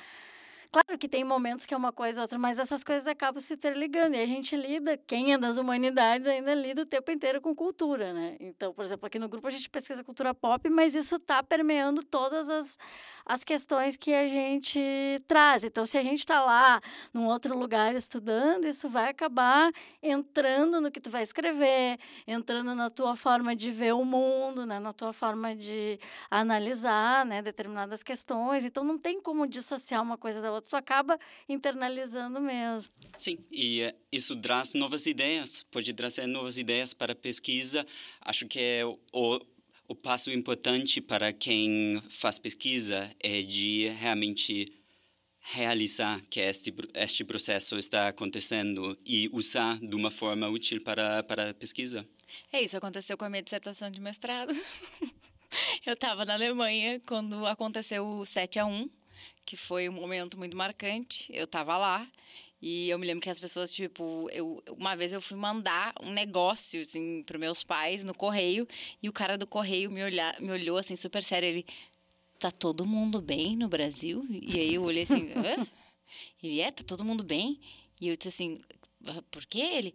Claro 0.72 0.96
que 0.98 1.06
tem 1.06 1.22
momentos 1.22 1.66
que 1.66 1.74
é 1.74 1.76
uma 1.76 1.92
coisa 1.92 2.22
ou 2.22 2.22
outra, 2.22 2.38
mas 2.38 2.58
essas 2.58 2.82
coisas 2.82 3.06
acabam 3.06 3.38
se 3.38 3.52
interligando. 3.52 4.16
E 4.16 4.22
a 4.22 4.26
gente 4.26 4.56
lida, 4.56 4.96
quem 4.96 5.34
é 5.34 5.36
das 5.36 5.58
humanidades 5.58 6.26
ainda 6.26 6.54
lida 6.54 6.80
o 6.80 6.86
tempo 6.86 7.10
inteiro 7.10 7.42
com 7.42 7.54
cultura, 7.54 8.14
né? 8.14 8.38
Então, 8.40 8.72
por 8.72 8.82
exemplo, 8.82 9.06
aqui 9.06 9.18
no 9.18 9.28
grupo 9.28 9.46
a 9.46 9.50
gente 9.50 9.68
pesquisa 9.68 10.02
cultura 10.02 10.32
pop, 10.32 10.70
mas 10.70 10.94
isso 10.94 11.16
está 11.16 11.42
permeando 11.42 12.02
todas 12.02 12.48
as, 12.48 12.78
as 13.26 13.44
questões 13.44 13.98
que 13.98 14.14
a 14.14 14.26
gente 14.26 14.80
traz. 15.26 15.62
Então, 15.62 15.84
se 15.84 15.98
a 15.98 16.02
gente 16.02 16.20
está 16.20 16.42
lá 16.42 16.80
num 17.12 17.26
outro 17.26 17.54
lugar 17.54 17.94
estudando, 17.94 18.64
isso 18.64 18.88
vai 18.88 19.10
acabar 19.10 19.70
entrando 20.02 20.80
no 20.80 20.90
que 20.90 21.02
tu 21.02 21.10
vai 21.10 21.22
escrever, 21.22 21.98
entrando 22.26 22.74
na 22.74 22.88
tua 22.88 23.14
forma 23.14 23.54
de 23.54 23.70
ver 23.70 23.92
o 23.92 24.06
mundo, 24.06 24.64
né? 24.64 24.78
na 24.78 24.94
tua 24.94 25.12
forma 25.12 25.54
de 25.54 26.00
analisar 26.30 27.26
né? 27.26 27.42
determinadas 27.42 28.02
questões. 28.02 28.64
Então, 28.64 28.82
não 28.82 28.96
tem 28.96 29.20
como 29.20 29.46
dissociar 29.46 30.00
uma 30.00 30.16
coisa 30.16 30.40
da 30.40 30.50
outra, 30.50 30.61
tu 30.68 30.76
acaba 30.76 31.18
internalizando 31.48 32.40
mesmo. 32.40 32.88
Sim, 33.18 33.38
e 33.50 33.82
eh, 33.82 33.94
isso 34.10 34.34
traz 34.36 34.74
novas 34.74 35.06
ideias, 35.06 35.64
pode 35.70 35.92
trazer 35.92 36.26
novas 36.26 36.56
ideias 36.58 36.92
para 36.92 37.12
a 37.12 37.16
pesquisa. 37.16 37.86
Acho 38.20 38.46
que 38.46 38.58
é 38.58 38.84
o, 38.84 39.40
o, 39.88 39.94
passo 39.94 40.30
importante 40.30 41.00
para 41.00 41.32
quem 41.32 42.02
faz 42.10 42.38
pesquisa 42.38 43.14
é 43.20 43.42
de 43.42 43.88
realmente 44.00 44.72
realizar 45.40 46.20
que 46.30 46.40
este, 46.40 46.74
este 46.94 47.24
processo 47.24 47.76
está 47.76 48.08
acontecendo 48.08 48.98
e 49.04 49.28
usar 49.32 49.78
de 49.78 49.94
uma 49.94 50.10
forma 50.10 50.48
útil 50.48 50.80
para, 50.82 51.22
para 51.22 51.50
a 51.50 51.54
pesquisa. 51.54 52.06
É, 52.52 52.62
isso 52.62 52.76
aconteceu 52.76 53.16
com 53.18 53.24
a 53.24 53.30
minha 53.30 53.42
dissertação 53.42 53.90
de 53.90 54.00
mestrado. 54.00 54.52
eu 55.84 55.94
estava 55.94 56.24
na 56.24 56.34
Alemanha 56.34 57.00
quando 57.06 57.46
aconteceu 57.46 58.06
o 58.06 58.24
7 58.24 58.58
a 58.58 58.66
1 58.66 59.01
que 59.44 59.56
foi 59.56 59.88
um 59.88 59.92
momento 59.92 60.38
muito 60.38 60.56
marcante. 60.56 61.30
Eu 61.34 61.44
estava 61.44 61.76
lá 61.76 62.08
e 62.60 62.88
eu 62.88 62.98
me 62.98 63.06
lembro 63.06 63.20
que 63.22 63.30
as 63.30 63.40
pessoas, 63.40 63.74
tipo, 63.74 64.28
eu, 64.30 64.62
uma 64.78 64.94
vez 64.94 65.12
eu 65.12 65.20
fui 65.20 65.36
mandar 65.36 65.92
um 66.00 66.10
negócio, 66.10 66.80
assim, 66.80 67.22
para 67.24 67.36
meus 67.36 67.64
pais 67.64 68.04
no 68.04 68.14
correio 68.14 68.68
e 69.02 69.08
o 69.08 69.12
cara 69.12 69.36
do 69.36 69.46
correio 69.46 69.90
me, 69.90 70.02
olhar, 70.02 70.40
me 70.40 70.50
olhou, 70.50 70.78
assim, 70.78 70.94
super 70.94 71.22
sério. 71.22 71.48
Ele, 71.48 71.66
tá 72.38 72.50
todo 72.50 72.86
mundo 72.86 73.20
bem 73.20 73.56
no 73.56 73.68
Brasil? 73.68 74.24
E 74.30 74.58
aí 74.58 74.74
eu 74.74 74.82
olhei 74.82 75.02
assim, 75.02 75.32
Hã? 75.32 75.66
Ele, 76.42 76.60
é, 76.60 76.70
tá 76.70 76.82
todo 76.84 77.04
mundo 77.04 77.24
bem? 77.24 77.60
E 78.00 78.08
eu 78.08 78.16
disse 78.16 78.28
assim, 78.28 78.60
"Ah, 79.06 79.22
por 79.30 79.46
quê? 79.46 79.60
Ele, 79.60 79.94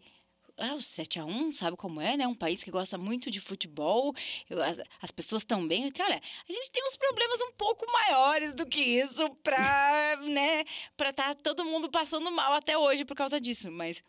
ah, 0.58 0.76
o 0.76 0.82
7 0.82 1.20
a 1.20 1.26
1 1.26 1.54
sabe 1.54 1.78
como 1.78 2.02
é, 2.02 2.18
né? 2.18 2.28
Um 2.28 2.36
país 2.36 2.64
que 2.64 2.72
gosta 2.72 2.98
muito 2.98 3.30
de 3.32 3.40
futebol, 3.40 4.14
eu- 4.50 4.62
as, 4.62 4.78
as 5.02 5.12
pessoas 5.12 5.42
estão 5.44 5.68
bem. 5.68 5.84
Eu 5.86 5.92
disse, 5.92 6.04
olha, 6.04 6.22
a 6.50 6.52
gente 6.52 6.72
tem 6.72 6.84
uns 6.88 6.96
problemas 6.98 7.40
um 7.42 7.52
pouco 7.54 7.86
maiores 7.92 8.54
do 8.54 8.66
que 8.66 8.80
isso 8.80 9.30
pra, 9.44 10.18
né, 10.24 10.64
pra 10.96 11.14
tá 11.14 11.34
todo 11.36 11.64
mundo 11.66 11.90
passando 11.90 12.32
mal 12.32 12.54
até 12.54 12.78
hoje 12.78 13.06
por 13.06 13.16
causa 13.16 13.40
disso, 13.40 13.72
mas... 13.72 14.04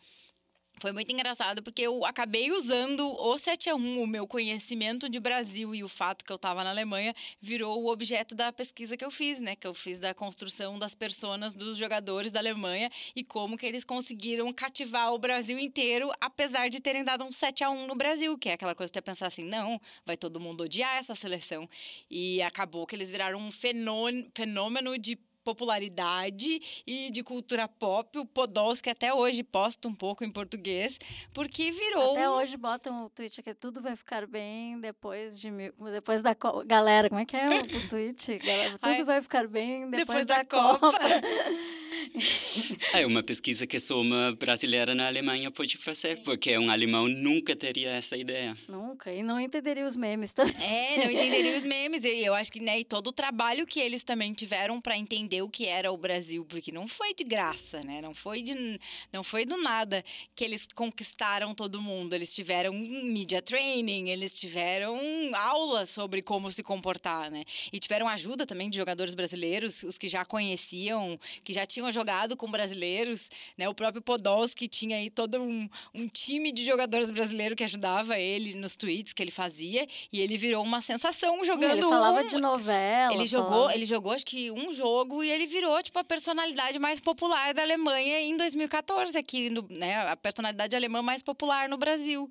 Foi 0.81 0.93
muito 0.93 1.11
engraçado 1.11 1.61
porque 1.61 1.81
eu 1.81 2.05
acabei 2.05 2.51
usando 2.51 3.05
o 3.05 3.37
7 3.37 3.69
a 3.69 3.75
1, 3.75 4.01
o 4.01 4.07
meu 4.07 4.25
conhecimento 4.25 5.09
de 5.09 5.19
Brasil 5.19 5.75
e 5.75 5.83
o 5.83 5.89
fato 5.89 6.23
que 6.23 6.31
eu 6.31 6.37
estava 6.37 6.63
na 6.63 6.69
Alemanha 6.69 7.13
virou 7.41 7.83
o 7.83 7.91
objeto 7.91 8.33
da 8.33 8.53
pesquisa 8.53 8.95
que 8.95 9.03
eu 9.03 9.11
fiz, 9.11 9.41
né? 9.41 9.57
Que 9.57 9.67
eu 9.67 9.73
fiz 9.73 9.99
da 9.99 10.13
construção 10.13 10.79
das 10.79 10.95
personas 10.95 11.53
dos 11.53 11.77
jogadores 11.77 12.31
da 12.31 12.39
Alemanha 12.39 12.89
e 13.13 13.25
como 13.25 13.57
que 13.57 13.65
eles 13.65 13.83
conseguiram 13.83 14.53
cativar 14.53 15.13
o 15.13 15.19
Brasil 15.19 15.59
inteiro, 15.59 16.11
apesar 16.21 16.69
de 16.69 16.79
terem 16.79 17.03
dado 17.03 17.25
um 17.25 17.31
7 17.31 17.61
a 17.63 17.69
1 17.69 17.85
no 17.85 17.95
Brasil, 17.95 18.37
que 18.37 18.47
é 18.47 18.53
aquela 18.53 18.73
coisa 18.73 18.89
que 18.89 18.97
você 18.97 19.01
pensar 19.01 19.27
assim, 19.27 19.43
não, 19.43 19.81
vai 20.05 20.15
todo 20.15 20.39
mundo 20.39 20.63
odiar 20.63 20.95
essa 20.97 21.13
seleção. 21.13 21.69
E 22.09 22.41
acabou 22.41 22.87
que 22.87 22.95
eles 22.95 23.11
viraram 23.11 23.39
um 23.39 23.51
fenô- 23.51 24.07
fenômeno 24.33 24.97
de 24.97 25.19
popularidade 25.53 26.81
e 26.85 27.11
de 27.11 27.23
cultura 27.23 27.67
pop. 27.67 28.17
O 28.19 28.25
Podolski 28.25 28.89
até 28.89 29.13
hoje 29.13 29.43
posta 29.43 29.87
um 29.87 29.95
pouco 29.95 30.23
em 30.23 30.31
português, 30.31 30.97
porque 31.33 31.71
virou. 31.71 32.13
Até 32.13 32.29
hoje 32.29 32.57
botam 32.57 33.05
o 33.05 33.09
tweet 33.09 33.41
que 33.41 33.53
tudo 33.53 33.81
vai 33.81 33.95
ficar 33.95 34.27
bem 34.27 34.79
depois 34.79 35.39
de 35.39 35.49
depois 35.91 36.21
da 36.21 36.35
co- 36.35 36.63
galera, 36.65 37.09
como 37.09 37.21
é 37.21 37.25
que 37.25 37.35
é 37.35 37.47
o, 37.49 37.61
o 37.61 37.89
tweet? 37.89 38.37
Galera, 38.39 38.71
tudo 38.77 38.89
Ai, 38.89 39.03
vai 39.03 39.21
ficar 39.21 39.47
bem 39.47 39.89
depois, 39.89 40.25
depois 40.25 40.25
da, 40.25 40.37
da 40.37 40.45
Copa. 40.45 40.79
Copa. 40.91 40.99
É 42.93 43.05
uma 43.05 43.21
pesquisa 43.21 43.67
que 43.67 43.79
só 43.79 43.99
uma 44.01 44.35
brasileira 44.35 44.95
na 44.95 45.07
Alemanha 45.07 45.51
pode 45.51 45.77
fazer, 45.77 46.21
porque 46.23 46.57
um 46.57 46.69
alemão 46.69 47.07
nunca 47.07 47.55
teria 47.55 47.91
essa 47.91 48.17
ideia. 48.17 48.57
Nunca. 48.67 49.11
E 49.11 49.21
não 49.21 49.39
entenderia 49.39 49.85
os 49.85 49.95
memes 49.95 50.31
também. 50.31 50.55
É, 50.61 50.97
não 50.97 51.11
entenderia 51.11 51.57
os 51.57 51.63
memes. 51.63 52.03
E 52.03 52.25
eu 52.25 52.33
acho 52.33 52.51
que, 52.51 52.59
né, 52.59 52.79
e 52.79 52.83
todo 52.83 53.07
o 53.07 53.11
trabalho 53.11 53.65
que 53.65 53.79
eles 53.79 54.03
também 54.03 54.33
tiveram 54.33 54.81
para 54.81 54.97
entender 54.97 55.41
o 55.41 55.49
que 55.49 55.65
era 55.65 55.91
o 55.91 55.97
Brasil, 55.97 56.45
porque 56.45 56.71
não 56.71 56.87
foi 56.87 57.13
de 57.13 57.23
graça, 57.23 57.81
né? 57.81 58.01
Não 58.01 58.13
foi 58.13 58.41
de 58.41 58.79
não 59.11 59.23
foi 59.23 59.45
do 59.45 59.57
nada 59.57 60.03
que 60.35 60.43
eles 60.43 60.67
conquistaram 60.73 61.53
todo 61.53 61.81
mundo. 61.81 62.13
Eles 62.13 62.33
tiveram 62.33 62.73
media 62.73 63.41
training, 63.41 64.09
eles 64.09 64.39
tiveram 64.39 64.99
aula 65.35 65.85
sobre 65.85 66.21
como 66.21 66.51
se 66.51 66.63
comportar, 66.63 67.29
né? 67.29 67.43
E 67.71 67.79
tiveram 67.79 68.07
ajuda 68.07 68.45
também 68.45 68.69
de 68.69 68.77
jogadores 68.77 69.13
brasileiros, 69.13 69.83
os 69.83 69.97
que 69.97 70.07
já 70.07 70.25
conheciam, 70.25 71.19
que 71.43 71.53
já 71.53 71.65
tinham 71.65 71.87
jogado 71.99 72.37
com 72.37 72.49
brasileiros, 72.49 73.29
né? 73.57 73.67
O 73.67 73.73
próprio 73.73 74.01
Podolski 74.01 74.67
tinha 74.67 74.95
aí 74.95 75.09
todo 75.09 75.41
um, 75.41 75.69
um 75.93 76.07
time 76.07 76.51
de 76.51 76.63
jogadores 76.63 77.11
brasileiros 77.11 77.55
que 77.55 77.63
ajudava 77.63 78.17
ele 78.17 78.55
nos 78.55 78.75
tweets 78.75 79.11
que 79.11 79.21
ele 79.21 79.31
fazia 79.31 79.85
e 80.11 80.21
ele 80.21 80.37
virou 80.37 80.63
uma 80.63 80.81
sensação 80.81 81.43
jogando. 81.43 81.73
Ele 81.73 81.81
falava 81.81 82.21
um... 82.21 82.27
de 82.27 82.37
novela. 82.37 83.13
Ele 83.13 83.27
jogou, 83.27 83.49
falava... 83.49 83.75
ele 83.75 83.85
jogou 83.85 84.11
acho 84.13 84.25
que 84.25 84.49
um 84.51 84.73
jogo 84.73 85.23
e 85.23 85.29
ele 85.29 85.45
virou 85.45 85.81
tipo 85.83 85.99
a 85.99 86.03
personalidade 86.03 86.79
mais 86.79 86.99
popular 86.99 87.53
da 87.53 87.61
Alemanha 87.61 88.21
em 88.21 88.37
2014 88.37 89.17
aqui, 89.17 89.49
no, 89.49 89.65
né? 89.69 89.95
A 90.07 90.15
personalidade 90.15 90.75
alemã 90.75 91.01
mais 91.01 91.21
popular 91.21 91.67
no 91.67 91.77
Brasil. 91.77 92.29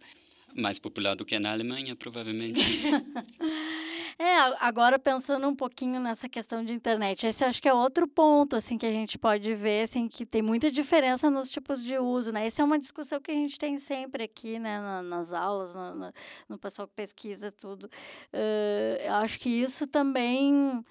Mais 0.54 0.78
popular 0.78 1.14
do 1.14 1.24
que 1.24 1.38
na 1.38 1.52
Alemanha, 1.52 1.94
provavelmente. 1.96 2.60
É, 4.20 4.36
agora 4.58 4.98
pensando 4.98 5.46
um 5.46 5.54
pouquinho 5.54 6.00
nessa 6.00 6.28
questão 6.28 6.64
de 6.64 6.74
internet, 6.74 7.24
esse 7.24 7.44
acho 7.44 7.62
que 7.62 7.68
é 7.68 7.72
outro 7.72 8.08
ponto, 8.08 8.56
assim, 8.56 8.76
que 8.76 8.84
a 8.84 8.90
gente 8.90 9.16
pode 9.16 9.54
ver, 9.54 9.82
assim, 9.82 10.08
que 10.08 10.26
tem 10.26 10.42
muita 10.42 10.72
diferença 10.72 11.30
nos 11.30 11.48
tipos 11.52 11.84
de 11.84 11.96
uso, 11.98 12.32
né? 12.32 12.44
Essa 12.44 12.62
é 12.62 12.64
uma 12.64 12.80
discussão 12.80 13.20
que 13.20 13.30
a 13.30 13.34
gente 13.34 13.56
tem 13.56 13.78
sempre 13.78 14.24
aqui, 14.24 14.58
né, 14.58 14.80
nas 15.02 15.32
aulas, 15.32 15.72
no, 15.72 16.12
no 16.48 16.58
pessoal 16.58 16.88
que 16.88 16.94
pesquisa 16.94 17.52
tudo. 17.52 17.84
Uh, 17.84 19.06
eu 19.06 19.14
acho 19.14 19.38
que 19.38 19.48
isso 19.48 19.86
também 19.86 20.84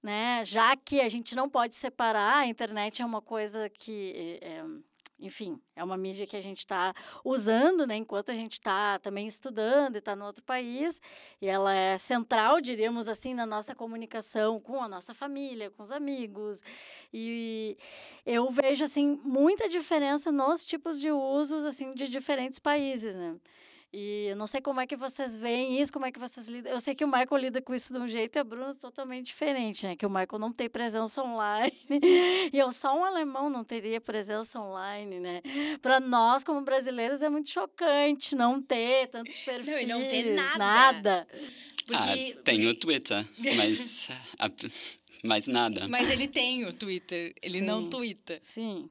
né? 0.00 0.44
Já 0.44 0.76
que 0.76 1.00
a 1.00 1.08
gente 1.08 1.34
não 1.34 1.48
pode 1.50 1.74
separar, 1.74 2.38
a 2.38 2.46
internet 2.46 3.02
é 3.02 3.04
uma 3.04 3.20
coisa 3.20 3.68
que 3.68 4.38
é, 4.40 4.62
enfim, 5.20 5.60
é 5.74 5.82
uma 5.82 5.96
mídia 5.96 6.26
que 6.26 6.36
a 6.36 6.40
gente 6.40 6.58
está 6.58 6.94
usando, 7.24 7.86
né, 7.86 7.96
enquanto 7.96 8.30
a 8.30 8.34
gente 8.34 8.52
está 8.52 8.98
também 8.98 9.26
estudando 9.26 9.96
e 9.96 9.98
está 9.98 10.14
no 10.14 10.24
outro 10.24 10.44
país, 10.44 11.00
e 11.40 11.46
ela 11.48 11.74
é 11.74 11.98
central, 11.98 12.60
diríamos 12.60 13.08
assim, 13.08 13.34
na 13.34 13.44
nossa 13.46 13.74
comunicação 13.74 14.60
com 14.60 14.80
a 14.80 14.88
nossa 14.88 15.12
família, 15.14 15.70
com 15.70 15.82
os 15.82 15.92
amigos, 15.92 16.62
e 17.12 17.76
eu 18.24 18.50
vejo, 18.50 18.84
assim, 18.84 19.18
muita 19.24 19.68
diferença 19.68 20.30
nos 20.30 20.64
tipos 20.64 21.00
de 21.00 21.10
usos, 21.10 21.64
assim, 21.64 21.90
de 21.90 22.08
diferentes 22.08 22.58
países, 22.58 23.16
né. 23.16 23.36
E 23.90 24.26
eu 24.26 24.36
não 24.36 24.46
sei 24.46 24.60
como 24.60 24.80
é 24.80 24.86
que 24.86 24.96
vocês 24.96 25.34
veem 25.34 25.80
isso, 25.80 25.90
como 25.90 26.04
é 26.04 26.12
que 26.12 26.18
vocês 26.18 26.46
lidam. 26.46 26.70
Eu 26.70 26.78
sei 26.78 26.94
que 26.94 27.04
o 27.04 27.08
Michael 27.08 27.36
lida 27.38 27.62
com 27.62 27.74
isso 27.74 27.92
de 27.92 27.98
um 27.98 28.06
jeito 28.06 28.36
e 28.36 28.38
a 28.38 28.44
Bruna 28.44 28.74
totalmente 28.74 29.26
diferente, 29.26 29.86
né? 29.86 29.96
Que 29.96 30.04
o 30.04 30.10
Michael 30.10 30.38
não 30.38 30.52
tem 30.52 30.68
presença 30.68 31.22
online. 31.22 31.72
e 32.52 32.58
eu 32.58 32.70
só 32.70 32.94
um 32.98 33.02
alemão 33.02 33.48
não 33.48 33.64
teria 33.64 33.98
presença 33.98 34.60
online, 34.60 35.20
né? 35.20 35.40
Para 35.80 36.00
nós, 36.00 36.44
como 36.44 36.60
brasileiros, 36.60 37.22
é 37.22 37.30
muito 37.30 37.48
chocante 37.48 38.36
não 38.36 38.60
ter 38.60 39.08
tantos 39.08 39.40
perfis. 39.40 39.88
Não, 39.88 39.98
não 39.98 40.06
ter 40.06 40.34
nada. 40.34 40.58
nada. 40.58 41.28
Porque... 41.86 42.36
Ah, 42.38 42.42
tem 42.42 42.66
o 42.66 42.74
Twitter, 42.74 43.26
mas, 43.56 44.08
mas 45.24 45.46
nada. 45.46 45.88
Mas 45.88 46.10
ele 46.10 46.28
tem 46.28 46.66
o 46.66 46.74
Twitter, 46.74 47.34
ele 47.40 47.60
Sim. 47.60 47.64
não 47.64 47.88
twitta. 47.88 48.38
Sim. 48.42 48.90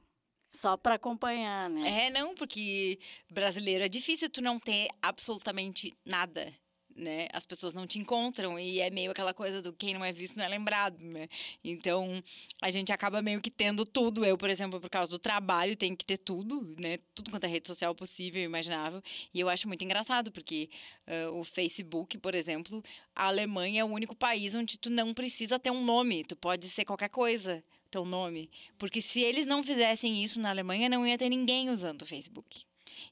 Só 0.58 0.76
para 0.76 0.96
acompanhar, 0.96 1.70
né? 1.70 2.06
É, 2.06 2.10
não, 2.10 2.34
porque 2.34 2.98
brasileiro 3.32 3.84
é 3.84 3.88
difícil 3.88 4.28
tu 4.28 4.42
não 4.42 4.58
ter 4.58 4.88
absolutamente 5.00 5.96
nada. 6.04 6.52
Né? 6.96 7.28
As 7.32 7.46
pessoas 7.46 7.72
não 7.74 7.86
te 7.86 8.00
encontram 8.00 8.58
e 8.58 8.80
é 8.80 8.90
meio 8.90 9.12
aquela 9.12 9.32
coisa 9.32 9.62
do 9.62 9.72
quem 9.72 9.94
não 9.94 10.04
é 10.04 10.12
visto 10.12 10.36
não 10.36 10.44
é 10.44 10.48
lembrado, 10.48 10.98
né? 10.98 11.28
Então, 11.62 12.20
a 12.60 12.72
gente 12.72 12.92
acaba 12.92 13.22
meio 13.22 13.40
que 13.40 13.52
tendo 13.52 13.86
tudo. 13.86 14.24
Eu, 14.24 14.36
por 14.36 14.50
exemplo, 14.50 14.80
por 14.80 14.90
causa 14.90 15.12
do 15.12 15.18
trabalho, 15.20 15.76
tenho 15.76 15.96
que 15.96 16.04
ter 16.04 16.18
tudo, 16.18 16.74
né? 16.76 16.98
Tudo 17.14 17.30
quanto 17.30 17.44
é 17.44 17.46
rede 17.46 17.68
social 17.68 17.94
possível, 17.94 18.42
imaginável. 18.42 19.00
E 19.32 19.38
eu 19.38 19.48
acho 19.48 19.68
muito 19.68 19.84
engraçado, 19.84 20.32
porque 20.32 20.68
uh, 21.06 21.38
o 21.38 21.44
Facebook, 21.44 22.18
por 22.18 22.34
exemplo, 22.34 22.82
a 23.14 23.26
Alemanha 23.28 23.82
é 23.82 23.84
o 23.84 23.86
único 23.86 24.16
país 24.16 24.56
onde 24.56 24.76
tu 24.76 24.90
não 24.90 25.14
precisa 25.14 25.56
ter 25.56 25.70
um 25.70 25.84
nome, 25.84 26.24
tu 26.24 26.34
pode 26.34 26.66
ser 26.66 26.84
qualquer 26.84 27.10
coisa 27.10 27.62
teu 27.90 28.04
nome. 28.04 28.50
Porque 28.78 29.00
se 29.00 29.20
eles 29.20 29.46
não 29.46 29.62
fizessem 29.62 30.22
isso 30.22 30.40
na 30.40 30.50
Alemanha, 30.50 30.88
não 30.88 31.06
ia 31.06 31.18
ter 31.18 31.28
ninguém 31.28 31.70
usando 31.70 32.02
o 32.02 32.06
Facebook. 32.06 32.64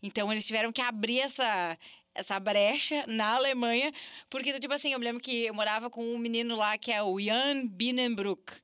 Então 0.03 0.31
eles 0.33 0.47
tiveram 0.47 0.72
que 0.72 0.81
abrir 0.81 1.20
essa 1.20 1.79
essa 2.14 2.41
brecha 2.41 3.05
na 3.07 3.35
Alemanha, 3.35 3.93
porque 4.31 4.59
tipo 4.59 4.72
assim, 4.72 4.91
eu 4.91 4.99
me 4.99 5.05
lembro 5.05 5.20
que 5.20 5.45
eu 5.45 5.53
morava 5.53 5.91
com 5.91 6.03
um 6.03 6.18
menino 6.18 6.57
lá 6.57 6.79
que 6.79 6.91
é 6.91 7.03
o 7.03 7.20
Jan 7.20 7.66
Binnenbruck. 7.66 8.55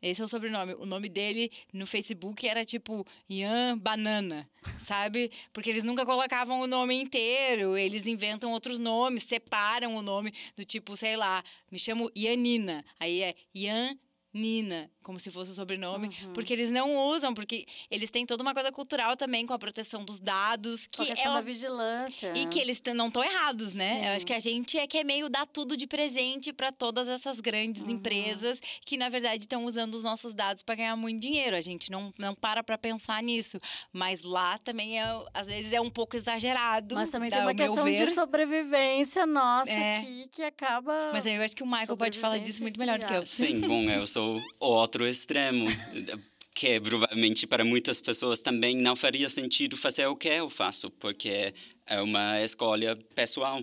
Esse 0.00 0.22
é 0.22 0.24
o 0.24 0.28
sobrenome. 0.28 0.74
O 0.74 0.86
nome 0.86 1.08
dele 1.08 1.50
no 1.72 1.84
Facebook 1.84 2.46
era 2.46 2.64
tipo 2.64 3.04
Ian 3.28 3.76
Banana, 3.78 4.48
sabe? 4.78 5.30
Porque 5.52 5.70
eles 5.70 5.82
nunca 5.82 6.06
colocavam 6.06 6.60
o 6.60 6.68
nome 6.68 6.94
inteiro, 6.94 7.76
eles 7.76 8.06
inventam 8.06 8.52
outros 8.52 8.78
nomes, 8.78 9.24
separam 9.24 9.96
o 9.96 10.02
nome 10.02 10.32
do 10.54 10.64
tipo, 10.64 10.96
sei 10.96 11.16
lá, 11.16 11.42
me 11.70 11.78
chamo 11.78 12.10
Ianina. 12.14 12.84
Aí 13.00 13.22
é 13.22 13.34
Ian 13.52 13.98
Nina, 14.32 14.90
como 15.08 15.18
se 15.18 15.30
fosse 15.30 15.52
o 15.52 15.54
sobrenome, 15.54 16.08
uhum. 16.08 16.34
porque 16.34 16.52
eles 16.52 16.68
não 16.68 16.94
usam, 17.08 17.32
porque 17.32 17.64
eles 17.90 18.10
têm 18.10 18.26
toda 18.26 18.42
uma 18.42 18.52
coisa 18.52 18.70
cultural 18.70 19.16
também 19.16 19.46
com 19.46 19.54
a 19.54 19.58
proteção 19.58 20.04
dos 20.04 20.20
dados, 20.20 20.86
que 20.86 20.98
com 20.98 21.02
a 21.02 21.06
questão 21.06 21.32
é 21.32 21.34
da 21.36 21.40
vigilância. 21.40 22.32
E 22.36 22.44
que 22.44 22.60
eles 22.60 22.78
não 22.94 23.06
estão 23.06 23.24
errados, 23.24 23.72
né? 23.72 23.94
Sim. 23.94 24.06
Eu 24.06 24.12
acho 24.12 24.26
que 24.26 24.34
a 24.34 24.38
gente 24.38 24.76
é 24.76 24.86
que 24.86 24.98
é 24.98 25.04
meio 25.04 25.30
dar 25.30 25.46
tudo 25.46 25.78
de 25.78 25.86
presente 25.86 26.52
para 26.52 26.70
todas 26.70 27.08
essas 27.08 27.40
grandes 27.40 27.84
uhum. 27.84 27.92
empresas 27.92 28.60
que 28.84 28.98
na 28.98 29.08
verdade 29.08 29.44
estão 29.44 29.64
usando 29.64 29.94
os 29.94 30.04
nossos 30.04 30.34
dados 30.34 30.62
para 30.62 30.74
ganhar 30.74 30.94
muito 30.94 31.22
dinheiro. 31.22 31.56
A 31.56 31.62
gente 31.62 31.90
não, 31.90 32.12
não 32.18 32.34
para 32.34 32.62
para 32.62 32.76
pensar 32.76 33.22
nisso, 33.22 33.58
mas 33.90 34.20
lá 34.20 34.58
também 34.58 35.00
é, 35.00 35.06
às 35.32 35.46
vezes 35.46 35.72
é 35.72 35.80
um 35.80 35.88
pouco 35.88 36.16
exagerado. 36.16 36.94
Mas 36.94 37.08
também 37.08 37.30
tem 37.30 37.40
uma 37.40 37.54
questão 37.54 37.84
ver. 37.84 38.04
de 38.04 38.12
sobrevivência 38.12 39.24
nossa 39.24 39.70
é. 39.70 39.96
aqui 39.96 40.28
que 40.30 40.42
acaba 40.42 41.12
Mas 41.14 41.24
eu 41.24 41.40
acho 41.40 41.56
que 41.56 41.62
o 41.62 41.66
Michael 41.66 41.96
pode 41.96 42.18
falar 42.18 42.36
disso 42.36 42.60
muito 42.60 42.78
melhor 42.78 42.98
do 42.98 43.06
que 43.06 43.14
eu. 43.14 43.22
Sim, 43.24 43.60
bom, 43.60 43.84
eu 43.84 44.06
sou 44.06 44.18
sou 44.18 44.42
o 44.60 44.66
outro 44.66 44.97
extremo, 45.06 45.66
que 46.54 46.80
provavelmente 46.80 47.46
para 47.46 47.64
muitas 47.64 48.00
pessoas 48.00 48.40
também 48.40 48.76
não 48.76 48.96
faria 48.96 49.28
sentido 49.28 49.76
fazer 49.76 50.06
o 50.06 50.16
que 50.16 50.28
eu 50.28 50.50
faço, 50.50 50.90
porque 50.90 51.54
é 51.86 52.00
uma 52.00 52.40
escolha 52.42 52.96
pessoal. 53.14 53.62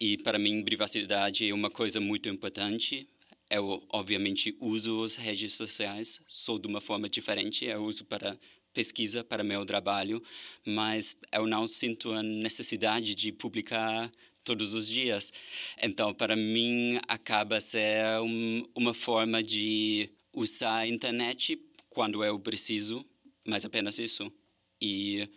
E 0.00 0.16
para 0.18 0.38
mim, 0.38 0.64
privacidade 0.64 1.48
é 1.48 1.54
uma 1.54 1.70
coisa 1.70 2.00
muito 2.00 2.28
importante. 2.28 3.08
Eu, 3.50 3.86
obviamente, 3.90 4.56
uso 4.60 5.04
as 5.04 5.16
redes 5.16 5.52
sociais, 5.52 6.20
sou 6.26 6.58
de 6.58 6.66
uma 6.66 6.80
forma 6.80 7.08
diferente. 7.08 7.66
Eu 7.66 7.84
uso 7.84 8.04
para 8.04 8.36
pesquisa, 8.72 9.22
para 9.22 9.44
meu 9.44 9.64
trabalho, 9.64 10.22
mas 10.66 11.16
eu 11.30 11.46
não 11.46 11.66
sinto 11.66 12.10
a 12.12 12.22
necessidade 12.22 13.14
de 13.14 13.30
publicar 13.30 14.10
todos 14.42 14.74
os 14.74 14.88
dias. 14.88 15.32
Então, 15.80 16.12
para 16.12 16.34
mim, 16.34 16.98
acaba 17.06 17.60
ser 17.60 18.20
um, 18.20 18.66
uma 18.74 18.94
forma 18.94 19.42
de 19.42 20.10
usar 20.34 20.78
a 20.78 20.86
internet 20.86 21.60
quando 21.90 22.24
eu 22.24 22.38
preciso, 22.38 23.04
mas 23.46 23.64
apenas 23.64 23.98
isso. 23.98 24.32
E 24.80 25.28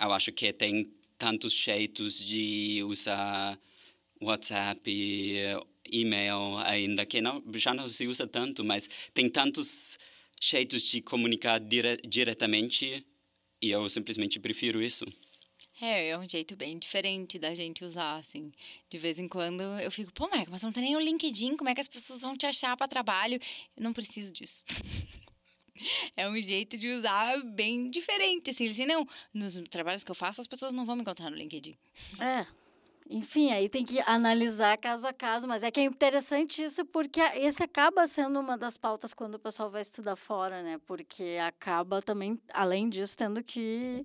eu 0.00 0.12
acho 0.12 0.32
que 0.32 0.52
tem 0.52 0.92
tantos 1.18 1.52
jeitos 1.52 2.24
de 2.24 2.82
usar 2.84 3.58
WhatsApp 4.20 4.90
e-mail 5.90 6.58
ainda 6.58 7.04
que 7.06 7.20
não, 7.20 7.42
já 7.54 7.74
não 7.74 7.88
se 7.88 8.06
usa 8.06 8.26
tanto, 8.26 8.64
mas 8.64 8.88
tem 9.12 9.28
tantos 9.28 9.98
jeitos 10.40 10.82
de 10.82 11.00
comunicar 11.00 11.58
dire 11.58 11.96
diretamente 12.06 13.04
e 13.60 13.70
eu 13.70 13.88
simplesmente 13.88 14.38
prefiro 14.38 14.80
isso. 14.82 15.04
É, 15.80 16.08
é 16.08 16.18
um 16.18 16.28
jeito 16.28 16.56
bem 16.56 16.76
diferente 16.78 17.38
da 17.38 17.54
gente 17.54 17.84
usar, 17.84 18.16
assim. 18.16 18.52
De 18.90 18.98
vez 18.98 19.18
em 19.18 19.28
quando 19.28 19.62
eu 19.62 19.90
fico, 19.90 20.12
pô, 20.12 20.28
Meca, 20.28 20.50
mas 20.50 20.62
não 20.62 20.72
tem 20.72 20.82
nem 20.82 20.96
o 20.96 21.00
LinkedIn, 21.00 21.56
como 21.56 21.70
é 21.70 21.74
que 21.74 21.80
as 21.80 21.88
pessoas 21.88 22.20
vão 22.20 22.36
te 22.36 22.46
achar 22.46 22.76
para 22.76 22.88
trabalho? 22.88 23.40
Eu 23.76 23.82
não 23.82 23.92
preciso 23.92 24.32
disso. 24.32 24.64
é 26.16 26.28
um 26.28 26.40
jeito 26.40 26.76
de 26.76 26.88
usar 26.88 27.40
bem 27.42 27.90
diferente, 27.90 28.50
assim. 28.50 28.68
Assim, 28.68 28.86
não, 28.86 29.06
nos 29.32 29.54
trabalhos 29.70 30.02
que 30.02 30.10
eu 30.10 30.16
faço, 30.16 30.40
as 30.40 30.48
pessoas 30.48 30.72
não 30.72 30.84
vão 30.84 30.96
me 30.96 31.02
encontrar 31.02 31.30
no 31.30 31.36
LinkedIn. 31.36 31.76
É. 32.20 32.46
Enfim, 33.10 33.52
aí 33.52 33.70
tem 33.70 33.84
que 33.84 34.00
analisar 34.00 34.76
caso 34.76 35.08
a 35.08 35.14
caso, 35.14 35.48
mas 35.48 35.62
é 35.62 35.70
que 35.70 35.80
é 35.80 35.84
interessante 35.84 36.62
isso 36.62 36.84
porque 36.84 37.20
esse 37.36 37.62
acaba 37.62 38.06
sendo 38.06 38.38
uma 38.38 38.58
das 38.58 38.76
pautas 38.76 39.14
quando 39.14 39.36
o 39.36 39.38
pessoal 39.38 39.70
vai 39.70 39.80
estudar 39.80 40.14
fora, 40.14 40.62
né? 40.62 40.78
Porque 40.86 41.38
acaba 41.40 42.02
também, 42.02 42.38
além 42.52 42.86
disso, 42.90 43.16
tendo 43.16 43.42
que 43.42 44.02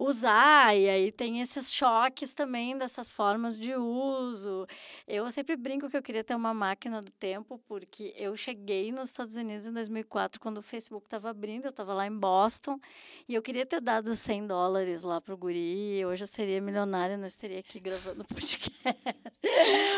usar, 0.00 0.74
e 0.74 0.88
aí 0.88 1.12
tem 1.12 1.42
esses 1.42 1.70
choques 1.70 2.32
também 2.32 2.76
dessas 2.76 3.12
formas 3.12 3.58
de 3.58 3.74
uso. 3.74 4.66
Eu 5.06 5.30
sempre 5.30 5.56
brinco 5.56 5.90
que 5.90 5.96
eu 5.96 6.02
queria 6.02 6.24
ter 6.24 6.34
uma 6.34 6.54
máquina 6.54 7.02
do 7.02 7.12
tempo, 7.12 7.60
porque 7.68 8.14
eu 8.16 8.34
cheguei 8.34 8.90
nos 8.90 9.10
Estados 9.10 9.36
Unidos 9.36 9.66
em 9.66 9.72
2004, 9.74 10.40
quando 10.40 10.56
o 10.56 10.62
Facebook 10.62 11.04
estava 11.04 11.28
abrindo, 11.28 11.66
eu 11.66 11.70
estava 11.70 11.92
lá 11.92 12.06
em 12.06 12.16
Boston, 12.16 12.80
e 13.28 13.34
eu 13.34 13.42
queria 13.42 13.66
ter 13.66 13.82
dado 13.82 14.14
100 14.14 14.46
dólares 14.46 15.02
lá 15.02 15.20
pro 15.20 15.36
guri, 15.36 16.02
hoje 16.06 16.22
eu 16.22 16.26
seria 16.26 16.62
milionária, 16.62 17.18
não 17.18 17.26
estaria 17.26 17.60
aqui 17.60 17.78
gravando 17.78 18.24
podcast, 18.32 18.98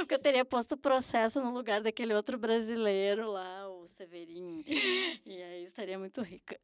porque 0.01 0.15
eu 0.15 0.19
teria 0.19 0.45
posto 0.45 0.77
processo 0.77 1.41
no 1.41 1.53
lugar 1.53 1.81
daquele 1.81 2.13
outro 2.13 2.37
brasileiro 2.37 3.31
lá, 3.31 3.69
o 3.69 3.87
Severinho, 3.87 4.65
e 5.25 5.43
aí 5.43 5.63
estaria 5.63 5.97
muito 5.97 6.21
rica. 6.23 6.59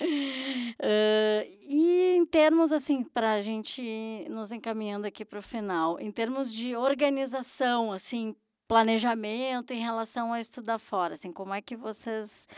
Uh, 0.00 1.58
e 1.62 2.14
em 2.16 2.26
termos, 2.26 2.72
assim, 2.72 3.02
para 3.02 3.32
a 3.32 3.40
gente 3.40 4.26
nos 4.30 4.52
encaminhando 4.52 5.06
aqui 5.06 5.24
para 5.24 5.38
o 5.38 5.42
final, 5.42 5.98
em 6.00 6.10
termos 6.10 6.52
de 6.52 6.76
organização, 6.76 7.92
assim, 7.92 8.34
planejamento 8.66 9.72
em 9.72 9.80
relação 9.80 10.32
a 10.32 10.40
estudar 10.40 10.78
fora, 10.78 11.14
assim, 11.14 11.32
como 11.32 11.54
é 11.54 11.60
que 11.60 11.76
vocês 11.76 12.48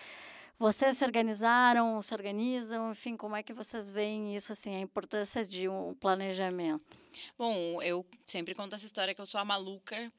Vocês 0.58 0.98
se 0.98 1.04
organizaram, 1.04 2.02
se 2.02 2.12
organizam, 2.12 2.90
enfim, 2.90 3.16
como 3.16 3.34
é 3.34 3.42
que 3.42 3.54
vocês 3.54 3.90
veem 3.90 4.36
isso, 4.36 4.52
assim, 4.52 4.76
a 4.76 4.80
importância 4.80 5.42
de 5.42 5.66
um 5.66 5.94
planejamento? 5.94 6.84
Bom, 7.38 7.80
eu 7.80 8.04
sempre 8.26 8.54
conto 8.54 8.74
essa 8.74 8.84
história 8.84 9.14
que 9.14 9.20
eu 9.22 9.26
sou 9.26 9.40
a 9.40 9.44
maluca 9.44 10.12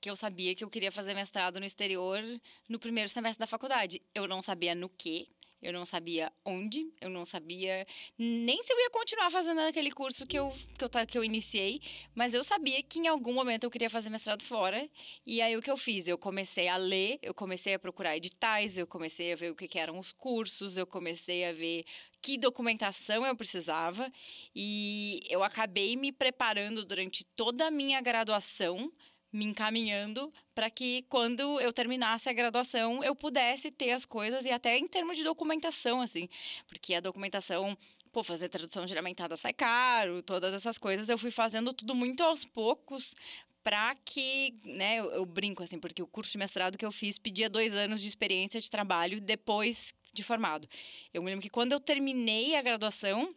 que 0.00 0.10
eu 0.10 0.16
sabia 0.16 0.54
que 0.54 0.62
eu 0.62 0.68
queria 0.68 0.92
fazer 0.92 1.14
mestrado 1.14 1.58
no 1.58 1.66
exterior 1.66 2.20
no 2.68 2.78
primeiro 2.78 3.08
semestre 3.08 3.38
da 3.40 3.46
faculdade. 3.46 4.02
Eu 4.14 4.28
não 4.28 4.42
sabia 4.42 4.74
no 4.74 4.88
que, 4.88 5.26
eu 5.66 5.72
não 5.72 5.84
sabia 5.84 6.32
onde, 6.44 6.88
eu 7.00 7.10
não 7.10 7.24
sabia 7.24 7.84
nem 8.16 8.62
se 8.62 8.72
eu 8.72 8.78
ia 8.78 8.90
continuar 8.90 9.30
fazendo 9.30 9.60
aquele 9.62 9.90
curso 9.90 10.24
que 10.24 10.38
eu, 10.38 10.54
que 10.78 10.84
eu, 10.84 11.06
que 11.06 11.18
eu 11.18 11.24
iniciei, 11.24 11.80
mas 12.14 12.34
eu 12.34 12.44
sabia 12.44 12.80
que 12.84 13.00
em 13.00 13.08
algum 13.08 13.34
momento 13.34 13.64
eu 13.64 13.70
queria 13.70 13.90
fazer 13.90 14.08
mestrado 14.08 14.44
fora. 14.44 14.88
E 15.26 15.42
aí 15.42 15.56
o 15.56 15.60
que 15.60 15.70
eu 15.70 15.76
fiz? 15.76 16.06
Eu 16.06 16.16
comecei 16.16 16.68
a 16.68 16.76
ler, 16.76 17.18
eu 17.20 17.34
comecei 17.34 17.74
a 17.74 17.80
procurar 17.80 18.16
editais, 18.16 18.78
eu 18.78 18.86
comecei 18.86 19.32
a 19.32 19.36
ver 19.36 19.50
o 19.50 19.56
que, 19.56 19.66
que 19.66 19.76
eram 19.76 19.98
os 19.98 20.12
cursos, 20.12 20.76
eu 20.76 20.86
comecei 20.86 21.44
a 21.44 21.52
ver 21.52 21.84
que 22.22 22.38
documentação 22.38 23.26
eu 23.26 23.36
precisava 23.36 24.08
e 24.54 25.20
eu 25.28 25.42
acabei 25.42 25.96
me 25.96 26.12
preparando 26.12 26.84
durante 26.84 27.24
toda 27.24 27.66
a 27.66 27.70
minha 27.72 28.00
graduação 28.00 28.92
me 29.36 29.44
encaminhando 29.44 30.32
para 30.54 30.70
que 30.70 31.04
quando 31.08 31.60
eu 31.60 31.72
terminasse 31.72 32.28
a 32.28 32.32
graduação 32.32 33.04
eu 33.04 33.14
pudesse 33.14 33.70
ter 33.70 33.90
as 33.90 34.04
coisas 34.04 34.44
e 34.44 34.50
até 34.50 34.78
em 34.78 34.88
termos 34.88 35.16
de 35.16 35.22
documentação 35.22 36.00
assim, 36.00 36.28
porque 36.66 36.94
a 36.94 37.00
documentação 37.00 37.76
pô, 38.10 38.24
fazer 38.24 38.48
tradução 38.48 38.86
geramentada 38.86 39.36
sai 39.36 39.52
caro, 39.52 40.22
todas 40.22 40.54
essas 40.54 40.78
coisas 40.78 41.08
eu 41.08 41.18
fui 41.18 41.30
fazendo 41.30 41.72
tudo 41.74 41.94
muito 41.94 42.22
aos 42.22 42.44
poucos 42.44 43.14
para 43.62 43.94
que, 44.04 44.54
né, 44.64 45.00
eu, 45.00 45.10
eu, 45.10 45.26
brinco 45.26 45.62
assim, 45.62 45.78
porque 45.78 46.00
o 46.00 46.06
curso 46.06 46.30
de 46.30 46.38
mestrado 46.38 46.78
que 46.78 46.86
eu 46.86 46.92
fiz 46.92 47.18
pedia 47.18 47.50
dois 47.50 47.74
anos 47.74 48.00
de 48.00 48.06
experiência 48.06 48.60
de 48.60 48.70
trabalho 48.70 49.20
depois 49.20 49.92
de 50.14 50.22
formado. 50.22 50.68
Eu 51.12 51.20
me 51.20 51.30
lembro 51.30 51.42
que 51.42 51.50
quando 51.50 51.72
eu 51.72 51.80
terminei 51.80 52.54
a 52.54 52.62
graduação, 52.62 53.34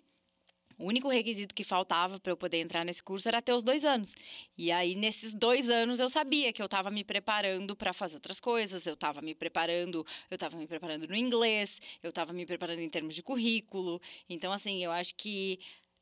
o 0.80 0.88
único 0.88 1.10
requisito 1.10 1.54
que 1.54 1.64
faltava 1.64 2.20
para 2.20 2.32
eu 2.32 2.38
poder 2.38 2.58
entrar 2.58 2.86
nesse 2.86 3.04
curso 3.04 3.28
era 3.28 3.42
ter 3.42 3.54
os 3.54 3.64
dois 3.64 3.84
anos. 3.84 4.16
E 4.58 4.72
aí, 4.72 4.96
nesses 4.96 5.34
dois 5.34 5.70
anos, 5.70 6.00
eu 6.00 6.10
sabia 6.10 6.54
que 6.54 6.62
eu 6.62 6.66
estava 6.66 6.90
me 6.90 7.04
preparando 7.04 7.76
para 7.76 7.92
fazer 7.92 8.16
outras 8.16 8.40
coisas, 8.40 8.88
eu 8.88 8.94
estava 8.94 9.22
me 9.22 9.36
preparando, 9.36 10.06
eu 10.32 10.36
estava 10.36 10.58
me 10.58 10.66
preparando 10.66 11.06
no 11.08 11.16
inglês, 11.16 11.80
eu 12.02 12.10
estava 12.10 12.32
me 12.32 12.46
preparando 12.46 12.80
em 12.80 12.90
termos 12.90 13.14
de 13.14 13.22
currículo. 13.22 14.02
Então, 14.30 14.54
assim, 14.54 14.84
eu 14.84 14.92
acho 14.92 15.14
que 15.16 15.60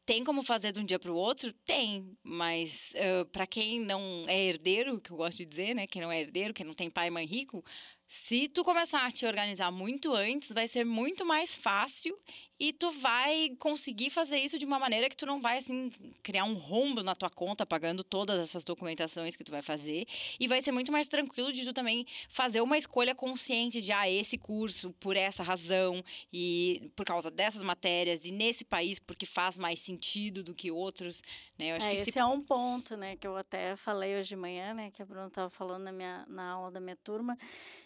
tem 0.07 0.23
como 0.23 0.41
fazer 0.41 0.71
de 0.71 0.79
um 0.79 0.85
dia 0.85 0.97
para 0.97 1.11
o 1.11 1.15
outro? 1.15 1.51
Tem, 1.65 2.17
mas 2.23 2.93
uh, 2.95 3.25
para 3.25 3.45
quem 3.45 3.81
não 3.81 4.23
é 4.27 4.41
herdeiro, 4.45 5.01
que 5.01 5.11
eu 5.11 5.17
gosto 5.17 5.39
de 5.39 5.45
dizer, 5.45 5.75
né? 5.75 5.85
Quem 5.85 6.01
não 6.01 6.09
é 6.09 6.21
herdeiro, 6.21 6.53
quem 6.53 6.65
não 6.65 6.73
tem 6.73 6.89
pai 6.89 7.09
e 7.09 7.11
mãe 7.11 7.25
rico, 7.25 7.61
se 8.07 8.47
tu 8.47 8.63
começar 8.63 9.05
a 9.05 9.11
te 9.11 9.25
organizar 9.25 9.69
muito 9.69 10.13
antes, 10.13 10.53
vai 10.53 10.65
ser 10.65 10.85
muito 10.85 11.25
mais 11.25 11.53
fácil 11.53 12.17
e 12.59 12.71
tu 12.71 12.89
vai 12.89 13.55
conseguir 13.59 14.09
fazer 14.09 14.37
isso 14.37 14.57
de 14.57 14.65
uma 14.65 14.79
maneira 14.79 15.09
que 15.09 15.17
tu 15.17 15.25
não 15.25 15.41
vai 15.41 15.57
assim 15.57 15.91
criar 16.23 16.45
um 16.45 16.53
rombo 16.53 17.03
na 17.03 17.13
tua 17.13 17.29
conta 17.29 17.65
pagando 17.65 18.03
todas 18.03 18.39
essas 18.39 18.63
documentações 18.63 19.35
que 19.35 19.43
tu 19.43 19.51
vai 19.51 19.61
fazer 19.61 20.07
e 20.39 20.47
vai 20.47 20.61
ser 20.61 20.71
muito 20.71 20.91
mais 20.91 21.07
tranquilo 21.07 21.51
de 21.51 21.65
tu 21.65 21.73
também 21.73 22.05
fazer 22.29 22.61
uma 22.61 22.77
escolha 22.77 23.13
consciente 23.13 23.81
de 23.81 23.91
ah, 23.91 24.09
esse 24.09 24.37
curso 24.37 24.95
por 25.01 25.17
essa 25.17 25.43
razão 25.43 26.01
e 26.31 26.89
por 26.95 27.05
causa 27.05 27.29
dessas 27.29 27.61
matérias 27.61 28.25
e 28.25 28.31
nesse 28.31 28.63
país 28.63 28.99
porque 28.99 29.25
faz 29.25 29.57
mais 29.57 29.81
sentido 29.81 30.41
do 30.41 30.53
que 30.53 30.71
outros, 30.71 31.21
né? 31.59 31.71
Eu 31.71 31.75
acho 31.75 31.87
é, 31.87 31.89
que 31.93 32.01
esse 32.01 32.11
se... 32.13 32.19
é 32.19 32.25
um 32.25 32.41
ponto, 32.41 32.95
né, 32.95 33.17
que 33.17 33.27
eu 33.27 33.35
até 33.35 33.75
falei 33.75 34.17
hoje 34.17 34.29
de 34.29 34.35
manhã, 34.35 34.73
né, 34.73 34.91
que 34.91 35.01
a 35.01 35.05
Bruna 35.05 35.27
estava 35.27 35.49
falando 35.49 35.83
na 35.83 35.91
minha 35.91 36.25
na 36.27 36.51
aula 36.51 36.71
da 36.71 36.79
minha 36.79 36.95
turma 36.95 37.37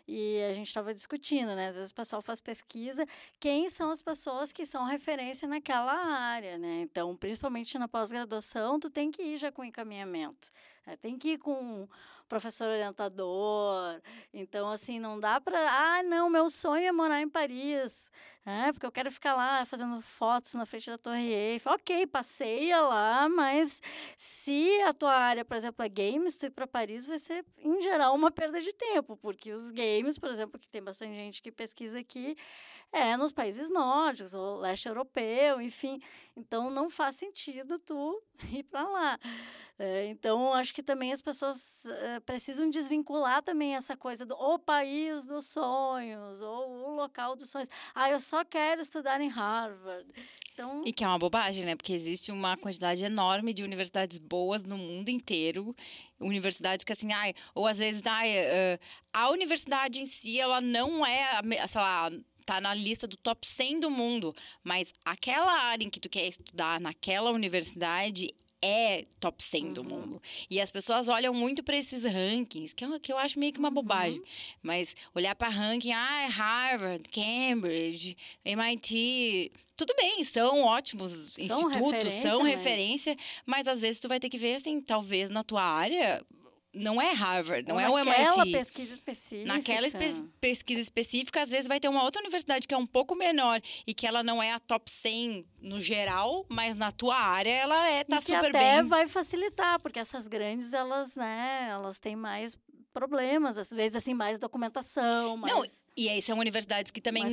e 0.08 0.42
a 0.50 0.54
gente 0.54 0.68
estava 0.68 0.94
discutindo, 0.94 1.56
né? 1.56 1.70
Às 1.70 1.76
vezes 1.76 1.92
o 1.92 1.96
pessoal 1.96 2.22
faz 2.22 2.40
pesquisa, 2.40 3.06
quem 3.40 3.70
são 3.70 3.92
as 3.92 4.02
pessoas 4.02 4.52
que 4.52 4.66
são 4.66 4.86
referência 4.86 5.48
naquela 5.48 5.94
área, 5.94 6.58
né? 6.58 6.82
Então, 6.82 7.16
principalmente 7.16 7.78
na 7.78 7.88
pós-graduação, 7.88 8.80
tu 8.80 8.90
tem 8.90 9.12
que 9.12 9.22
ir 9.22 9.38
já 9.38 9.52
com 9.52 9.64
encaminhamento. 9.64 10.50
Né? 10.86 10.98
Tem 10.98 11.18
que 11.18 11.34
ir 11.34 11.38
com 11.38 11.88
professor 12.32 12.70
orientador. 12.70 14.02
Então, 14.34 14.70
assim, 14.70 15.00
não 15.00 15.20
dá 15.20 15.42
para. 15.42 15.60
Ah, 15.60 16.02
não, 16.04 16.30
meu 16.30 16.50
sonho 16.50 16.88
é 16.88 16.92
morar 16.92 17.22
em 17.22 17.28
Paris. 17.28 18.10
É, 18.46 18.72
porque 18.72 18.86
eu 18.86 18.92
quero 18.92 19.12
ficar 19.12 19.36
lá 19.36 19.66
fazendo 19.66 20.02
fotos 20.02 20.56
na 20.56 20.66
frente 20.66 20.90
da 20.90 20.98
Torre 20.98 21.32
Eiffel. 21.32 21.74
Ok, 21.74 22.08
passeia 22.08 22.82
lá, 22.82 23.30
mas 23.30 23.82
se 24.16 24.82
a 24.84 24.94
tua 24.94 25.14
área, 25.14 25.46
por 25.46 25.56
exemplo, 25.56 25.86
é 25.86 25.90
games, 25.90 26.38
tu 26.38 26.46
ir 26.46 26.50
para 26.50 26.66
Paris 26.66 27.06
vai 27.06 27.20
ser, 27.20 27.46
em 27.60 27.82
geral, 27.84 28.16
uma 28.16 28.32
perda 28.32 28.60
de 28.60 28.74
tempo, 28.74 29.16
porque 29.18 29.52
os 29.52 29.70
games, 29.70 30.18
por 30.18 30.30
exemplo, 30.30 30.58
que 30.58 30.70
tem 30.70 30.82
bastante 30.82 31.14
gente 31.14 31.42
que 31.42 31.52
pesquisa 31.52 32.00
aqui, 32.00 32.36
é 32.92 33.16
nos 33.16 33.32
países 33.32 33.70
nórdicos, 33.70 34.34
ou 34.34 34.58
leste 34.60 34.88
europeu, 34.88 35.62
enfim. 35.62 36.02
Então, 36.36 36.70
não 36.70 36.90
faz 36.90 37.16
sentido 37.16 37.80
tu 37.80 38.22
ir 38.52 38.64
para 38.64 38.88
lá. 38.88 39.20
É, 39.80 40.08
então, 40.08 40.54
acho 40.54 40.74
que 40.74 40.84
também 40.84 41.12
as 41.12 41.22
pessoas 41.22 41.86
é, 41.86 42.20
precisam 42.20 42.70
desvincular 42.70 43.42
também 43.42 43.76
essa 43.76 43.98
coisa 43.98 44.26
do 44.26 44.36
o 44.36 44.60
país 44.60 45.26
dos 45.26 45.46
sonhos, 45.48 46.42
ou 46.42 46.90
o 46.90 46.96
local 46.96 47.36
dos 47.36 47.50
sonhos. 47.50 47.70
Ah, 47.96 48.12
eu 48.12 48.20
só 48.20 48.44
quero 48.46 48.82
estudar 48.82 49.20
em 49.22 49.30
Harvard. 49.30 50.08
Então... 50.54 50.84
E 50.86 50.94
que 50.94 51.04
é 51.04 51.08
uma 51.08 51.18
bobagem, 51.18 51.66
né? 51.66 51.76
Porque 51.76 51.94
existe 51.94 52.32
uma 52.32 52.56
quantidade 52.58 53.04
enorme 53.04 53.54
de 53.54 53.64
universidades 53.64 54.20
boas 54.20 54.64
no 54.64 54.78
mundo 54.78 55.10
inteiro. 55.10 55.76
Universidades 56.20 56.84
que, 56.84 56.92
assim, 56.92 57.12
ai, 57.12 57.34
ou 57.56 57.66
às 57.66 57.80
vezes, 57.80 58.06
ai, 58.06 58.38
uh, 58.38 58.80
a 59.14 59.30
universidade 59.30 60.00
em 60.00 60.06
si, 60.06 60.40
ela 60.40 60.62
não 60.62 61.06
é, 61.06 61.42
sei 61.68 61.82
lá, 61.82 62.12
tá 62.52 62.60
na 62.60 62.74
lista 62.74 63.08
do 63.08 63.16
top 63.16 63.48
100 63.48 63.80
do 63.80 63.90
mundo, 63.90 64.36
mas 64.62 64.94
aquela 65.06 65.54
área 65.54 65.86
em 65.86 65.90
que 65.90 66.02
tu 66.02 66.10
quer 66.10 66.28
estudar 66.28 66.82
naquela 66.82 67.32
universidade 67.32 68.34
é 68.62 69.06
top 69.22 69.42
100 69.42 69.64
uhum. 69.64 69.74
do 69.74 69.84
mundo. 69.86 70.22
E 70.50 70.60
as 70.60 70.70
pessoas 70.70 71.08
olham 71.08 71.34
muito 71.34 71.64
para 71.64 71.78
esses 71.78 72.04
rankings, 72.04 72.74
que 72.76 72.84
eu, 72.84 73.00
que 73.00 73.12
eu 73.12 73.18
acho 73.18 73.40
meio 73.40 73.54
que 73.54 73.60
uma 73.60 73.70
uhum. 73.70 73.76
bobagem. 73.76 74.22
Mas 74.62 74.94
olhar 75.16 75.34
para 75.34 75.48
ranking, 75.48 75.94
ah, 75.94 76.24
é 76.24 76.28
Harvard, 76.28 77.04
Cambridge, 77.10 78.18
MIT, 78.44 79.50
tudo 79.74 79.96
bem, 79.96 80.22
são 80.26 80.64
ótimos 80.64 81.14
são 81.14 81.46
institutos, 81.46 81.94
referência, 81.94 82.22
são 82.22 82.42
mas... 82.42 82.52
referência, 82.52 83.18
mas 83.46 83.68
às 83.68 83.80
vezes 83.80 84.02
tu 84.02 84.10
vai 84.10 84.20
ter 84.20 84.28
que 84.28 84.38
ver 84.38 84.56
assim, 84.56 84.82
talvez 84.82 85.30
na 85.30 85.42
tua 85.42 85.64
área 85.64 86.22
não 86.74 87.02
é 87.02 87.12
Harvard, 87.12 87.68
não 87.68 87.76
Ou 87.76 87.82
é 87.82 87.90
o 87.90 88.00
MIT. 88.00 88.22
Naquela 88.22 88.46
pesquisa 88.46 88.94
específica. 88.94 89.54
Naquela 89.54 89.88
espe 89.88 90.24
pesquisa 90.40 90.82
específica, 90.82 91.42
às 91.42 91.50
vezes 91.50 91.68
vai 91.68 91.80
ter 91.80 91.90
uma 91.90 92.04
outra 92.04 92.22
universidade 92.22 92.68
que 92.68 92.74
é 92.74 92.78
um 92.78 92.86
pouco 92.86 93.16
menor 93.16 93.62
e 93.86 93.94
que 93.94 94.08
ela 94.08 94.24
não 94.24 94.42
é 94.42 94.52
a 94.52 94.60
top 94.60 94.90
100 94.90 95.46
no 95.62 95.80
geral, 95.82 96.46
mas 96.50 96.76
na 96.76 96.92
tua 96.92 97.18
área 97.18 97.52
ela 97.52 97.90
é 97.90 98.04
tá 98.04 98.18
e 98.18 98.22
super 98.22 98.50
até 98.50 98.82
bem. 98.82 98.90
vai 98.90 99.08
facilitar, 99.08 99.80
porque 99.82 100.00
essas 100.00 100.28
grandes 100.28 100.74
elas, 100.74 101.16
né, 101.16 101.68
elas 101.70 102.00
têm 102.00 102.16
mais 102.16 102.58
problemas, 102.94 103.58
às 103.58 103.70
vezes 103.70 103.96
assim 103.96 104.14
mais 104.14 104.38
documentação, 104.38 105.38
mais 105.38 105.54
Não, 105.54 105.66
e 105.96 106.10
aí 106.10 106.22
são 106.22 106.38
universidades 106.38 106.92
que 106.92 107.00
também 107.00 107.24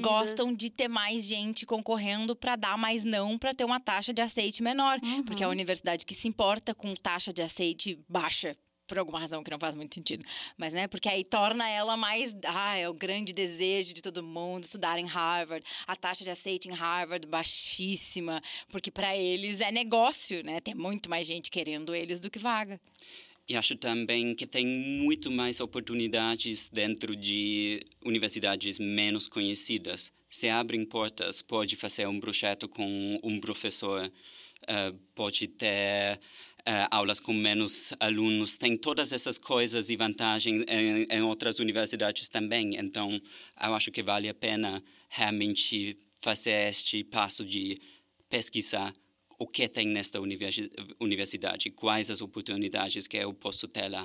gostam 0.00 0.54
de 0.54 0.70
ter 0.70 0.88
mais 0.88 1.24
gente 1.24 1.64
concorrendo 1.64 2.36
para 2.36 2.56
dar 2.56 2.76
mais 2.76 3.04
não, 3.04 3.38
para 3.38 3.54
ter 3.54 3.64
uma 3.64 3.80
taxa 3.80 4.12
de 4.12 4.20
aceite 4.20 4.62
menor, 4.62 4.98
uhum. 5.02 5.22
porque 5.22 5.42
é 5.42 5.46
a 5.46 5.48
universidade 5.48 6.04
que 6.04 6.14
se 6.14 6.28
importa 6.28 6.74
com 6.74 6.94
taxa 6.94 7.32
de 7.32 7.42
aceite 7.42 7.98
baixa 8.08 8.56
por 8.88 8.98
alguma 8.98 9.20
razão 9.20 9.44
que 9.44 9.50
não 9.50 9.58
faz 9.58 9.74
muito 9.74 9.94
sentido. 9.94 10.24
Mas, 10.56 10.72
né, 10.72 10.88
porque 10.88 11.08
aí 11.08 11.22
torna 11.22 11.68
ela 11.68 11.96
mais. 11.96 12.34
Ah, 12.44 12.76
é 12.76 12.88
o 12.88 12.94
grande 12.94 13.32
desejo 13.32 13.92
de 13.94 14.02
todo 14.02 14.22
mundo 14.22 14.64
estudar 14.64 14.98
em 14.98 15.06
Harvard. 15.06 15.64
A 15.86 15.94
taxa 15.94 16.24
de 16.24 16.30
aceite 16.30 16.68
em 16.68 16.72
Harvard 16.72 17.26
baixíssima, 17.26 18.42
porque 18.68 18.90
para 18.90 19.16
eles 19.16 19.60
é 19.60 19.70
negócio, 19.70 20.42
né? 20.42 20.60
Tem 20.60 20.74
muito 20.74 21.08
mais 21.10 21.26
gente 21.26 21.50
querendo 21.50 21.94
eles 21.94 22.18
do 22.18 22.30
que 22.30 22.38
vaga. 22.38 22.80
E 23.48 23.56
acho 23.56 23.76
também 23.76 24.34
que 24.34 24.46
tem 24.46 24.66
muito 24.66 25.30
mais 25.30 25.58
oportunidades 25.58 26.68
dentro 26.68 27.16
de 27.16 27.80
universidades 28.04 28.78
menos 28.78 29.26
conhecidas. 29.26 30.12
Se 30.28 30.50
abrem 30.50 30.84
portas, 30.84 31.40
pode 31.40 31.74
fazer 31.74 32.06
um 32.06 32.20
projeto 32.20 32.68
com 32.68 33.18
um 33.22 33.40
professor, 33.40 34.04
uh, 34.04 34.98
pode 35.14 35.46
ter 35.46 36.20
aulas 36.90 37.20
com 37.20 37.32
menos 37.32 37.92
alunos, 37.98 38.54
tem 38.54 38.76
todas 38.76 39.12
essas 39.12 39.38
coisas 39.38 39.90
e 39.90 39.96
vantagens 39.96 40.64
em, 40.68 41.06
em, 41.10 41.22
outras 41.22 41.58
universidades 41.58 42.28
também. 42.28 42.76
Então, 42.76 43.20
eu 43.62 43.74
acho 43.74 43.90
que 43.90 44.02
vale 44.02 44.28
a 44.28 44.34
pena 44.34 44.82
realmente 45.08 45.98
fazer 46.20 46.68
este 46.68 47.02
passo 47.04 47.44
de 47.44 47.80
pesquisar 48.28 48.92
o 49.38 49.46
que 49.46 49.68
tem 49.68 49.86
nesta 49.88 50.20
universidade, 51.00 51.70
quais 51.70 52.10
as 52.10 52.20
oportunidades 52.20 53.06
que 53.06 53.16
eu 53.16 53.32
posso 53.32 53.68
ter 53.68 53.88
lá. 53.88 54.04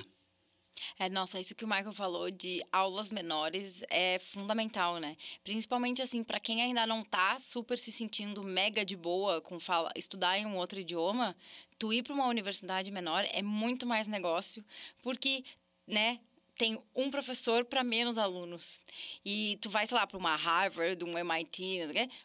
É, 0.98 1.08
nossa, 1.08 1.40
isso 1.40 1.54
que 1.54 1.64
o 1.64 1.68
Michael 1.68 1.92
falou 1.92 2.30
de 2.30 2.62
aulas 2.70 3.10
menores 3.10 3.82
é 3.90 4.18
fundamental, 4.18 4.98
né? 4.98 5.16
Principalmente 5.42 6.02
assim, 6.02 6.22
para 6.22 6.40
quem 6.40 6.62
ainda 6.62 6.86
não 6.86 7.04
tá 7.04 7.38
super 7.38 7.78
se 7.78 7.90
sentindo 7.90 8.42
mega 8.42 8.84
de 8.84 8.96
boa 8.96 9.40
com 9.40 9.58
fala, 9.58 9.90
estudar 9.96 10.38
em 10.38 10.46
um 10.46 10.56
outro 10.56 10.78
idioma, 10.78 11.36
tu 11.78 11.92
ir 11.92 12.02
para 12.02 12.14
uma 12.14 12.26
universidade 12.26 12.90
menor 12.90 13.26
é 13.30 13.42
muito 13.42 13.86
mais 13.86 14.06
negócio, 14.06 14.64
porque, 15.02 15.44
né, 15.86 16.20
tem 16.56 16.80
um 16.94 17.10
professor 17.10 17.64
para 17.64 17.82
menos 17.82 18.16
alunos. 18.16 18.80
E 19.24 19.58
tu 19.60 19.68
vai, 19.68 19.86
sei 19.86 19.96
lá, 19.96 20.06
para 20.06 20.16
uma 20.16 20.36
Harvard, 20.36 21.02
um 21.04 21.18
MIT, 21.18 21.80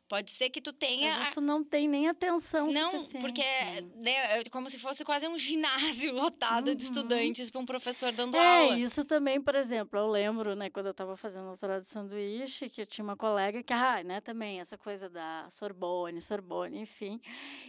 pode 0.07 0.29
ser 0.29 0.49
que 0.49 0.61
tu 0.61 0.71
tenha. 0.71 1.09
Às 1.09 1.17
vezes 1.17 1.33
tu 1.33 1.41
não 1.41 1.63
tem 1.63 1.87
nem 1.87 2.07
atenção 2.07 2.67
não, 2.67 2.91
suficiente. 2.91 3.21
porque 3.21 3.43
né, 3.95 4.39
é 4.39 4.43
como 4.51 4.69
se 4.69 4.77
fosse 4.77 5.03
quase 5.03 5.27
um 5.27 5.37
ginásio 5.37 6.13
lotado 6.13 6.69
uhum. 6.69 6.75
de 6.75 6.83
estudantes 6.83 7.49
para 7.49 7.61
um 7.61 7.65
professor 7.65 8.11
dando 8.11 8.37
é, 8.37 8.61
aula. 8.61 8.75
É, 8.75 8.79
isso 8.79 9.03
também, 9.03 9.41
por 9.41 9.55
exemplo, 9.55 9.99
eu 9.99 10.07
lembro, 10.07 10.55
né, 10.55 10.69
quando 10.69 10.87
eu 10.87 10.91
estava 10.91 11.17
fazendo 11.17 11.47
doutorado 11.47 11.81
de 11.81 11.87
sanduíche, 11.87 12.69
que 12.69 12.81
eu 12.81 12.85
tinha 12.85 13.03
uma 13.03 13.17
colega 13.17 13.63
que, 13.63 13.73
ah, 13.73 14.03
né, 14.03 14.21
também 14.21 14.59
essa 14.59 14.77
coisa 14.77 15.09
da 15.09 15.47
Sorbonne, 15.49 16.21
Sorbonne, 16.21 16.79
enfim. 16.79 17.19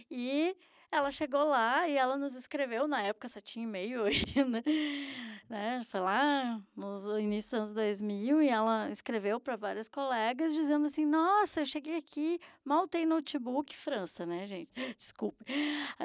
E 0.09 0.55
ela 0.91 1.09
chegou 1.09 1.45
lá 1.45 1.87
e 1.87 1.95
ela 1.95 2.17
nos 2.17 2.35
escreveu, 2.35 2.85
na 2.87 3.01
época 3.01 3.27
só 3.29 3.39
tinha 3.39 3.63
e-mail 3.63 4.03
ainda, 4.35 4.61
né? 5.49 5.81
Foi 5.85 6.01
lá 6.01 6.59
no 6.75 7.17
início 7.17 7.51
dos 7.51 7.59
anos 7.59 7.73
2000 7.73 8.41
e 8.41 8.49
ela 8.49 8.89
escreveu 8.91 9.39
para 9.39 9.55
vários 9.55 9.87
colegas 9.87 10.53
dizendo 10.53 10.87
assim: 10.87 11.05
Nossa, 11.05 11.61
eu 11.61 11.65
cheguei 11.65 11.95
aqui, 11.95 12.39
mal 12.65 12.87
tem 12.87 13.05
notebook, 13.05 13.75
França, 13.75 14.25
né, 14.25 14.45
gente? 14.45 14.69
Desculpe, 14.95 15.45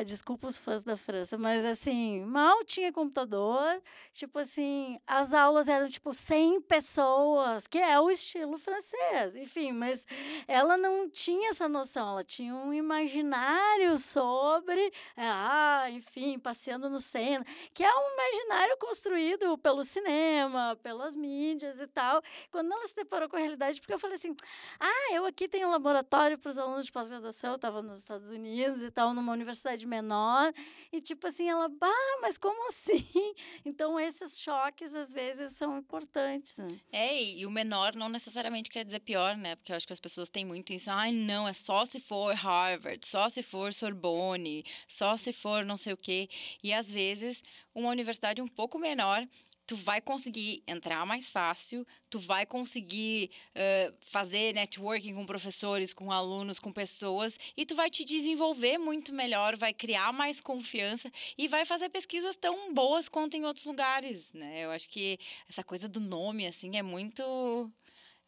desculpa 0.04 0.46
os 0.46 0.58
fãs 0.58 0.84
da 0.84 0.96
França, 0.96 1.36
mas 1.36 1.64
assim, 1.64 2.24
mal 2.24 2.64
tinha 2.64 2.92
computador, 2.92 3.82
tipo 4.12 4.38
assim, 4.38 4.98
as 5.06 5.34
aulas 5.34 5.68
eram 5.68 5.88
tipo 5.88 6.12
100 6.12 6.60
pessoas, 6.62 7.66
que 7.66 7.78
é 7.78 7.98
o 7.98 8.10
estilo 8.10 8.56
francês, 8.56 9.34
enfim, 9.34 9.72
mas 9.72 10.06
ela 10.46 10.76
não 10.76 11.08
tinha 11.08 11.50
essa 11.50 11.68
noção, 11.68 12.10
ela 12.10 12.24
tinha 12.24 12.54
um 12.54 12.72
imaginário 12.72 13.98
sobre 13.98 14.75
sobre, 14.76 14.92
é, 15.16 15.22
ah, 15.22 15.86
enfim, 15.90 16.38
passeando 16.38 16.90
no 16.90 16.98
Sena, 16.98 17.44
que 17.72 17.82
é 17.82 17.90
um 17.90 18.12
imaginário 18.12 18.76
construído 18.78 19.56
pelo 19.58 19.82
cinema, 19.82 20.78
pelas 20.82 21.14
mídias 21.14 21.80
e 21.80 21.86
tal. 21.86 22.22
Quando 22.50 22.72
ela 22.72 22.86
se 22.86 22.94
deparou 22.94 23.28
com 23.28 23.36
a 23.36 23.38
realidade, 23.38 23.80
porque 23.80 23.94
eu 23.94 23.98
falei 23.98 24.16
assim, 24.16 24.36
ah, 24.78 25.14
eu 25.14 25.24
aqui 25.24 25.48
tenho 25.48 25.68
um 25.68 25.70
laboratório 25.70 26.38
para 26.38 26.50
os 26.50 26.58
alunos 26.58 26.86
de 26.86 26.92
pós-graduação, 26.92 27.50
eu 27.50 27.56
estava 27.56 27.82
nos 27.82 28.00
Estados 28.00 28.30
Unidos 28.30 28.82
e 28.82 28.90
tal, 28.90 29.14
numa 29.14 29.32
universidade 29.32 29.86
menor, 29.86 30.52
e 30.92 31.00
tipo 31.00 31.26
assim, 31.26 31.48
ela, 31.48 31.68
bah, 31.68 32.18
mas 32.20 32.36
como 32.36 32.68
assim? 32.68 33.06
Então, 33.64 33.98
esses 33.98 34.38
choques, 34.40 34.94
às 34.94 35.12
vezes, 35.12 35.52
são 35.52 35.78
importantes. 35.78 36.58
Né? 36.58 36.68
É, 36.92 37.22
e 37.22 37.46
o 37.46 37.50
menor 37.50 37.94
não 37.94 38.08
necessariamente 38.08 38.70
quer 38.70 38.84
dizer 38.84 39.00
pior, 39.00 39.36
né? 39.36 39.56
Porque 39.56 39.72
eu 39.72 39.76
acho 39.76 39.86
que 39.86 39.92
as 39.92 40.00
pessoas 40.00 40.30
têm 40.30 40.44
muito 40.44 40.72
isso, 40.72 40.90
ai, 40.90 41.10
não, 41.12 41.48
é 41.48 41.52
só 41.52 41.84
se 41.84 42.00
for 42.00 42.34
Harvard, 42.34 43.06
só 43.06 43.28
se 43.28 43.42
for 43.42 43.72
Sorbonne, 43.72 44.64
só 44.88 45.16
se 45.16 45.32
for 45.32 45.64
não 45.64 45.76
sei 45.76 45.92
o 45.92 45.96
quê. 45.96 46.28
E 46.62 46.72
às 46.72 46.90
vezes, 46.90 47.42
uma 47.74 47.88
universidade 47.90 48.40
um 48.40 48.48
pouco 48.48 48.78
menor 48.78 49.26
tu 49.66 49.74
vai 49.74 50.00
conseguir 50.00 50.62
entrar 50.66 51.04
mais 51.04 51.28
fácil, 51.28 51.84
tu 52.08 52.20
vai 52.20 52.46
conseguir 52.46 53.30
uh, 53.50 53.94
fazer 54.00 54.54
networking 54.54 55.14
com 55.14 55.26
professores, 55.26 55.92
com 55.92 56.12
alunos, 56.12 56.60
com 56.60 56.72
pessoas, 56.72 57.36
e 57.56 57.66
tu 57.66 57.74
vai 57.74 57.90
te 57.90 58.04
desenvolver 58.04 58.78
muito 58.78 59.12
melhor, 59.12 59.56
vai 59.56 59.74
criar 59.74 60.12
mais 60.12 60.40
confiança 60.40 61.10
e 61.36 61.48
vai 61.48 61.64
fazer 61.64 61.88
pesquisas 61.88 62.36
tão 62.36 62.72
boas 62.72 63.08
quanto 63.08 63.36
em 63.36 63.44
outros 63.44 63.66
lugares, 63.66 64.32
né? 64.32 64.64
Eu 64.64 64.70
acho 64.70 64.88
que 64.88 65.18
essa 65.48 65.64
coisa 65.64 65.88
do 65.88 65.98
nome, 65.98 66.46
assim, 66.46 66.76
é 66.76 66.82
muito 66.82 67.70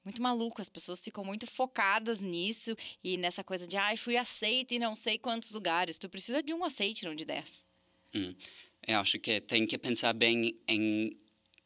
muito 0.09 0.23
maluco. 0.23 0.63
As 0.63 0.69
pessoas 0.69 1.05
ficam 1.05 1.23
muito 1.23 1.47
focadas 1.47 2.19
nisso 2.19 2.75
e 3.05 3.17
nessa 3.17 3.45
coisa 3.45 3.67
de, 3.67 3.77
ai, 3.77 3.95
ah, 3.95 3.97
fui 3.97 4.17
aceita 4.17 4.75
em 4.75 4.79
não 4.79 4.97
sei 4.97 5.19
quantos 5.19 5.53
lugares. 5.53 5.99
Tu 5.99 6.09
precisa 6.09 6.43
de 6.43 6.55
um 6.55 6.65
aceite, 6.65 7.05
não 7.05 7.15
de 7.15 7.25
dez. 7.25 7.67
Hum. 8.15 8.35
Eu 8.87 9.01
acho 9.01 9.19
que 9.19 9.41
tem 9.41 9.67
que 9.67 9.77
pensar 9.77 10.15
bem 10.15 10.59
em 10.67 11.15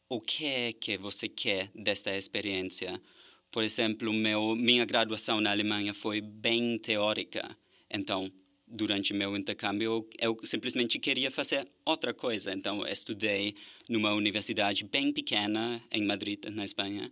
o 0.09 0.19
que 0.19 0.45
é 0.45 0.73
que 0.73 0.97
você 0.97 1.29
quer 1.29 1.71
desta 1.73 2.15
experiência. 2.15 3.01
Por 3.49 3.63
exemplo, 3.63 4.11
meu, 4.11 4.55
minha 4.55 4.83
graduação 4.83 5.39
na 5.39 5.51
Alemanha 5.51 5.93
foi 5.93 6.19
bem 6.19 6.77
teórica. 6.77 7.57
Então, 7.89 8.29
durante 8.67 9.13
meu 9.13 9.37
intercâmbio, 9.37 10.07
eu 10.19 10.37
simplesmente 10.43 10.99
queria 10.99 11.31
fazer 11.31 11.65
outra 11.85 12.13
coisa. 12.13 12.51
Então, 12.51 12.85
estudei 12.85 13.55
numa 13.87 14.13
universidade 14.13 14.83
bem 14.83 15.13
pequena 15.13 15.81
em 15.91 16.03
Madrid, 16.05 16.43
na 16.45 16.65
Espanha, 16.65 17.09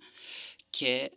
que 0.72 1.12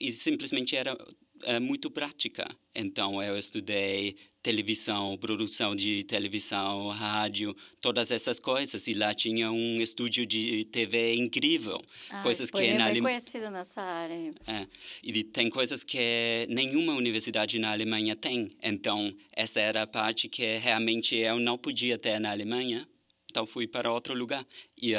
e 0.00 0.12
simplesmente 0.12 0.76
era 0.76 0.96
é, 1.44 1.58
muito 1.58 1.90
prática. 1.90 2.46
Então, 2.74 3.22
eu 3.22 3.36
estudei 3.36 4.16
televisão, 4.42 5.16
produção 5.16 5.74
de 5.74 6.04
televisão, 6.04 6.88
rádio, 6.88 7.54
todas 7.80 8.10
essas 8.10 8.38
coisas. 8.38 8.86
E 8.86 8.94
lá 8.94 9.12
tinha 9.12 9.50
um 9.50 9.80
estúdio 9.80 10.24
de 10.26 10.64
TV 10.66 11.14
incrível. 11.14 11.80
Ah, 12.10 12.22
coisas 12.22 12.50
que 12.50 12.62
é 12.62 12.74
na 12.74 12.90
bem 12.90 13.02
conhecido 13.02 13.50
nessa 13.50 13.82
área. 13.82 14.32
É, 14.46 14.66
e 15.02 15.24
tem 15.24 15.50
coisas 15.50 15.82
que 15.82 16.46
nenhuma 16.48 16.94
universidade 16.94 17.58
na 17.58 17.72
Alemanha 17.72 18.16
tem. 18.16 18.56
Então, 18.62 19.14
essa 19.32 19.60
era 19.60 19.82
a 19.82 19.86
parte 19.86 20.28
que 20.28 20.58
realmente 20.58 21.16
eu 21.16 21.38
não 21.38 21.58
podia 21.58 21.98
ter 21.98 22.18
na 22.18 22.30
Alemanha. 22.30 22.88
Então, 23.30 23.46
fui 23.46 23.66
para 23.66 23.92
outro 23.92 24.14
lugar. 24.14 24.46
E 24.80 24.94
uh, 24.94 24.98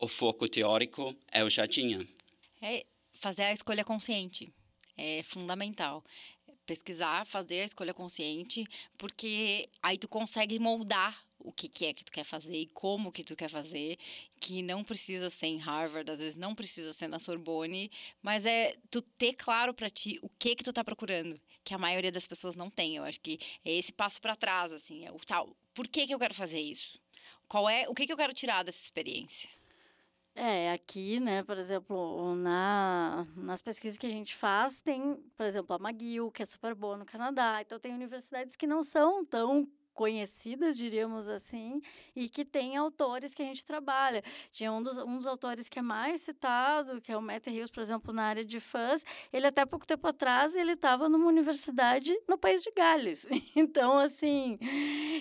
o 0.00 0.08
foco 0.08 0.48
teórico 0.48 1.14
eu 1.32 1.50
já 1.50 1.66
tinha. 1.66 2.06
É, 2.62 2.84
fazer 3.24 3.44
a 3.44 3.52
escolha 3.52 3.82
consciente 3.82 4.52
é 4.98 5.22
fundamental. 5.22 6.04
Pesquisar, 6.66 7.24
fazer 7.24 7.62
a 7.62 7.64
escolha 7.64 7.94
consciente, 7.94 8.66
porque 8.98 9.66
aí 9.82 9.96
tu 9.96 10.06
consegue 10.06 10.58
moldar 10.58 11.24
o 11.38 11.50
que, 11.50 11.66
que, 11.66 11.86
é 11.86 11.94
que 11.94 12.04
tu 12.04 12.12
quer 12.12 12.24
fazer 12.24 12.56
e 12.56 12.66
como 12.66 13.10
que 13.10 13.24
tu 13.24 13.34
quer 13.34 13.48
fazer, 13.48 13.98
que 14.38 14.60
não 14.62 14.84
precisa 14.84 15.30
ser 15.30 15.46
em 15.46 15.56
Harvard, 15.56 16.10
às 16.10 16.20
vezes 16.20 16.36
não 16.36 16.54
precisa 16.54 16.92
ser 16.92 17.08
na 17.08 17.18
Sorbonne, 17.18 17.90
mas 18.22 18.44
é 18.44 18.74
tu 18.90 19.00
ter 19.00 19.32
claro 19.32 19.72
para 19.72 19.88
ti 19.88 20.18
o 20.22 20.28
que 20.38 20.54
que 20.54 20.64
tu 20.64 20.72
tá 20.72 20.84
procurando, 20.84 21.40
que 21.64 21.72
a 21.72 21.78
maioria 21.78 22.12
das 22.12 22.26
pessoas 22.26 22.54
não 22.54 22.68
tem. 22.68 22.96
Eu 22.96 23.04
acho 23.04 23.20
que 23.20 23.38
é 23.64 23.72
esse 23.72 23.92
passo 23.92 24.20
para 24.20 24.36
trás, 24.36 24.70
assim, 24.70 25.06
é 25.06 25.10
o 25.10 25.18
tal, 25.18 25.56
por 25.72 25.88
que 25.88 26.06
que 26.06 26.14
eu 26.14 26.18
quero 26.18 26.34
fazer 26.34 26.60
isso? 26.60 27.00
Qual 27.48 27.68
é, 27.70 27.88
o 27.88 27.94
que 27.94 28.06
que 28.06 28.12
eu 28.12 28.18
quero 28.18 28.34
tirar 28.34 28.62
dessa 28.62 28.82
experiência? 28.82 29.48
É, 30.36 30.72
aqui, 30.72 31.20
né, 31.20 31.44
por 31.44 31.56
exemplo, 31.56 32.34
na, 32.34 33.24
nas 33.36 33.62
pesquisas 33.62 33.96
que 33.96 34.06
a 34.06 34.10
gente 34.10 34.34
faz, 34.34 34.80
tem, 34.80 35.14
por 35.36 35.46
exemplo, 35.46 35.76
a 35.76 35.78
McGill, 35.78 36.30
que 36.32 36.42
é 36.42 36.44
super 36.44 36.74
boa 36.74 36.96
no 36.96 37.04
Canadá. 37.04 37.60
Então, 37.60 37.78
tem 37.78 37.94
universidades 37.94 38.56
que 38.56 38.66
não 38.66 38.82
são 38.82 39.24
tão 39.24 39.68
conhecidas, 39.94 40.76
diríamos 40.76 41.28
assim, 41.28 41.80
e 42.14 42.28
que 42.28 42.44
tem 42.44 42.76
autores 42.76 43.34
que 43.34 43.42
a 43.42 43.46
gente 43.46 43.64
trabalha. 43.64 44.22
Tinha 44.50 44.72
um 44.72 44.82
dos, 44.82 44.98
um 44.98 45.16
dos 45.16 45.26
autores 45.26 45.68
que 45.68 45.78
é 45.78 45.82
mais 45.82 46.20
citado, 46.22 47.00
que 47.00 47.12
é 47.12 47.16
o 47.16 47.22
Matt 47.22 47.46
Hills, 47.46 47.72
por 47.72 47.80
exemplo, 47.80 48.12
na 48.12 48.24
área 48.24 48.44
de 48.44 48.58
fãs. 48.60 49.04
Ele, 49.32 49.46
até 49.46 49.64
pouco 49.64 49.86
tempo 49.86 50.06
atrás, 50.06 50.56
ele 50.56 50.72
estava 50.72 51.08
numa 51.08 51.26
universidade 51.26 52.12
no 52.28 52.36
país 52.36 52.62
de 52.62 52.70
Gales. 52.72 53.26
Então, 53.56 53.98
assim, 53.98 54.58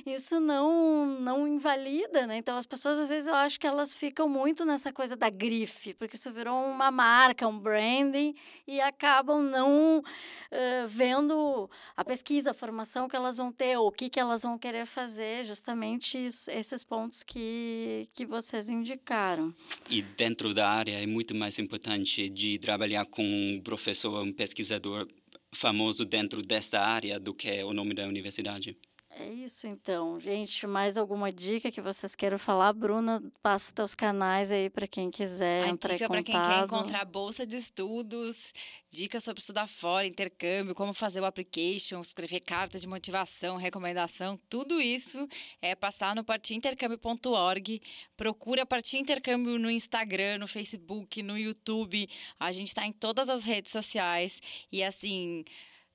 isso 0.06 0.40
não, 0.40 1.06
não 1.06 1.48
invalida, 1.48 2.26
né? 2.26 2.38
Então, 2.38 2.58
as 2.58 2.66
pessoas, 2.66 2.98
às 2.98 3.10
vezes, 3.10 3.28
eu 3.28 3.36
acho 3.36 3.60
que 3.60 3.68
elas 3.68 3.94
ficam 3.94 4.28
muito 4.28 4.66
nessa 4.66 4.92
coisa 4.92 5.16
da 5.16 5.30
grife, 5.30 5.94
porque 5.94 6.16
isso 6.16 6.32
virou 6.32 6.66
uma 6.66 6.90
marca, 6.90 7.48
um 7.48 7.58
branding, 7.58 8.36
e 8.66 8.82
acabam 8.82 9.42
não 9.42 10.00
uh, 10.00 10.88
vendo 10.88 11.70
a 11.96 12.04
pesquisa, 12.04 12.52
a 12.52 12.54
formação 12.54 13.08
que 13.08 13.16
elas 13.16 13.38
vão 13.38 13.52
ter, 13.52 13.78
o 13.78 13.92
que, 13.92 14.10
que 14.10 14.20
elas 14.20 14.42
vão 14.42 14.58
querer 14.64 14.86
fazer 14.86 15.44
justamente 15.44 16.18
esses 16.18 16.86
pontos 16.86 17.22
que, 17.22 18.08
que 18.14 18.26
vocês 18.26 18.70
indicaram. 18.70 19.54
E 19.90 20.02
dentro 20.02 20.54
da 20.54 20.70
área 20.70 21.04
é 21.04 21.06
muito 21.06 21.36
mais 21.36 21.60
importante 21.60 22.30
de 22.30 22.58
trabalhar 22.60 23.06
com 23.08 23.26
um 23.26 23.60
professor, 23.62 24.24
um 24.24 24.32
pesquisador 24.32 25.06
famoso 25.54 26.06
dentro 26.06 26.42
desta 26.42 26.80
área 26.80 27.20
do 27.20 27.34
que 27.34 27.62
o 27.62 27.74
nome 27.74 27.94
da 27.94 28.08
universidade. 28.08 28.78
É 29.16 29.28
isso 29.28 29.68
então, 29.68 30.20
gente. 30.20 30.66
Mais 30.66 30.98
alguma 30.98 31.32
dica 31.32 31.72
que 31.72 31.80
vocês 31.80 32.16
queiram 32.16 32.40
falar? 32.40 32.74
Bruna, 32.74 33.22
passa 33.44 33.68
os 33.68 33.72
teus 33.72 33.94
canais 33.94 34.52
aí 34.52 34.72
para 34.72 34.88
quem 34.88 35.12
quiser. 35.12 35.70
A 35.70 35.72
dica 35.72 36.08
para 36.08 36.24
quem 36.24 36.34
quer 36.34 36.64
encontrar 36.64 37.06
bolsa 37.06 37.46
de 37.46 37.56
estudos, 37.56 38.52
dicas 38.90 39.24
sobre 39.24 39.40
estudar 39.40 39.68
fora, 39.68 40.08
intercâmbio, 40.08 40.74
como 40.74 40.94
fazer 40.94 41.22
o 41.22 41.26
application, 41.26 42.02
escrever 42.02 42.40
cartas 42.40 42.82
de 42.82 42.88
motivação, 42.88 43.56
recomendação, 43.56 44.40
tudo 44.50 44.82
isso 44.82 45.28
é 45.62 45.76
passar 45.76 46.16
no 46.16 46.24
partiintercâmbio.org. 46.24 47.82
Procura 48.18 48.66
Partir 48.66 48.98
Intercâmbio 48.98 49.60
no 49.60 49.70
Instagram, 49.70 50.40
no 50.40 50.48
Facebook, 50.48 51.22
no 51.22 51.38
YouTube. 51.38 52.10
A 52.40 52.52
gente 52.52 52.70
está 52.70 52.86
em 52.86 52.92
todas 52.92 53.30
as 53.30 53.44
redes 53.44 53.72
sociais 53.72 54.42
e 54.72 54.84
assim 54.84 55.46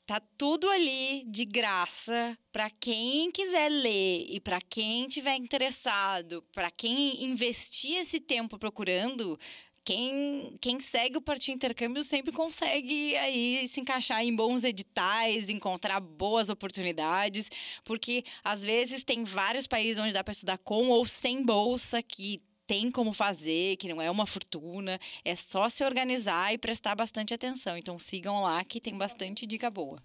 Tá 0.08 0.22
tudo 0.38 0.66
ali 0.70 1.22
de 1.26 1.44
graça 1.44 2.34
para 2.50 2.70
quem 2.70 3.30
quiser 3.30 3.68
ler 3.68 4.24
e 4.30 4.40
para 4.40 4.58
quem 4.58 5.06
tiver 5.06 5.36
interessado, 5.36 6.42
para 6.50 6.70
quem 6.70 7.26
investir 7.26 7.98
esse 7.98 8.18
tempo 8.18 8.58
procurando. 8.58 9.38
Quem, 9.84 10.56
quem 10.62 10.80
segue 10.80 11.18
o 11.18 11.20
Partido 11.20 11.56
Intercâmbio 11.56 12.02
sempre 12.02 12.32
consegue 12.32 13.14
aí 13.16 13.68
se 13.68 13.82
encaixar 13.82 14.24
em 14.24 14.34
bons 14.34 14.64
editais, 14.64 15.50
encontrar 15.50 16.00
boas 16.00 16.48
oportunidades, 16.48 17.50
porque 17.84 18.24
às 18.42 18.64
vezes 18.64 19.04
tem 19.04 19.24
vários 19.24 19.66
países 19.66 20.02
onde 20.02 20.14
dá 20.14 20.24
para 20.24 20.32
estudar 20.32 20.56
com 20.56 20.88
ou 20.88 21.04
sem 21.04 21.44
bolsa, 21.44 22.02
que 22.02 22.40
tem 22.68 22.90
como 22.90 23.14
fazer, 23.14 23.76
que 23.78 23.88
não 23.88 24.00
é 24.00 24.10
uma 24.10 24.26
fortuna, 24.26 25.00
é 25.24 25.34
só 25.34 25.70
se 25.70 25.82
organizar 25.82 26.52
e 26.52 26.58
prestar 26.58 26.94
bastante 26.94 27.32
atenção. 27.32 27.78
Então 27.78 27.98
sigam 27.98 28.42
lá 28.42 28.62
que 28.62 28.78
tem 28.78 28.96
bastante 28.96 29.46
dica 29.46 29.70
boa. 29.70 30.00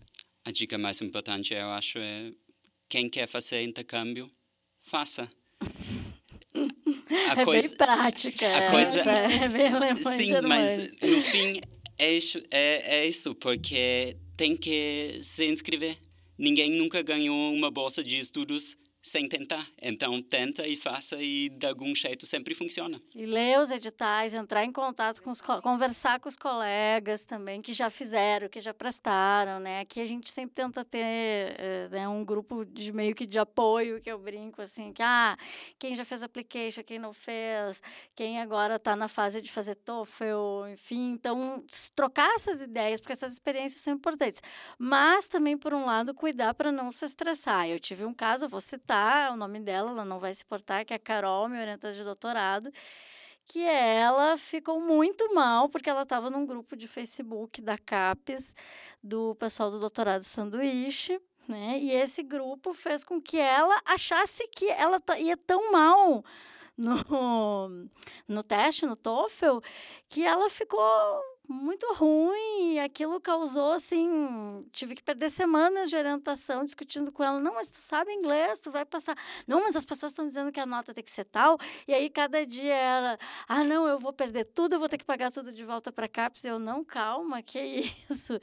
A 0.46 0.52
dica 0.52 0.78
mais 0.78 1.02
importante, 1.02 1.54
eu 1.54 1.68
acho, 1.72 2.00
é 2.00 2.32
quem 2.88 3.10
quer 3.10 3.28
fazer 3.28 3.62
intercâmbio, 3.64 4.32
faça. 4.82 5.30
A 7.36 7.42
é 7.42 7.46
coisa, 7.46 7.68
bem 7.68 7.78
prática. 7.78 8.58
A 8.58 8.72
coisa, 8.72 9.00
é 9.02 9.50
bem 9.50 9.96
Sim, 9.96 10.32
mas 10.48 10.78
no 11.02 11.22
fim 11.22 11.60
é 11.98 12.14
isso, 12.14 12.42
é, 12.50 13.00
é 13.00 13.08
isso, 13.08 13.36
porque 13.36 14.16
tem 14.38 14.56
que 14.56 15.18
se 15.20 15.46
inscrever. 15.46 15.98
Ninguém 16.38 16.72
nunca 16.72 17.02
ganhou 17.02 17.54
uma 17.54 17.70
bolsa 17.70 18.04
de 18.04 18.18
estudos 18.18 18.78
sem 19.04 19.28
tentar. 19.28 19.68
Então, 19.82 20.22
tenta 20.22 20.66
e 20.66 20.78
faça 20.78 21.18
e 21.22 21.50
de 21.50 21.68
algum 21.68 21.94
jeito 21.94 22.26
sempre 22.26 22.56
funciona. 22.56 23.02
E 23.14 23.26
ler 23.26 23.60
os 23.60 23.70
editais, 23.70 24.34
entrar 24.34 24.64
em 24.64 24.72
contato 24.72 25.22
com 25.22 25.30
os 25.30 25.42
conversar 25.42 26.22
com 26.22 26.30
os 26.30 26.38
colegas 26.38 27.26
também 27.26 27.62
que 27.62 27.74
já 27.74 27.90
fizeram, 27.90 28.48
que 28.48 28.62
já 28.62 28.74
prestaram, 28.74 29.60
né? 29.60 29.82
Aqui 29.82 30.00
a 30.00 30.06
gente 30.06 30.32
sempre 30.32 30.56
tenta 30.56 30.86
ter 30.86 31.04
eh, 31.04 31.90
né, 31.92 32.08
um 32.08 32.24
grupo 32.24 32.64
de 32.64 32.94
meio 32.94 33.14
que 33.14 33.26
de 33.26 33.38
apoio, 33.38 34.00
que 34.00 34.10
eu 34.10 34.18
brinco 34.18 34.62
assim, 34.62 34.94
que 34.94 35.02
ah, 35.02 35.36
quem 35.78 35.98
já 35.98 36.06
fez 36.06 36.24
application, 36.24 36.82
quem 36.82 36.98
não 36.98 37.12
fez, 37.12 37.82
quem 38.16 38.40
agora 38.40 38.76
está 38.76 38.96
na 38.96 39.10
fase 39.10 39.42
de 39.42 39.52
fazer 39.52 39.76
TOEFL, 39.76 40.68
enfim, 40.72 41.12
então 41.12 41.66
trocar 41.94 42.34
essas 42.36 42.62
ideias, 42.62 43.02
porque 43.02 43.12
essas 43.12 43.34
experiências 43.34 43.82
são 43.82 43.94
importantes. 43.94 44.42
Mas 44.80 45.28
também 45.28 45.58
por 45.58 45.74
um 45.74 45.86
lado 45.86 46.14
cuidar 46.14 46.54
para 46.54 46.72
não 46.72 46.90
se 46.90 47.04
estressar. 47.04 47.68
Eu 47.68 47.80
tive 47.80 48.06
um 48.06 48.14
caso, 48.14 48.48
vou 48.48 48.62
citar 48.62 48.93
o 49.32 49.38
nome 49.38 49.60
dela, 49.60 49.92
ela 49.92 50.06
não 50.06 50.20
vai 50.20 50.34
se 50.34 50.46
portar, 50.46 50.86
que 50.86 50.94
é 50.94 50.96
a 50.96 51.00
Carol, 51.00 51.48
minha 51.50 51.62
orientadora 51.62 51.96
de 51.96 52.04
doutorado, 52.04 52.72
que 53.46 53.62
ela 53.62 54.38
ficou 54.38 54.80
muito 54.80 55.34
mal 55.34 55.70
porque 55.70 55.90
ela 55.90 56.04
estava 56.04 56.30
num 56.30 56.46
grupo 56.46 56.76
de 56.76 56.88
Facebook 56.88 57.62
da 57.62 57.78
CAPES, 57.78 58.56
do 59.04 59.36
pessoal 59.36 59.70
do 59.70 59.80
doutorado 59.80 60.24
sanduíche, 60.24 61.20
né? 61.48 61.78
E 61.80 61.92
esse 61.92 62.24
grupo 62.24 62.74
fez 62.74 63.04
com 63.04 63.22
que 63.22 63.38
ela 63.38 63.76
achasse 63.86 64.48
que 64.50 64.70
ela 64.70 65.02
ia 65.18 65.36
tão 65.36 65.72
mal 65.72 66.24
no, 66.78 67.70
no 68.28 68.44
teste, 68.44 68.86
no 68.86 68.96
TOEFL, 68.96 69.60
que 70.10 70.26
ela 70.26 70.50
ficou 70.50 70.82
muito 71.48 71.86
ruim 71.94 72.74
e 72.74 72.80
aquilo 72.80 73.20
causou 73.20 73.74
assim, 73.74 74.66
tive 74.72 74.96
que 74.96 75.04
perder 75.04 75.30
semanas 75.30 75.90
de 75.90 75.96
orientação 75.96 76.64
discutindo 76.64 77.12
com 77.12 77.24
ela, 77.24 77.40
não, 77.40 77.56
mas 77.56 77.70
tu 77.70 77.78
sabe 77.78 78.12
inglês, 78.14 78.60
tu 78.60 78.72
vai 78.72 78.86
passar. 78.86 79.16
Não, 79.46 79.62
mas 79.62 79.76
as 79.76 79.84
pessoas 79.84 80.12
estão 80.12 80.26
dizendo 80.26 80.52
que 80.52 80.60
a 80.60 80.66
nota 80.66 80.94
tem 80.94 81.04
que 81.04 81.12
ser 81.12 81.26
tal, 81.26 81.58
e 81.88 81.94
aí 81.94 82.10
cada 82.10 82.46
dia 82.46 82.74
ela, 82.74 83.18
ah, 83.48 83.64
não, 83.64 83.88
eu 83.88 84.00
vou 84.00 84.14
perder 84.14 84.46
tudo, 84.46 84.74
eu 84.76 84.80
vou 84.80 84.88
ter 84.88 84.98
que 84.98 85.06
pagar 85.06 85.32
tudo 85.32 85.52
de 85.52 85.66
volta 85.66 85.92
para 85.92 86.08
cá, 86.08 86.32
eu 86.46 86.58
não, 86.60 86.84
calma, 86.84 87.42
que 87.42 87.60
isso. 88.10 88.40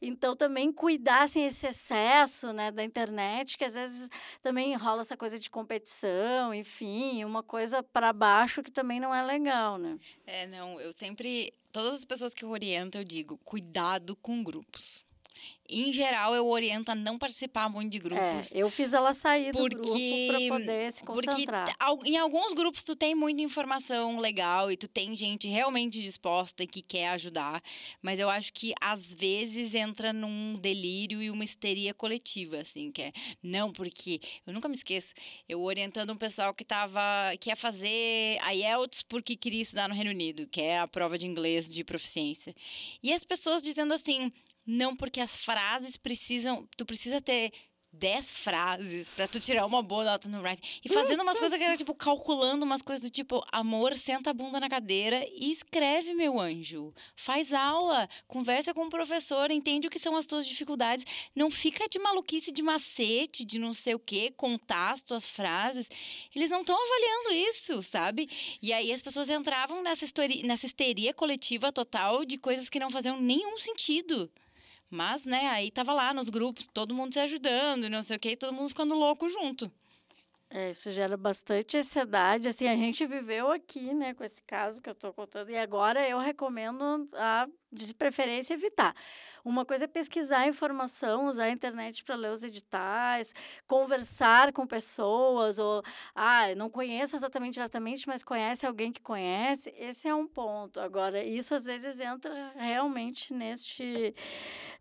Então 0.00 0.34
também 0.34 0.70
cuidar 0.72 1.22
assim 1.22 1.44
esse 1.44 1.66
excesso, 1.66 2.52
né, 2.52 2.70
da 2.70 2.84
internet, 2.84 3.56
que 3.56 3.64
às 3.64 3.74
vezes 3.74 4.08
também 4.42 4.74
rola 4.76 5.00
essa 5.00 5.16
coisa 5.16 5.38
de 5.38 5.50
competição, 5.50 6.54
enfim, 6.54 7.24
uma 7.24 7.42
coisa 7.42 7.82
para 7.82 8.12
baixo 8.12 8.62
que 8.62 8.70
também 8.70 9.00
não 9.00 9.14
é 9.14 9.22
legal, 9.22 9.78
né? 9.78 9.98
É, 10.26 10.46
não, 10.46 10.80
eu 10.80 10.92
sempre 10.92 11.52
todas 11.72 11.94
as 11.94 12.04
pessoas 12.04 12.34
que 12.34 12.44
eu 12.44 12.50
oriento, 12.50 12.98
eu 12.98 13.04
digo, 13.04 13.38
cuidado 13.38 14.14
com 14.16 14.44
grupos 14.44 15.04
em 15.68 15.92
geral, 15.92 16.34
eu 16.34 16.46
oriento 16.46 16.90
a 16.90 16.94
não 16.94 17.18
participar 17.18 17.68
muito 17.68 17.92
de 17.92 17.98
grupos. 17.98 18.52
É, 18.52 18.58
eu 18.58 18.68
fiz 18.68 18.92
ela 18.92 19.14
sair 19.14 19.52
do 19.52 19.58
grupo 19.58 19.88
para 20.28 20.58
poder 20.58 20.92
se 20.92 21.02
concentrar. 21.02 21.76
Porque 21.78 22.10
em 22.10 22.18
alguns 22.18 22.52
grupos 22.52 22.84
tu 22.84 22.94
tem 22.94 23.14
muita 23.14 23.42
informação 23.42 24.18
legal 24.18 24.70
e 24.70 24.76
tu 24.76 24.86
tem 24.86 25.16
gente 25.16 25.48
realmente 25.48 26.02
disposta 26.02 26.66
que 26.66 26.82
quer 26.82 27.08
ajudar, 27.10 27.62
mas 28.02 28.18
eu 28.18 28.28
acho 28.28 28.52
que 28.52 28.74
às 28.80 29.14
vezes 29.14 29.74
entra 29.74 30.12
num 30.12 30.54
delírio 30.54 31.22
e 31.22 31.30
uma 31.30 31.44
histeria 31.44 31.94
coletiva, 31.94 32.58
assim, 32.58 32.90
que 32.90 33.02
é, 33.02 33.12
não, 33.42 33.72
porque 33.72 34.20
eu 34.46 34.52
nunca 34.52 34.68
me 34.68 34.74
esqueço, 34.74 35.14
eu 35.48 35.62
orientando 35.62 36.12
um 36.12 36.16
pessoal 36.16 36.52
que 36.52 36.64
tava, 36.64 37.00
que 37.40 37.48
ia 37.48 37.56
fazer 37.56 38.38
a 38.42 38.54
IELTS 38.54 39.02
porque 39.04 39.36
queria 39.36 39.62
estudar 39.62 39.88
no 39.88 39.94
Reino 39.94 40.10
Unido, 40.10 40.46
que 40.46 40.60
é 40.60 40.80
a 40.80 40.88
prova 40.88 41.16
de 41.16 41.26
inglês 41.26 41.68
de 41.68 41.82
proficiência. 41.82 42.54
E 43.02 43.12
as 43.12 43.24
pessoas 43.24 43.62
dizendo 43.62 43.94
assim, 43.94 44.30
não, 44.66 44.96
porque 44.96 45.20
as 45.20 45.36
frases 45.36 45.96
precisam. 45.96 46.68
Tu 46.76 46.84
precisa 46.84 47.20
ter 47.20 47.52
10 47.92 48.30
frases 48.30 49.08
para 49.10 49.28
tu 49.28 49.38
tirar 49.38 49.66
uma 49.66 49.82
boa 49.82 50.04
nota 50.04 50.26
no 50.26 50.40
writing. 50.40 50.62
E 50.82 50.88
fazendo 50.88 51.22
umas 51.22 51.38
coisas 51.38 51.58
que 51.58 51.64
era 51.64 51.76
tipo 51.76 51.94
calculando 51.94 52.64
umas 52.64 52.80
coisas 52.80 53.02
do 53.02 53.10
tipo, 53.10 53.44
amor, 53.52 53.94
senta 53.94 54.30
a 54.30 54.34
bunda 54.34 54.58
na 54.58 54.68
cadeira 54.68 55.26
e 55.30 55.52
escreve, 55.52 56.14
meu 56.14 56.40
anjo. 56.40 56.94
Faz 57.14 57.52
aula, 57.52 58.08
conversa 58.26 58.72
com 58.72 58.86
o 58.86 58.90
professor, 58.90 59.50
entende 59.50 59.86
o 59.86 59.90
que 59.90 59.98
são 59.98 60.16
as 60.16 60.26
tuas 60.26 60.46
dificuldades. 60.46 61.04
Não 61.36 61.50
fica 61.50 61.86
de 61.86 61.98
maluquice 61.98 62.50
de 62.50 62.62
macete, 62.62 63.44
de 63.44 63.58
não 63.58 63.74
sei 63.74 63.94
o 63.94 63.98
quê, 63.98 64.32
contar 64.34 64.92
as 64.92 65.02
tuas 65.02 65.26
frases. 65.26 65.90
Eles 66.34 66.48
não 66.48 66.62
estão 66.62 66.74
avaliando 66.74 67.48
isso, 67.50 67.82
sabe? 67.82 68.28
E 68.62 68.72
aí 68.72 68.90
as 68.90 69.02
pessoas 69.02 69.28
entravam 69.28 69.82
nessa, 69.82 70.04
histori 70.04 70.42
nessa 70.44 70.64
histeria 70.64 71.12
coletiva 71.12 71.70
total 71.70 72.24
de 72.24 72.38
coisas 72.38 72.70
que 72.70 72.80
não 72.80 72.90
faziam 72.90 73.20
nenhum 73.20 73.58
sentido. 73.58 74.30
Mas, 74.92 75.24
né, 75.24 75.48
aí 75.48 75.70
tava 75.70 75.94
lá 75.94 76.12
nos 76.12 76.28
grupos, 76.28 76.68
todo 76.68 76.94
mundo 76.94 77.14
se 77.14 77.20
ajudando, 77.20 77.88
não 77.88 78.02
sei 78.02 78.18
o 78.18 78.20
quê, 78.20 78.36
todo 78.36 78.52
mundo 78.52 78.68
ficando 78.68 78.94
louco 78.94 79.26
junto. 79.26 79.72
É, 80.50 80.70
isso 80.70 80.90
gera 80.90 81.16
bastante 81.16 81.78
ansiedade. 81.78 82.46
Assim, 82.46 82.68
a 82.68 82.76
gente 82.76 83.06
viveu 83.06 83.50
aqui, 83.50 83.94
né, 83.94 84.12
com 84.12 84.22
esse 84.22 84.42
caso 84.42 84.82
que 84.82 84.90
eu 84.90 84.92
estou 84.92 85.10
contando, 85.10 85.48
e 85.48 85.56
agora 85.56 86.06
eu 86.06 86.18
recomendo 86.18 87.08
a 87.14 87.48
de 87.72 87.94
preferência 87.94 88.54
evitar. 88.54 88.94
Uma 89.44 89.64
coisa 89.64 89.84
é 89.84 89.88
pesquisar 89.88 90.46
informação, 90.46 91.26
usar 91.26 91.44
a 91.44 91.50
internet 91.50 92.04
para 92.04 92.14
ler 92.14 92.30
os 92.30 92.44
editais, 92.44 93.34
conversar 93.66 94.52
com 94.52 94.66
pessoas, 94.66 95.58
ou 95.58 95.82
ah, 96.14 96.54
não 96.54 96.68
conheço 96.68 97.16
exatamente 97.16 97.54
diretamente, 97.54 98.06
mas 98.06 98.22
conhece 98.22 98.66
alguém 98.66 98.92
que 98.92 99.00
conhece. 99.00 99.74
Esse 99.76 100.06
é 100.06 100.14
um 100.14 100.26
ponto. 100.26 100.78
Agora, 100.78 101.24
isso 101.24 101.54
às 101.54 101.64
vezes 101.64 101.98
entra 101.98 102.52
realmente 102.56 103.32
neste 103.32 104.14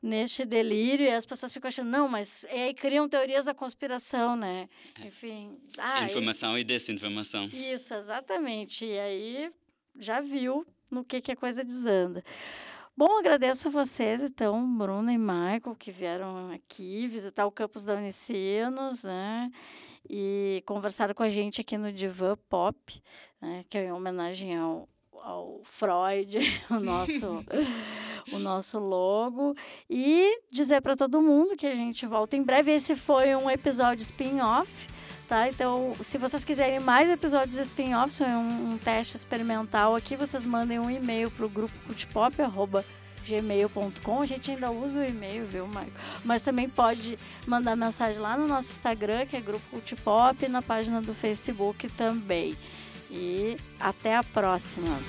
neste 0.02 0.44
delírio 0.46 1.06
e 1.06 1.12
as 1.12 1.28
pessoas 1.28 1.54
ficam 1.54 1.68
achando, 1.68 1.90
não, 1.90 2.08
mas 2.08 2.44
e 2.52 2.56
aí 2.56 2.74
criam 2.74 3.08
teorias 3.08 3.46
da 3.46 3.54
conspiração, 3.54 4.36
né? 4.36 4.68
É. 5.00 5.08
Enfim. 5.08 5.58
Ah, 5.78 6.06
Informação 6.06 6.58
e, 6.58 6.62
e 6.62 6.64
desinformação. 6.64 7.46
Isso, 7.54 7.94
exatamente. 7.94 8.84
E 8.86 8.98
aí 8.98 9.52
já 9.98 10.20
viu 10.20 10.66
no 10.90 11.04
que, 11.04 11.22
que 11.22 11.32
a 11.32 11.36
coisa 11.36 11.64
desanda. 11.64 12.24
Bom, 13.04 13.18
agradeço 13.18 13.68
a 13.68 13.72
vocês, 13.72 14.22
então, 14.22 14.64
Bruna 14.78 15.12
e 15.12 15.18
Michael, 15.18 15.76
que 15.76 15.90
vieram 15.90 16.52
aqui 16.52 17.08
visitar 17.08 17.48
o 17.48 17.52
campus 17.52 17.84
da 17.84 17.96
Unicinos, 17.96 19.02
né? 19.02 19.52
E 20.08 20.62
conversaram 20.68 21.16
com 21.16 21.24
a 21.24 21.30
gente 21.32 21.62
aqui 21.62 21.80
no 21.80 21.92
Divan 21.92 22.38
Pop, 22.48 23.02
né? 23.42 23.66
que 23.68 23.80
é 23.80 23.86
em 23.86 23.92
homenagem 23.92 24.56
ao, 24.56 24.88
ao 25.14 25.62
Freud, 25.64 26.38
o 26.70 26.80
nosso, 26.80 27.44
o 28.34 28.38
nosso 28.38 28.78
logo. 28.78 29.56
E 29.90 30.40
dizer 30.52 30.80
para 30.82 30.96
todo 30.96 31.24
mundo 31.24 31.58
que 31.58 31.66
a 31.66 31.76
gente 31.76 32.06
volta 32.06 32.38
em 32.38 32.44
breve. 32.44 32.72
Esse 32.72 32.96
foi 32.96 33.36
um 33.36 33.50
episódio 33.50 34.04
spin-off 34.04 34.88
tá? 35.32 35.48
Então, 35.48 35.96
se 36.02 36.18
vocês 36.18 36.44
quiserem 36.44 36.82
mais 36.82 37.10
episódios 37.10 37.58
spin-offs, 37.58 38.20
um, 38.20 38.72
um 38.72 38.78
teste 38.78 39.16
experimental 39.16 39.96
aqui, 39.96 40.18
vocês 40.18 40.46
mandem 40.46 40.78
um 40.78 40.92
e-mail 40.92 41.32
para 41.32 41.46
o 41.46 41.50
grupo 41.50 41.74
cultpop, 41.86 42.42
arroba 42.42 42.84
gmail.com. 43.26 44.22
A 44.22 44.26
gente 44.26 44.52
ainda 44.52 44.70
usa 44.70 45.00
o 45.00 45.06
e-mail, 45.06 45.46
viu, 45.46 45.66
Maicon? 45.68 45.92
Mas 46.26 46.44
também 46.44 46.68
pode 46.68 47.18
mandar 47.48 47.78
mensagem 47.78 48.22
lá 48.22 48.36
no 48.36 48.46
nosso 48.46 48.72
Instagram, 48.72 49.26
que 49.26 49.38
é 49.38 49.40
Grupo 49.40 49.64
Cultpop, 49.70 50.44
e 50.44 50.50
na 50.50 50.62
página 50.62 51.02
do 51.02 51.14
Facebook 51.14 51.88
também. 51.92 52.54
E 53.10 53.56
até 53.80 54.18
a 54.18 54.24
próxima! 54.26 55.00